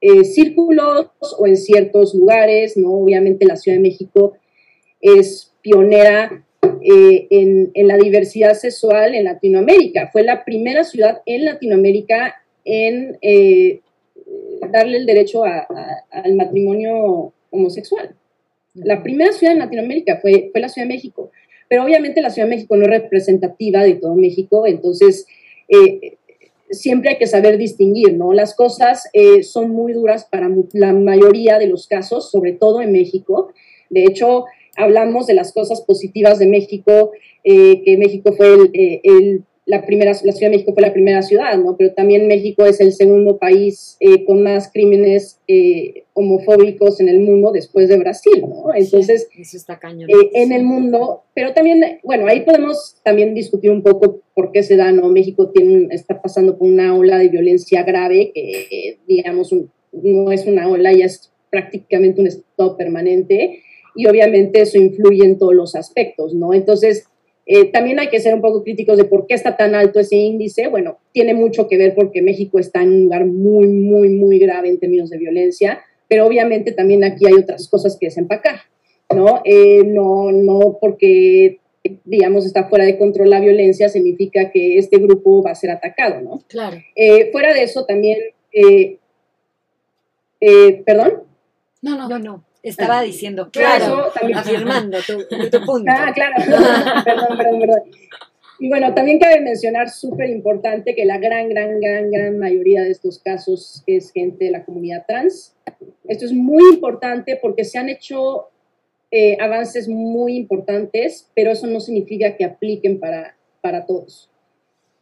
eh, 0.00 0.24
círculos 0.24 1.08
o 1.38 1.46
en 1.46 1.56
ciertos 1.56 2.14
lugares, 2.14 2.76
¿no? 2.76 2.92
Obviamente 2.92 3.46
la 3.46 3.56
Ciudad 3.56 3.78
de 3.78 3.82
México 3.82 4.34
es 5.00 5.52
pionera 5.60 6.44
eh, 6.82 7.26
en, 7.30 7.88
la 7.88 7.96
diversidad 7.96 8.54
sexual 8.54 9.14
en 9.14 9.24
Latinoamérica. 9.24 10.10
Fue 10.12 10.22
la 10.22 10.44
primera 10.44 10.84
ciudad 10.84 11.22
en 11.26 11.46
Latinoamérica 11.46 12.36
en 12.64 13.18
eh, 13.22 13.80
darle 14.70 14.98
el 14.98 15.06
derecho 15.06 15.42
al 15.44 16.34
matrimonio 16.36 17.32
homosexual. 17.50 18.14
La 18.84 19.02
primera 19.02 19.32
ciudad 19.32 19.52
en 19.54 19.60
Latinoamérica 19.60 20.18
fue, 20.20 20.50
fue 20.52 20.60
la 20.60 20.68
Ciudad 20.68 20.86
de 20.86 20.94
México. 20.94 21.30
Pero 21.68 21.84
obviamente 21.84 22.22
la 22.22 22.30
Ciudad 22.30 22.48
de 22.48 22.56
México 22.56 22.76
no 22.76 22.84
es 22.84 22.90
representativa 22.90 23.82
de 23.82 23.94
todo 23.94 24.14
México, 24.14 24.66
entonces 24.66 25.26
eh, 25.68 26.16
siempre 26.70 27.10
hay 27.10 27.18
que 27.18 27.26
saber 27.26 27.58
distinguir, 27.58 28.14
¿no? 28.14 28.32
Las 28.32 28.54
cosas 28.54 29.08
eh, 29.12 29.42
son 29.42 29.70
muy 29.70 29.92
duras 29.92 30.26
para 30.30 30.48
la 30.72 30.92
mayoría 30.92 31.58
de 31.58 31.66
los 31.66 31.86
casos, 31.86 32.30
sobre 32.30 32.52
todo 32.52 32.80
en 32.80 32.92
México. 32.92 33.52
De 33.90 34.04
hecho, 34.04 34.44
hablamos 34.76 35.26
de 35.26 35.34
las 35.34 35.52
cosas 35.52 35.82
positivas 35.82 36.38
de 36.38 36.46
México, 36.46 37.12
eh, 37.44 37.82
que 37.84 37.98
México 37.98 38.32
fue 38.32 38.54
el, 39.02 39.44
la 39.68 39.84
primera, 39.84 40.12
la 40.24 40.32
Ciudad 40.32 40.50
de 40.50 40.56
México 40.56 40.72
fue 40.72 40.80
la 40.80 40.94
primera 40.94 41.20
ciudad, 41.20 41.58
¿no? 41.58 41.76
Pero 41.76 41.92
también 41.92 42.26
México 42.26 42.64
es 42.64 42.80
el 42.80 42.94
segundo 42.94 43.36
país 43.36 43.98
eh, 44.00 44.24
con 44.24 44.42
más 44.42 44.72
crímenes 44.72 45.40
eh, 45.46 46.04
homofóbicos 46.14 47.00
en 47.00 47.10
el 47.10 47.20
mundo 47.20 47.52
después 47.52 47.86
de 47.90 47.98
Brasil, 47.98 48.40
¿no? 48.40 48.74
Entonces, 48.74 49.28
eso 49.38 49.56
está 49.58 49.78
cañón. 49.78 50.08
Eh, 50.08 50.30
en 50.32 50.52
el 50.52 50.64
mundo, 50.64 51.24
pero 51.34 51.52
también, 51.52 52.00
bueno, 52.02 52.26
ahí 52.26 52.46
podemos 52.46 52.96
también 53.04 53.34
discutir 53.34 53.70
un 53.70 53.82
poco 53.82 54.22
por 54.34 54.52
qué 54.52 54.62
se 54.62 54.76
da, 54.76 54.90
¿no? 54.90 55.06
México 55.10 55.50
tiene, 55.50 55.88
está 55.90 56.22
pasando 56.22 56.56
por 56.56 56.66
una 56.66 56.96
ola 56.96 57.18
de 57.18 57.28
violencia 57.28 57.82
grave 57.82 58.32
que, 58.34 59.00
digamos, 59.06 59.54
no 59.92 60.32
es 60.32 60.46
una 60.46 60.66
ola, 60.70 60.94
ya 60.94 61.04
es 61.04 61.30
prácticamente 61.50 62.22
un 62.22 62.28
estado 62.28 62.74
permanente 62.74 63.60
y 63.94 64.06
obviamente 64.06 64.62
eso 64.62 64.78
influye 64.78 65.26
en 65.26 65.38
todos 65.38 65.54
los 65.54 65.74
aspectos, 65.74 66.32
¿no? 66.32 66.54
Entonces, 66.54 67.04
eh, 67.50 67.64
también 67.72 67.98
hay 67.98 68.08
que 68.08 68.20
ser 68.20 68.34
un 68.34 68.42
poco 68.42 68.62
críticos 68.62 68.98
de 68.98 69.04
por 69.04 69.26
qué 69.26 69.32
está 69.32 69.56
tan 69.56 69.74
alto 69.74 69.98
ese 69.98 70.16
índice. 70.16 70.68
Bueno, 70.68 70.98
tiene 71.12 71.32
mucho 71.32 71.66
que 71.66 71.78
ver 71.78 71.94
porque 71.94 72.20
México 72.20 72.58
está 72.58 72.82
en 72.82 72.92
un 72.92 73.02
lugar 73.04 73.24
muy, 73.24 73.68
muy, 73.68 74.10
muy 74.10 74.38
grave 74.38 74.68
en 74.68 74.78
términos 74.78 75.08
de 75.08 75.16
violencia, 75.16 75.80
pero 76.08 76.26
obviamente 76.26 76.72
también 76.72 77.04
aquí 77.04 77.26
hay 77.26 77.32
otras 77.32 77.66
cosas 77.68 77.96
que 77.98 78.08
desempacar, 78.08 78.60
¿no? 79.16 79.40
Eh, 79.46 79.82
no, 79.82 80.30
no 80.30 80.76
porque, 80.78 81.60
digamos, 82.04 82.44
está 82.44 82.68
fuera 82.68 82.84
de 82.84 82.98
control 82.98 83.30
la 83.30 83.40
violencia 83.40 83.88
significa 83.88 84.50
que 84.50 84.76
este 84.76 84.98
grupo 84.98 85.42
va 85.42 85.52
a 85.52 85.54
ser 85.54 85.70
atacado, 85.70 86.20
¿no? 86.20 86.42
Claro. 86.48 86.76
Eh, 86.94 87.30
fuera 87.32 87.54
de 87.54 87.62
eso 87.62 87.86
también, 87.86 88.18
¿perdón? 90.84 91.22
No, 91.80 91.96
no, 91.96 92.08
no, 92.10 92.18
no. 92.18 92.47
Estaba 92.62 93.02
diciendo, 93.02 93.50
claro, 93.50 94.10
afirmando 94.34 94.98
tu, 95.06 95.18
punto. 95.66 95.90
Ah, 95.90 96.12
claro, 96.12 96.34
perdón, 97.04 97.38
perdón, 97.38 97.60
perdón. 97.60 97.82
Y 98.60 98.68
bueno, 98.68 98.92
también 98.92 99.20
cabe 99.20 99.40
mencionar, 99.40 99.88
súper 99.88 100.30
importante, 100.30 100.94
que 100.94 101.04
la 101.04 101.18
gran, 101.18 101.48
gran, 101.48 101.80
gran, 101.80 102.10
gran 102.10 102.38
mayoría 102.38 102.82
de 102.82 102.90
estos 102.90 103.20
casos 103.20 103.84
es 103.86 104.10
gente 104.10 104.46
de 104.46 104.50
la 104.50 104.64
comunidad 104.64 105.04
trans. 105.06 105.54
Esto 106.08 106.24
es 106.24 106.32
muy 106.32 106.74
importante 106.74 107.38
porque 107.40 107.64
se 107.64 107.78
han 107.78 107.88
hecho 107.88 108.48
eh, 109.12 109.36
avances 109.40 109.88
muy 109.88 110.36
importantes, 110.36 111.30
pero 111.36 111.52
eso 111.52 111.68
no 111.68 111.78
significa 111.78 112.36
que 112.36 112.44
apliquen 112.44 112.98
para, 112.98 113.36
para 113.60 113.86
todos. 113.86 114.28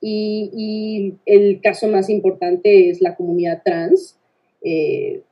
Y, 0.03 0.51
y 0.55 1.15
el 1.25 1.63
caso 1.63 1.89
más 1.89 2.11
importante 2.11 2.91
es 2.91 3.01
la 3.01 3.17
comunidad 3.17 3.63
trans. 3.65 4.19
Eh, 4.63 5.23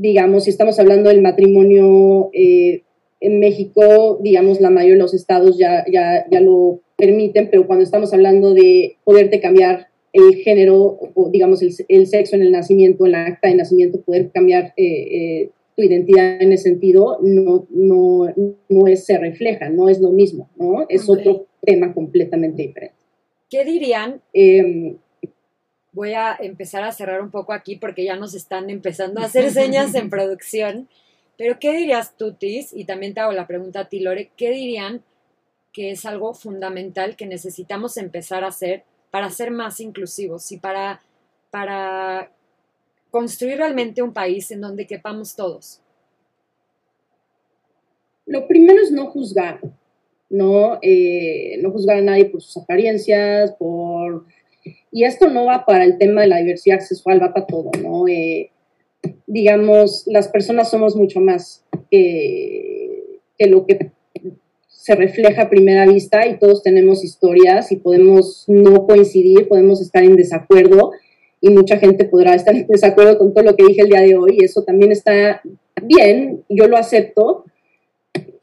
digamos, 0.00 0.44
si 0.44 0.50
estamos 0.50 0.78
hablando 0.78 1.10
del 1.10 1.22
matrimonio 1.22 2.30
eh, 2.32 2.82
en 3.20 3.40
México, 3.40 4.18
digamos, 4.22 4.60
la 4.60 4.70
mayoría 4.70 4.94
de 4.94 5.00
los 5.00 5.14
estados 5.14 5.58
ya, 5.58 5.84
ya, 5.90 6.26
ya 6.30 6.40
lo 6.40 6.80
permiten, 6.96 7.48
pero 7.50 7.66
cuando 7.66 7.84
estamos 7.84 8.12
hablando 8.12 8.54
de 8.54 8.96
poderte 9.04 9.40
cambiar 9.40 9.88
el 10.12 10.36
género 10.36 10.98
o, 11.14 11.30
digamos, 11.30 11.62
el, 11.62 11.74
el 11.88 12.06
sexo 12.06 12.36
en 12.36 12.42
el 12.42 12.52
nacimiento, 12.52 13.04
en 13.04 13.12
la 13.12 13.26
acta 13.26 13.48
de 13.48 13.56
nacimiento, 13.56 14.00
poder 14.00 14.30
cambiar 14.30 14.72
eh, 14.76 14.84
eh, 14.86 15.50
tu 15.76 15.82
identidad 15.82 16.40
en 16.40 16.52
ese 16.52 16.64
sentido, 16.70 17.18
no, 17.20 17.66
no, 17.70 18.32
no 18.68 18.86
es, 18.86 19.04
se 19.04 19.18
refleja, 19.18 19.70
no 19.70 19.88
es 19.88 20.00
lo 20.00 20.10
mismo, 20.10 20.48
¿no? 20.56 20.86
Es 20.88 21.08
otro 21.08 21.46
tema 21.62 21.92
completamente 21.92 22.62
diferente. 22.62 22.94
¿Qué 23.50 23.64
dirían? 23.64 24.20
Eh, 24.32 24.96
voy 25.94 26.12
a 26.12 26.36
empezar 26.38 26.82
a 26.82 26.92
cerrar 26.92 27.22
un 27.22 27.30
poco 27.30 27.52
aquí 27.52 27.76
porque 27.76 28.04
ya 28.04 28.16
nos 28.16 28.34
están 28.34 28.68
empezando 28.68 29.20
a 29.20 29.26
hacer 29.26 29.50
señas 29.50 29.94
en 29.94 30.10
producción. 30.10 30.88
Pero, 31.38 31.58
¿qué 31.58 31.72
dirías 31.72 32.16
tú, 32.16 32.34
Tis? 32.34 32.72
Y 32.72 32.84
también 32.84 33.14
te 33.14 33.20
hago 33.20 33.32
la 33.32 33.46
pregunta 33.46 33.80
a 33.80 33.88
ti, 33.88 34.00
Lore. 34.00 34.30
¿Qué 34.36 34.50
dirían 34.50 35.02
que 35.72 35.92
es 35.92 36.04
algo 36.04 36.34
fundamental 36.34 37.16
que 37.16 37.26
necesitamos 37.26 37.96
empezar 37.96 38.44
a 38.44 38.48
hacer 38.48 38.84
para 39.10 39.30
ser 39.30 39.50
más 39.50 39.80
inclusivos 39.80 40.50
y 40.52 40.58
para, 40.58 41.00
para 41.50 42.30
construir 43.10 43.58
realmente 43.58 44.02
un 44.02 44.12
país 44.12 44.50
en 44.50 44.60
donde 44.60 44.86
quepamos 44.86 45.34
todos? 45.34 45.80
Lo 48.26 48.46
primero 48.48 48.82
es 48.82 48.90
no 48.90 49.06
juzgar, 49.06 49.60
no, 50.30 50.78
eh, 50.82 51.58
no 51.62 51.70
juzgar 51.70 51.98
a 51.98 52.02
nadie 52.02 52.24
por 52.24 52.40
sus 52.42 52.56
apariencias, 52.56 53.52
por 53.52 54.24
y 54.94 55.02
esto 55.02 55.28
no 55.28 55.46
va 55.46 55.66
para 55.66 55.82
el 55.82 55.98
tema 55.98 56.20
de 56.20 56.28
la 56.28 56.38
diversidad 56.38 56.78
sexual, 56.78 57.20
va 57.20 57.34
para 57.34 57.46
todo, 57.46 57.72
¿no? 57.82 58.06
Eh, 58.06 58.52
digamos, 59.26 60.04
las 60.06 60.28
personas 60.28 60.70
somos 60.70 60.94
mucho 60.94 61.20
más 61.20 61.64
que, 61.90 63.18
que 63.36 63.46
lo 63.48 63.66
que 63.66 63.90
se 64.68 64.94
refleja 64.94 65.42
a 65.42 65.50
primera 65.50 65.84
vista 65.84 66.28
y 66.28 66.38
todos 66.38 66.62
tenemos 66.62 67.02
historias 67.02 67.72
y 67.72 67.76
podemos 67.76 68.44
no 68.46 68.86
coincidir, 68.86 69.48
podemos 69.48 69.80
estar 69.80 70.04
en 70.04 70.14
desacuerdo 70.14 70.92
y 71.40 71.50
mucha 71.50 71.76
gente 71.78 72.04
podrá 72.04 72.36
estar 72.36 72.54
en 72.54 72.68
desacuerdo 72.68 73.18
con 73.18 73.34
todo 73.34 73.42
lo 73.42 73.56
que 73.56 73.66
dije 73.66 73.80
el 73.80 73.88
día 73.88 74.00
de 74.00 74.14
hoy 74.14 74.36
y 74.38 74.44
eso 74.44 74.62
también 74.62 74.92
está 74.92 75.42
bien, 75.82 76.44
yo 76.48 76.68
lo 76.68 76.76
acepto, 76.76 77.46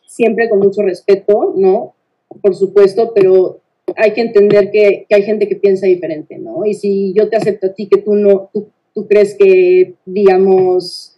siempre 0.05 0.49
con 0.49 0.59
mucho 0.59 0.81
respeto, 0.81 1.53
¿no? 1.55 1.95
Por 2.41 2.55
supuesto, 2.55 3.13
pero 3.15 3.60
hay 3.95 4.13
que 4.13 4.21
entender 4.21 4.71
que, 4.71 5.05
hay 5.09 5.23
gente 5.23 5.47
que 5.47 5.55
piensa 5.55 5.87
diferente, 5.87 6.37
¿no? 6.37 6.65
Y 6.65 6.73
si 6.73 7.13
yo 7.13 7.29
te 7.29 7.37
acepto 7.37 7.67
a 7.67 7.73
ti 7.73 7.87
que 7.87 7.97
tú 7.97 8.15
no, 8.15 8.49
tú, 8.53 9.07
crees 9.07 9.35
que, 9.35 9.95
digamos, 10.05 11.15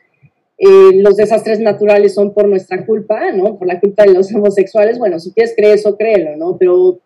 eh, 0.58 0.92
los 0.94 1.18
desastres 1.18 1.60
naturales 1.60 2.14
son 2.14 2.34
por 2.34 2.48
nuestra 2.48 2.86
culpa, 2.86 3.32
¿no? 3.32 3.58
Por 3.58 3.68
la 3.68 3.80
culpa 3.80 4.04
de 4.04 4.14
los 4.14 4.32
homosexuales, 4.36 5.00
bueno, 5.00 5.20
si 5.20 5.32
quieres 5.32 5.54
creer 5.56 5.76
eso, 5.76 5.98
créelo, 5.98 6.38
¿no? 6.38 6.58
Pero, 6.58 7.00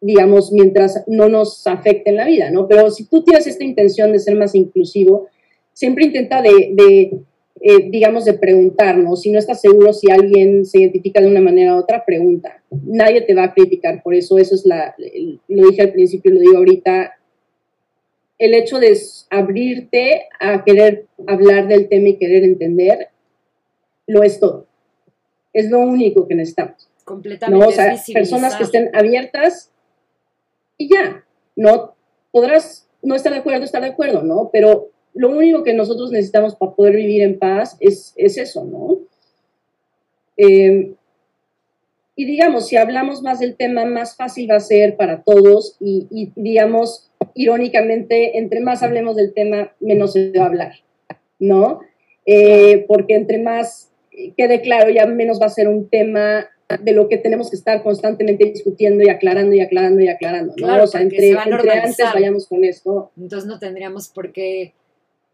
digamos, 0.00 0.52
mientras 0.52 1.04
no 1.06 1.28
nos 1.28 1.66
afecte 1.66 2.10
en 2.10 2.16
la 2.16 2.26
vida, 2.26 2.50
¿no? 2.50 2.68
Pero 2.68 2.90
si 2.90 3.04
tú 3.04 3.22
tienes 3.22 3.46
esta 3.46 3.64
intención 3.64 4.12
de 4.12 4.18
ser 4.18 4.36
más 4.36 4.54
inclusivo, 4.54 5.28
siempre 5.72 6.06
intenta 6.06 6.42
de, 6.42 7.20
eh, 7.60 7.90
digamos, 7.90 8.24
de 8.24 8.34
preguntarnos. 8.34 9.22
Si 9.22 9.30
no 9.30 9.38
estás 9.38 9.60
seguro 9.60 9.92
si 9.92 10.10
alguien 10.10 10.64
se 10.64 10.80
identifica 10.80 11.20
de 11.20 11.26
una 11.26 11.40
manera 11.40 11.74
u 11.74 11.78
otra, 11.78 12.04
pregunta. 12.04 12.62
Nadie 12.70 13.22
te 13.22 13.34
va 13.34 13.44
a 13.44 13.54
criticar 13.54 14.02
por 14.02 14.14
eso. 14.14 14.38
Eso 14.38 14.54
es 14.54 14.64
la, 14.66 14.94
lo 15.48 15.68
dije 15.68 15.82
al 15.82 15.92
principio, 15.92 16.32
lo 16.32 16.40
digo 16.40 16.58
ahorita. 16.58 17.14
El 18.38 18.54
hecho 18.54 18.78
de 18.78 18.96
abrirte 19.30 20.26
a 20.40 20.64
querer 20.64 21.06
hablar 21.26 21.66
del 21.66 21.88
tema 21.88 22.08
y 22.08 22.18
querer 22.18 22.44
entender, 22.44 23.08
lo 24.06 24.22
es 24.22 24.38
todo. 24.38 24.66
Es 25.52 25.70
lo 25.70 25.80
único 25.80 26.28
que 26.28 26.34
necesitamos. 26.34 26.88
Completamente. 27.04 27.64
¿no? 27.64 27.68
O 27.68 27.72
sea, 27.72 27.96
personas 28.12 28.54
que 28.56 28.64
estén 28.64 28.90
abiertas 28.94 29.72
y 30.76 30.88
ya. 30.92 31.24
No 31.56 31.94
podrás 32.30 32.88
no 33.02 33.14
estar 33.14 33.32
de 33.32 33.40
acuerdo, 33.40 33.64
estar 33.64 33.82
de 33.82 33.88
acuerdo, 33.88 34.22
¿no? 34.22 34.50
Pero 34.52 34.90
lo 35.14 35.30
único 35.30 35.62
que 35.62 35.74
nosotros 35.74 36.10
necesitamos 36.10 36.54
para 36.56 36.72
poder 36.72 36.96
vivir 36.96 37.22
en 37.22 37.38
paz 37.38 37.76
es, 37.80 38.14
eso, 38.16 38.64
¿no? 38.64 38.98
Eh, 40.36 40.92
y 42.14 42.24
digamos, 42.24 42.66
si 42.66 42.76
hablamos 42.76 43.22
más 43.22 43.38
del 43.38 43.56
tema, 43.56 43.84
más 43.84 44.16
fácil 44.16 44.50
va 44.50 44.56
a 44.56 44.60
ser 44.60 44.96
para 44.96 45.22
todos 45.22 45.76
y, 45.80 46.32
digamos, 46.34 47.10
irónicamente, 47.34 48.38
entre 48.38 48.60
más 48.60 48.82
hablemos 48.82 49.14
del 49.16 49.32
tema, 49.32 49.72
menos 49.78 50.14
se 50.14 50.32
va 50.36 50.44
a 50.44 50.48
hablar, 50.48 50.72
¿no? 51.38 51.80
Eh, 52.26 52.84
porque 52.88 53.14
entre 53.14 53.38
más 53.38 53.92
quede 54.36 54.60
claro, 54.60 54.90
ya 54.90 55.06
menos 55.06 55.40
va 55.40 55.46
a 55.46 55.50
ser 55.50 55.68
un 55.68 55.88
tema 55.88 56.48
de 56.82 56.92
lo 56.92 57.08
que 57.08 57.16
tenemos 57.16 57.50
que 57.50 57.56
estar 57.56 57.82
constantemente 57.82 58.44
discutiendo 58.44 59.02
y 59.02 59.08
aclarando 59.08 59.54
y 59.54 59.60
aclarando 59.60 60.00
y 60.00 60.08
aclarando, 60.08 60.54
¿no? 60.58 60.82
o 60.82 60.86
sea, 60.86 61.00
entre, 61.00 61.30
entre 61.30 61.72
antes 61.72 62.06
vayamos 62.12 62.46
con 62.46 62.64
esto. 62.64 63.10
Entonces 63.16 63.48
no 63.48 63.58
tendríamos 63.58 64.08
por 64.08 64.32
qué 64.32 64.74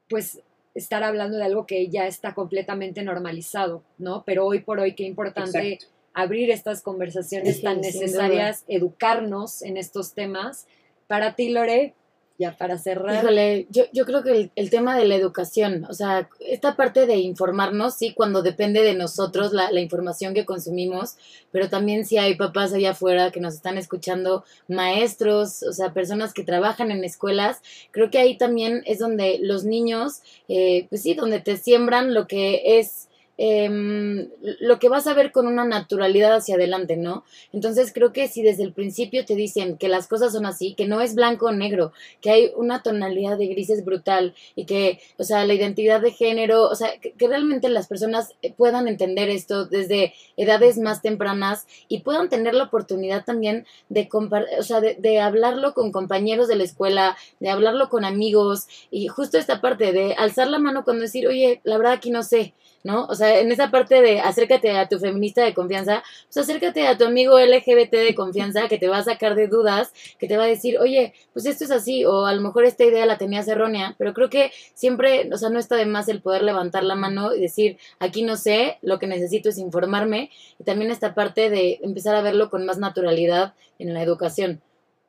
pues 0.09 0.41
estar 0.75 1.03
hablando 1.03 1.37
de 1.37 1.45
algo 1.45 1.67
que 1.67 1.89
ya 1.89 2.07
está 2.07 2.35
completamente 2.35 3.03
normalizado, 3.03 3.83
¿no? 3.99 4.25
Pero 4.25 4.45
hoy 4.45 4.61
por 4.61 4.81
hoy 4.81 4.95
qué 4.95 5.05
importante 5.05 5.79
abrir 6.13 6.51
estas 6.51 6.83
conversaciones 6.83 7.63
tan 7.63 7.81
necesarias, 7.81 8.65
educarnos 8.69 9.63
en 9.63 9.77
estos 9.77 10.15
temas. 10.15 10.67
Para 11.07 11.35
ti, 11.35 11.51
Lore, 11.51 11.95
ya 12.39 12.57
para 12.57 12.79
cerrar. 12.79 13.23
Híjole, 13.23 13.67
yo, 13.71 13.85
yo 13.93 14.05
creo 14.05 14.25
que 14.25 14.51
el, 14.55 14.71
tema 14.71 14.97
de 14.97 15.05
la 15.05 15.15
educación, 15.15 15.87
o 15.89 15.95
sea, 15.95 16.29
esta 16.41 16.75
parte 16.75 17.07
de 17.07 17.17
informarnos, 17.17 17.95
sí, 17.95 18.13
cuando 18.13 18.43
depende 18.43 18.83
de 18.83 18.95
nosotros 18.95 19.53
la, 19.53 19.71
la, 19.71 19.81
información 19.81 20.35
que 20.35 20.45
consumimos, 20.45 21.17
pero 21.53 21.69
también 21.69 22.05
si 22.05 22.19
hay 22.19 22.35
papás 22.35 22.73
allá 22.73 22.91
afuera 22.91 23.31
que 23.31 23.41
nos 23.41 23.55
están 23.55 23.79
escuchando, 23.79 24.45
maestros, 24.67 25.63
o 25.63 25.73
sea, 25.73 25.93
personas 25.93 26.35
que 26.35 26.43
trabajan 26.43 26.91
en 26.91 27.05
escuelas, 27.05 27.61
creo 27.93 28.11
que 28.11 28.19
ahí 28.19 28.37
también 28.37 28.83
es 28.87 28.99
donde 28.99 29.39
los 29.41 29.65
niños, 29.65 30.23
eh, 30.49 30.87
pues 30.89 31.03
sí, 31.03 31.15
donde 31.15 31.41
te 31.41 31.57
siembran 31.57 32.15
lo 32.15 32.27
que 32.27 32.79
es 32.79 33.09
eh, 33.37 34.29
lo 34.61 34.79
que 34.79 34.89
vas 34.89 35.07
a 35.07 35.15
ver 35.15 35.33
con 35.33 35.47
una 35.47 35.65
naturalidad 35.65 36.35
hacia 36.35 36.55
adelante, 36.55 36.97
¿no? 36.97 37.25
Entonces 37.53 37.93
creo 37.93 38.13
que 38.13 38.29
si 38.29 38.43
desde 38.43 38.63
el 38.63 38.73
principio 38.73 39.25
te 39.25 39.35
dicen 39.35 39.77
que 39.77 39.89
las 39.89 40.07
cosas 40.07 40.33
son 40.33 40.47
así, 40.47 40.75
que 40.75 40.87
no 40.87 41.01
es 41.01 41.15
blanco 41.15 41.47
o 41.47 41.53
negro, 41.53 41.93
que 42.21 42.31
hay 42.31 42.53
una 42.57 42.83
tonalidad 42.83 43.37
de 43.37 43.49
grises 43.49 43.85
brutal 43.85 44.35
y 44.55 44.67
que, 44.67 45.01
o 45.19 45.25
sea, 45.25 45.45
la 45.47 45.55
identidad 45.55 46.01
de 46.01 46.13
género, 46.13 46.69
o 46.69 46.75
sea, 46.75 46.99
que, 47.01 47.15
realmente 47.27 47.69
las 47.69 47.89
personas 47.89 48.35
puedan 48.57 48.87
entender 48.87 49.31
esto 49.31 49.65
desde 49.65 50.13
edades 50.37 50.79
más 50.79 51.03
tempranas 51.03 51.67
y 51.89 52.01
puedan 52.01 52.29
tener 52.29 52.55
la 52.55 52.65
oportunidad 52.65 53.25
también 53.25 53.67
de, 53.89 54.09
o 54.13 54.63
sea, 54.63 54.81
de, 54.81 54.95
de 54.95 55.21
hablarlo 55.21 55.75
con 55.75 55.91
compañeros 55.91 56.49
de 56.49 56.57
la 56.57 56.65
escuela, 56.65 57.17
de 57.41 57.49
hablarlo 57.49 57.89
con 57.89 58.05
amigos 58.05 58.67
y 58.91 59.09
justo 59.09 59.39
esta 59.39 59.61
parte 59.61 59.93
de 59.93 60.15
alzar 60.15 60.49
la 60.49 60.59
mano 60.59 60.85
cuando 60.85 61.03
decir, 61.03 61.27
oye, 61.27 61.61
la 61.65 61.79
verdad 61.79 61.95
aquí 61.95 62.11
no 62.11 62.23
sé, 62.23 62.55
¿no? 62.85 63.07
O 63.07 63.15
sea, 63.15 63.41
en 63.41 63.51
esa 63.51 63.71
parte 63.71 64.01
de 64.03 64.21
acércate 64.21 64.71
a 64.73 64.89
tu 64.89 64.99
feminista 64.99 65.43
de 65.43 65.55
confianza, 65.55 66.05
pues 66.27 66.37
acércate 66.37 66.87
a 66.87 66.97
tu 66.97 67.05
amigo 67.05 67.39
LGBT 67.39 67.91
de 67.91 68.15
confianza 68.15 68.69
que 68.69 68.79
te 68.79 68.89
va 68.89 68.99
a 68.99 69.03
sacar 69.05 69.35
de 69.35 69.49
dudas, 69.49 69.93
que 70.19 70.29
te 70.29 70.37
va 70.37 70.45
a 70.45 70.47
decir, 70.47 70.79
oye, 70.79 71.15
pues 71.33 71.47
esto 71.47 71.65
es 71.65 71.71
así, 71.71 72.05
o 72.05 72.27
a 72.27 72.35
lo 72.35 72.43
mejor 72.43 72.65
esta 72.65 72.85
idea 72.85 73.07
la 73.07 73.19
tenías 73.19 73.49
errónea, 73.49 73.95
pero 73.99 74.13
creo 74.13 74.29
que 74.31 74.53
siempre, 74.75 75.29
o 75.33 75.39
sea, 75.39 75.49
no 75.49 75.59
está 75.59 75.77
de 75.77 75.87
más 75.87 76.09
el 76.09 76.21
poder 76.21 76.43
levantar 76.43 76.85
la 76.85 76.95
mano 76.95 77.35
y 77.35 77.41
decir, 77.41 77.79
aquí 77.99 78.23
no 78.23 78.37
sé, 78.37 78.79
lo 78.83 78.99
que 78.99 79.07
necesito 79.07 79.49
es 79.49 79.59
informarme, 79.59 80.31
y 80.61 80.65
también 80.65 80.91
esta 80.91 81.15
parte 81.15 81.49
de 81.49 81.81
empezar 81.83 82.15
a 82.15 82.23
verlo 82.23 82.51
con 82.51 82.67
más 82.67 82.79
naturalidad 82.79 83.55
en 83.79 83.95
la 83.95 84.03
educación. 84.03 84.61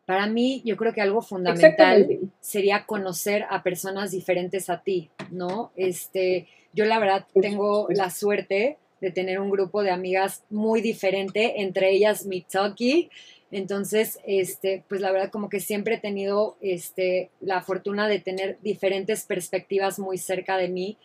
Para 0.06 0.28
mí, 0.28 0.62
yo 0.64 0.78
creo 0.78 0.94
que 0.94 1.02
algo 1.02 1.22
fundamental 1.22 2.20
sería 2.40 2.86
conocer 2.86 3.46
a 3.50 3.64
personas 3.64 4.12
diferentes 4.12 4.70
a 4.70 4.82
ti, 4.82 5.10
¿no? 5.32 5.72
Este, 5.76 6.48
yo 6.74 6.86
la 6.86 7.00
verdad 7.00 7.26
tengo 7.42 7.88
la 7.90 8.12
suerte 8.12 8.78
de 9.02 9.12
tener 9.12 9.40
un 9.40 9.50
grupo 9.50 9.82
de 9.82 9.92
amigas 9.92 10.44
muy 10.50 10.82
diferente, 10.82 11.62
entre 11.62 11.92
ellas 11.92 12.26
Mitsuki. 12.26 13.10
Entonces, 13.52 14.20
este, 14.26 14.84
pues 14.90 15.02
la 15.02 15.12
verdad 15.12 15.32
como 15.32 15.50
que 15.50 15.60
siempre 15.60 15.96
he 15.96 16.00
tenido 16.00 16.58
este, 16.62 17.32
la 17.40 17.62
fortuna 17.62 18.08
de 18.08 18.20
tener 18.20 18.58
diferentes 18.62 19.24
perspectivas 19.26 19.98
muy 19.98 20.18
cerca 20.18 20.58
de 20.58 20.68
mí, 20.68 20.98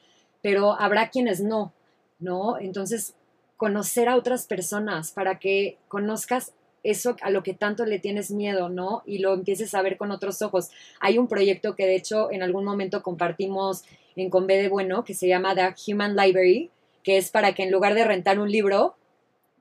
pero 0.42 0.72
habrá 0.78 1.10
quienes 1.10 1.40
no, 1.40 1.72
¿no? 2.18 2.58
Entonces, 2.58 3.14
conocer 3.56 4.08
a 4.08 4.16
otras 4.16 4.46
personas 4.46 5.12
para 5.12 5.38
que 5.38 5.76
conozcas 5.88 6.54
eso 6.82 7.16
a 7.20 7.30
lo 7.30 7.42
que 7.42 7.54
tanto 7.54 7.84
le 7.84 7.98
tienes 7.98 8.30
miedo, 8.30 8.68
¿no? 8.68 9.02
Y 9.06 9.18
lo 9.18 9.34
empieces 9.34 9.74
a 9.74 9.82
ver 9.82 9.96
con 9.96 10.10
otros 10.10 10.42
ojos. 10.42 10.70
Hay 11.00 11.18
un 11.18 11.28
proyecto 11.28 11.74
que 11.74 11.86
de 11.86 11.96
hecho 11.96 12.30
en 12.30 12.42
algún 12.42 12.64
momento 12.64 13.02
compartimos 13.02 13.84
en 14.16 14.30
Con 14.30 14.46
de 14.46 14.68
Bueno, 14.68 15.04
que 15.04 15.14
se 15.14 15.28
llama 15.28 15.54
The 15.54 15.74
Human 15.86 16.16
Library, 16.16 16.70
que 17.02 17.16
es 17.16 17.30
para 17.30 17.54
que 17.54 17.62
en 17.62 17.70
lugar 17.70 17.94
de 17.94 18.04
rentar 18.04 18.38
un 18.38 18.50
libro, 18.50 18.96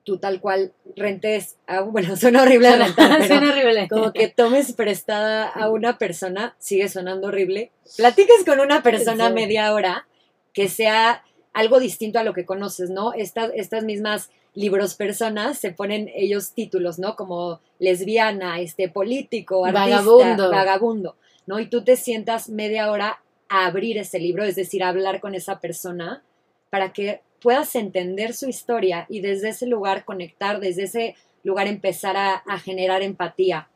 tú 0.04 0.18
tal 0.18 0.40
cual 0.40 0.72
rentes, 0.96 1.56
a, 1.66 1.82
bueno, 1.82 2.16
suena 2.16 2.42
horrible 2.42 2.76
rentar, 2.76 3.22
suena 3.26 3.50
horrible. 3.50 3.88
como 3.88 4.12
que 4.12 4.28
tomes 4.28 4.72
prestada 4.72 5.48
a 5.48 5.70
una 5.70 5.98
persona, 5.98 6.56
sigue 6.58 6.88
sonando 6.88 7.28
horrible, 7.28 7.70
platiques 7.96 8.44
con 8.44 8.60
una 8.60 8.82
persona 8.82 9.30
media 9.30 9.72
hora 9.72 10.06
que 10.52 10.68
sea 10.68 11.22
algo 11.52 11.80
distinto 11.80 12.18
a 12.18 12.24
lo 12.24 12.32
que 12.32 12.44
conoces, 12.44 12.90
¿no? 12.90 13.12
Estas, 13.12 13.50
estas 13.54 13.84
mismas 13.84 14.30
libros 14.54 14.94
personas 14.94 15.58
se 15.58 15.72
ponen 15.72 16.10
ellos 16.14 16.52
títulos, 16.52 16.98
¿no? 16.98 17.16
Como 17.16 17.60
lesbiana, 17.78 18.60
este 18.60 18.88
político, 18.88 19.64
artista, 19.64 19.88
vagabundo. 19.88 20.50
vagabundo, 20.50 21.16
¿no? 21.46 21.60
Y 21.60 21.66
tú 21.66 21.84
te 21.84 21.96
sientas 21.96 22.48
media 22.48 22.90
hora 22.90 23.20
a 23.48 23.66
abrir 23.66 23.98
ese 23.98 24.18
libro, 24.18 24.44
es 24.44 24.56
decir, 24.56 24.82
a 24.82 24.88
hablar 24.88 25.20
con 25.20 25.34
esa 25.34 25.60
persona 25.60 26.22
para 26.70 26.92
que 26.92 27.20
puedas 27.40 27.74
entender 27.74 28.34
su 28.34 28.48
historia 28.48 29.06
y 29.08 29.20
desde 29.20 29.50
ese 29.50 29.66
lugar 29.66 30.04
conectar, 30.04 30.60
desde 30.60 30.84
ese 30.84 31.14
lugar 31.42 31.66
empezar 31.66 32.16
a, 32.16 32.58
generar 32.58 33.02
empatía. 33.02 33.68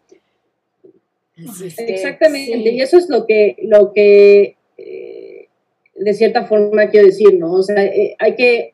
Exactamente, 1.36 2.70
y 2.70 2.80
eso 2.80 2.98
es 2.98 3.08
lo 3.08 3.26
que, 3.26 3.56
lo 3.62 3.92
que 3.92 4.56
eh, 4.76 5.48
de 5.96 6.14
cierta 6.14 6.44
forma 6.46 6.88
quiero 6.90 7.06
decir, 7.06 7.38
¿no? 7.38 7.52
O 7.54 7.62
sea, 7.62 7.82
eh, 7.84 8.14
hay 8.18 8.36
que, 8.36 8.73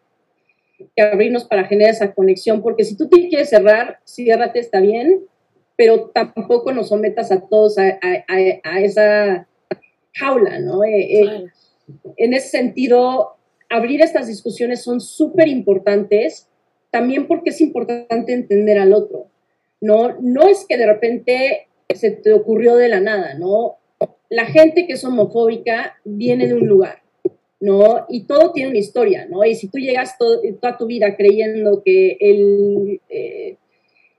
abrirnos 0.97 1.45
para 1.45 1.65
generar 1.65 1.93
esa 1.93 2.13
conexión, 2.13 2.63
porque 2.63 2.85
si 2.85 2.97
tú 2.97 3.09
te 3.09 3.29
quieres 3.29 3.51
cerrar, 3.51 3.99
ciérrate, 4.05 4.59
está 4.61 4.81
bien, 4.81 5.21
pero 5.77 6.11
tampoco 6.11 6.73
nos 6.73 6.89
sometas 6.89 7.33
a 7.33 7.41
todos 7.41 7.79
a 7.79 8.81
esa 8.81 9.47
jaula, 10.15 10.61
¿no? 10.61 10.85
Eh, 10.85 11.23
eh, 11.23 11.45
en 12.17 12.35
ese 12.35 12.49
sentido, 12.49 13.37
abrir 13.69 14.03
estas 14.03 14.27
discusiones 14.27 14.83
son 14.83 15.01
súper 15.01 15.49
importantes, 15.49 16.49
también 16.91 17.27
porque 17.27 17.51
es 17.51 17.61
importante 17.61 18.33
entender 18.33 18.79
al 18.79 18.93
otro. 18.93 19.27
No, 19.81 20.17
no 20.21 20.49
es 20.49 20.67
que 20.69 20.77
de 20.77 20.87
repente 20.87 21.69
se 21.95 22.11
te 22.11 22.33
ocurrió 22.33 22.77
de 22.77 22.89
la 22.89 23.01
nada, 23.01 23.35
¿no? 23.35 23.77
La 24.29 24.47
gente 24.47 24.87
que 24.87 24.95
es 24.95 25.05
homofóbica 25.05 25.97
viene 26.05 26.47
de 26.47 26.55
un 26.55 26.67
lugar, 26.67 27.00
¿no? 27.61 28.07
Y 28.09 28.25
todo 28.25 28.53
tiene 28.53 28.71
una 28.71 28.79
historia, 28.79 29.27
¿no? 29.27 29.45
Y 29.45 29.55
si 29.55 29.69
tú 29.69 29.79
llegas 29.79 30.17
toda 30.19 30.79
tu 30.79 30.87
vida 30.87 31.17
creyendo 31.17 31.83
que 31.85 32.17
el, 32.19 33.01
eh, 33.09 33.57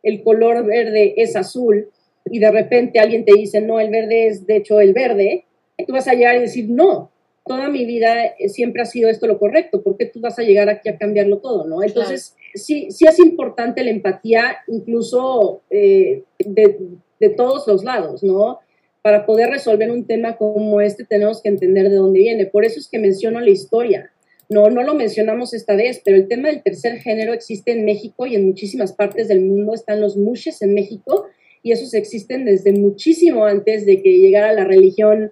el 0.03 0.23
color 0.23 0.65
verde 0.65 1.15
es 1.17 1.35
azul 1.35 1.89
y 2.25 2.39
de 2.39 2.51
repente 2.51 2.99
alguien 2.99 3.25
te 3.25 3.33
dice, 3.33 3.59
no, 3.61 3.79
el 3.79 3.89
verde 3.89 4.27
es 4.27 4.45
de 4.45 4.57
hecho 4.57 4.79
el 4.79 4.93
verde, 4.93 5.45
tú 5.85 5.93
vas 5.93 6.07
a 6.07 6.13
llegar 6.13 6.35
y 6.35 6.41
decir, 6.41 6.69
no, 6.69 7.11
toda 7.45 7.69
mi 7.69 7.85
vida 7.85 8.25
eh, 8.25 8.49
siempre 8.49 8.83
ha 8.83 8.85
sido 8.85 9.09
esto 9.09 9.27
lo 9.27 9.39
correcto, 9.39 9.81
¿por 9.81 9.97
qué 9.97 10.05
tú 10.05 10.19
vas 10.21 10.37
a 10.37 10.43
llegar 10.43 10.69
aquí 10.69 10.89
a 10.89 10.97
cambiarlo 10.97 11.39
todo? 11.39 11.65
¿no? 11.65 11.83
Entonces, 11.83 12.35
sí, 12.53 12.91
sí 12.91 13.05
es 13.07 13.17
importante 13.19 13.83
la 13.83 13.89
empatía, 13.89 14.57
incluso 14.67 15.61
eh, 15.69 16.23
de, 16.37 16.77
de, 17.19 17.29
todos 17.29 17.67
los 17.67 17.83
lados, 17.83 18.23
¿no? 18.23 18.59
Para 19.01 19.25
poder 19.25 19.49
resolver 19.49 19.91
un 19.91 20.05
tema 20.05 20.37
como 20.37 20.79
este 20.81 21.05
tenemos 21.05 21.41
que 21.41 21.49
entender 21.49 21.89
de 21.89 21.95
dónde 21.95 22.19
viene. 22.19 22.45
Por 22.45 22.65
eso 22.65 22.79
es 22.79 22.87
que 22.87 22.99
menciono 22.99 23.39
la 23.39 23.49
historia. 23.49 24.11
No, 24.49 24.69
no 24.69 24.83
lo 24.83 24.95
mencionamos 24.95 25.53
esta 25.53 25.75
vez, 25.75 26.01
pero 26.03 26.17
el 26.17 26.27
tema 26.27 26.49
del 26.49 26.61
tercer 26.61 26.99
género 26.99 27.33
existe 27.33 27.71
en 27.71 27.85
México 27.85 28.27
y 28.27 28.35
en 28.35 28.45
muchísimas 28.45 28.93
partes 28.93 29.27
del 29.27 29.41
mundo. 29.41 29.73
Están 29.73 30.01
los 30.01 30.17
mushes 30.17 30.61
en 30.61 30.73
México 30.73 31.25
y 31.63 31.71
esos 31.71 31.93
existen 31.93 32.45
desde 32.45 32.73
muchísimo 32.73 33.45
antes 33.45 33.85
de 33.85 34.01
que 34.01 34.17
llegara 34.17 34.53
la 34.53 34.65
religión 34.65 35.31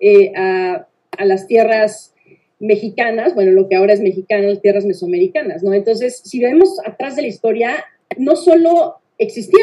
eh, 0.00 0.32
a, 0.36 0.86
las 1.24 1.46
tierras 1.46 2.14
mexicanas, 2.60 3.34
bueno, 3.34 3.50
lo 3.50 3.68
que 3.68 3.76
ahora 3.76 3.92
es 3.92 4.00
mexicana, 4.00 4.48
las 4.48 4.62
tierras 4.62 4.86
mesoamericanas, 4.86 5.62
¿no? 5.62 5.74
Entonces, 5.74 6.22
si 6.24 6.40
vemos 6.40 6.78
atrás 6.86 7.16
de 7.16 7.22
la 7.22 7.28
historia, 7.28 7.84
no 8.16 8.36
solo 8.36 8.99
existía 9.20 9.60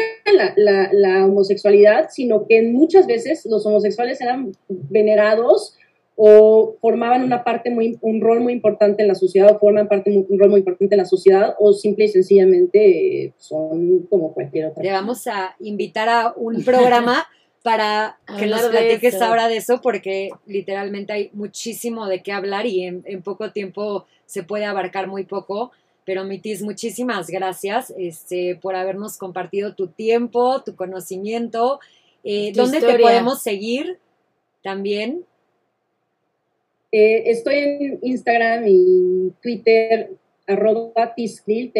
la, 0.92 1.26
homosexualidad, 1.26 2.08
sino 2.10 2.46
que 2.46 2.62
muchas 2.62 3.06
veces 3.06 3.44
los 3.44 3.66
homosexuales 3.66 4.20
eran 4.20 4.52
venerados 4.68 5.74
o 6.14 6.76
formaban 6.80 7.22
una 7.22 7.44
parte 7.44 7.70
muy, 7.70 7.98
un 8.00 8.20
rol 8.20 8.40
muy 8.40 8.52
importante 8.52 9.02
en 9.02 9.08
la 9.08 9.14
sociedad, 9.14 9.54
o 9.54 9.58
forman 9.58 9.88
parte 9.88 10.10
un 10.10 10.38
rol 10.38 10.50
muy 10.50 10.60
importante 10.60 10.94
en 10.94 10.98
la 11.00 11.04
sociedad, 11.04 11.54
o 11.60 11.72
simple 11.72 12.06
y 12.06 12.08
sencillamente 12.08 13.34
son 13.36 14.06
como 14.10 14.32
cualquier 14.32 14.66
otra. 14.66 14.82
Le 14.82 14.90
vamos 14.90 15.26
a 15.26 15.54
invitar 15.60 16.08
a 16.08 16.32
un 16.36 16.64
programa 16.64 17.26
para 17.62 18.18
que 18.38 18.46
nos 18.46 18.62
platiques 18.62 19.20
ahora 19.20 19.48
de 19.48 19.58
eso, 19.58 19.80
porque 19.80 20.30
literalmente 20.46 21.12
hay 21.12 21.30
muchísimo 21.34 22.06
de 22.06 22.22
qué 22.22 22.32
hablar 22.32 22.66
y 22.66 22.84
en, 22.84 23.22
poco 23.22 23.52
tiempo 23.52 24.06
se 24.26 24.42
puede 24.42 24.64
abarcar 24.64 25.06
muy 25.06 25.24
poco. 25.24 25.72
Pero 26.08 26.24
Mitis, 26.24 26.62
muchísimas 26.62 27.28
gracias 27.28 27.92
este, 27.98 28.56
por 28.62 28.74
habernos 28.74 29.18
compartido 29.18 29.74
tu 29.74 29.88
tiempo, 29.88 30.62
tu 30.62 30.74
conocimiento. 30.74 31.80
Eh, 32.24 32.50
¿Dónde 32.54 32.80
te 32.80 32.98
podemos 32.98 33.42
seguir 33.42 33.98
también? 34.62 35.26
Eh, 36.92 37.24
estoy 37.26 37.56
en 37.56 37.98
Instagram 38.00 38.64
y 38.66 39.34
Twitter, 39.42 40.12
arroba 40.46 41.14
T-I-Z-C-R-W-E-L. 41.14 41.74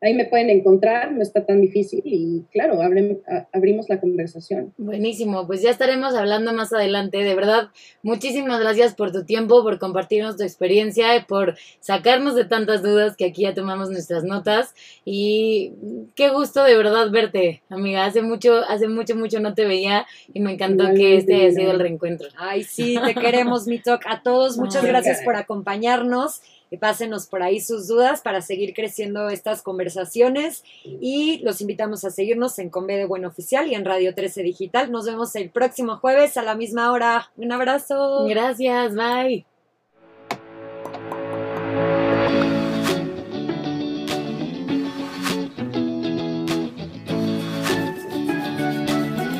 Ahí 0.00 0.14
me 0.14 0.26
pueden 0.26 0.48
encontrar, 0.48 1.10
no 1.10 1.22
está 1.22 1.44
tan 1.44 1.60
difícil 1.60 2.02
y 2.04 2.44
claro, 2.52 2.80
abrimos 2.80 3.88
la 3.88 4.00
conversación. 4.00 4.72
Buenísimo, 4.76 5.46
pues 5.46 5.60
ya 5.60 5.70
estaremos 5.70 6.14
hablando 6.14 6.52
más 6.52 6.72
adelante. 6.72 7.18
De 7.18 7.34
verdad, 7.34 7.70
muchísimas 8.02 8.60
gracias 8.60 8.94
por 8.94 9.10
tu 9.10 9.24
tiempo, 9.24 9.62
por 9.64 9.80
compartirnos 9.80 10.36
tu 10.36 10.44
experiencia, 10.44 11.16
y 11.16 11.24
por 11.24 11.56
sacarnos 11.80 12.36
de 12.36 12.44
tantas 12.44 12.82
dudas 12.82 13.16
que 13.16 13.24
aquí 13.24 13.42
ya 13.42 13.54
tomamos 13.54 13.90
nuestras 13.90 14.22
notas. 14.22 14.74
Y 15.04 15.72
qué 16.14 16.28
gusto 16.30 16.62
de 16.62 16.76
verdad 16.76 17.10
verte, 17.10 17.62
amiga. 17.68 18.04
Hace 18.04 18.22
mucho, 18.22 18.62
hace 18.68 18.86
mucho, 18.86 19.16
mucho 19.16 19.40
no 19.40 19.54
te 19.54 19.64
veía 19.64 20.06
y 20.32 20.38
me 20.38 20.52
encantó 20.52 20.94
que 20.94 21.16
este 21.16 21.34
haya 21.34 21.50
sido 21.50 21.72
el 21.72 21.80
reencuentro. 21.80 22.28
Ay, 22.36 22.62
sí, 22.62 22.96
te 23.04 23.14
queremos, 23.14 23.66
mi 23.66 23.80
talk. 23.80 24.02
A 24.06 24.22
todos, 24.22 24.58
muchas 24.58 24.84
gracias 24.84 25.22
por 25.24 25.34
acompañarnos 25.34 26.40
pásenos 26.76 27.26
por 27.26 27.42
ahí 27.42 27.60
sus 27.60 27.88
dudas 27.88 28.20
para 28.20 28.42
seguir 28.42 28.74
creciendo 28.74 29.30
estas 29.30 29.62
conversaciones 29.62 30.64
y 30.84 31.38
los 31.38 31.60
invitamos 31.60 32.04
a 32.04 32.10
seguirnos 32.10 32.58
en 32.58 32.68
Conve 32.68 32.96
de 32.96 33.06
Buen 33.06 33.24
Oficial 33.24 33.68
y 33.68 33.74
en 33.74 33.84
Radio 33.84 34.14
13 34.14 34.42
Digital. 34.42 34.92
Nos 34.92 35.06
vemos 35.06 35.34
el 35.36 35.50
próximo 35.50 35.96
jueves 35.96 36.36
a 36.36 36.42
la 36.42 36.54
misma 36.54 36.92
hora. 36.92 37.30
Un 37.36 37.52
abrazo. 37.52 38.26
Gracias, 38.26 38.94
bye. 38.94 39.57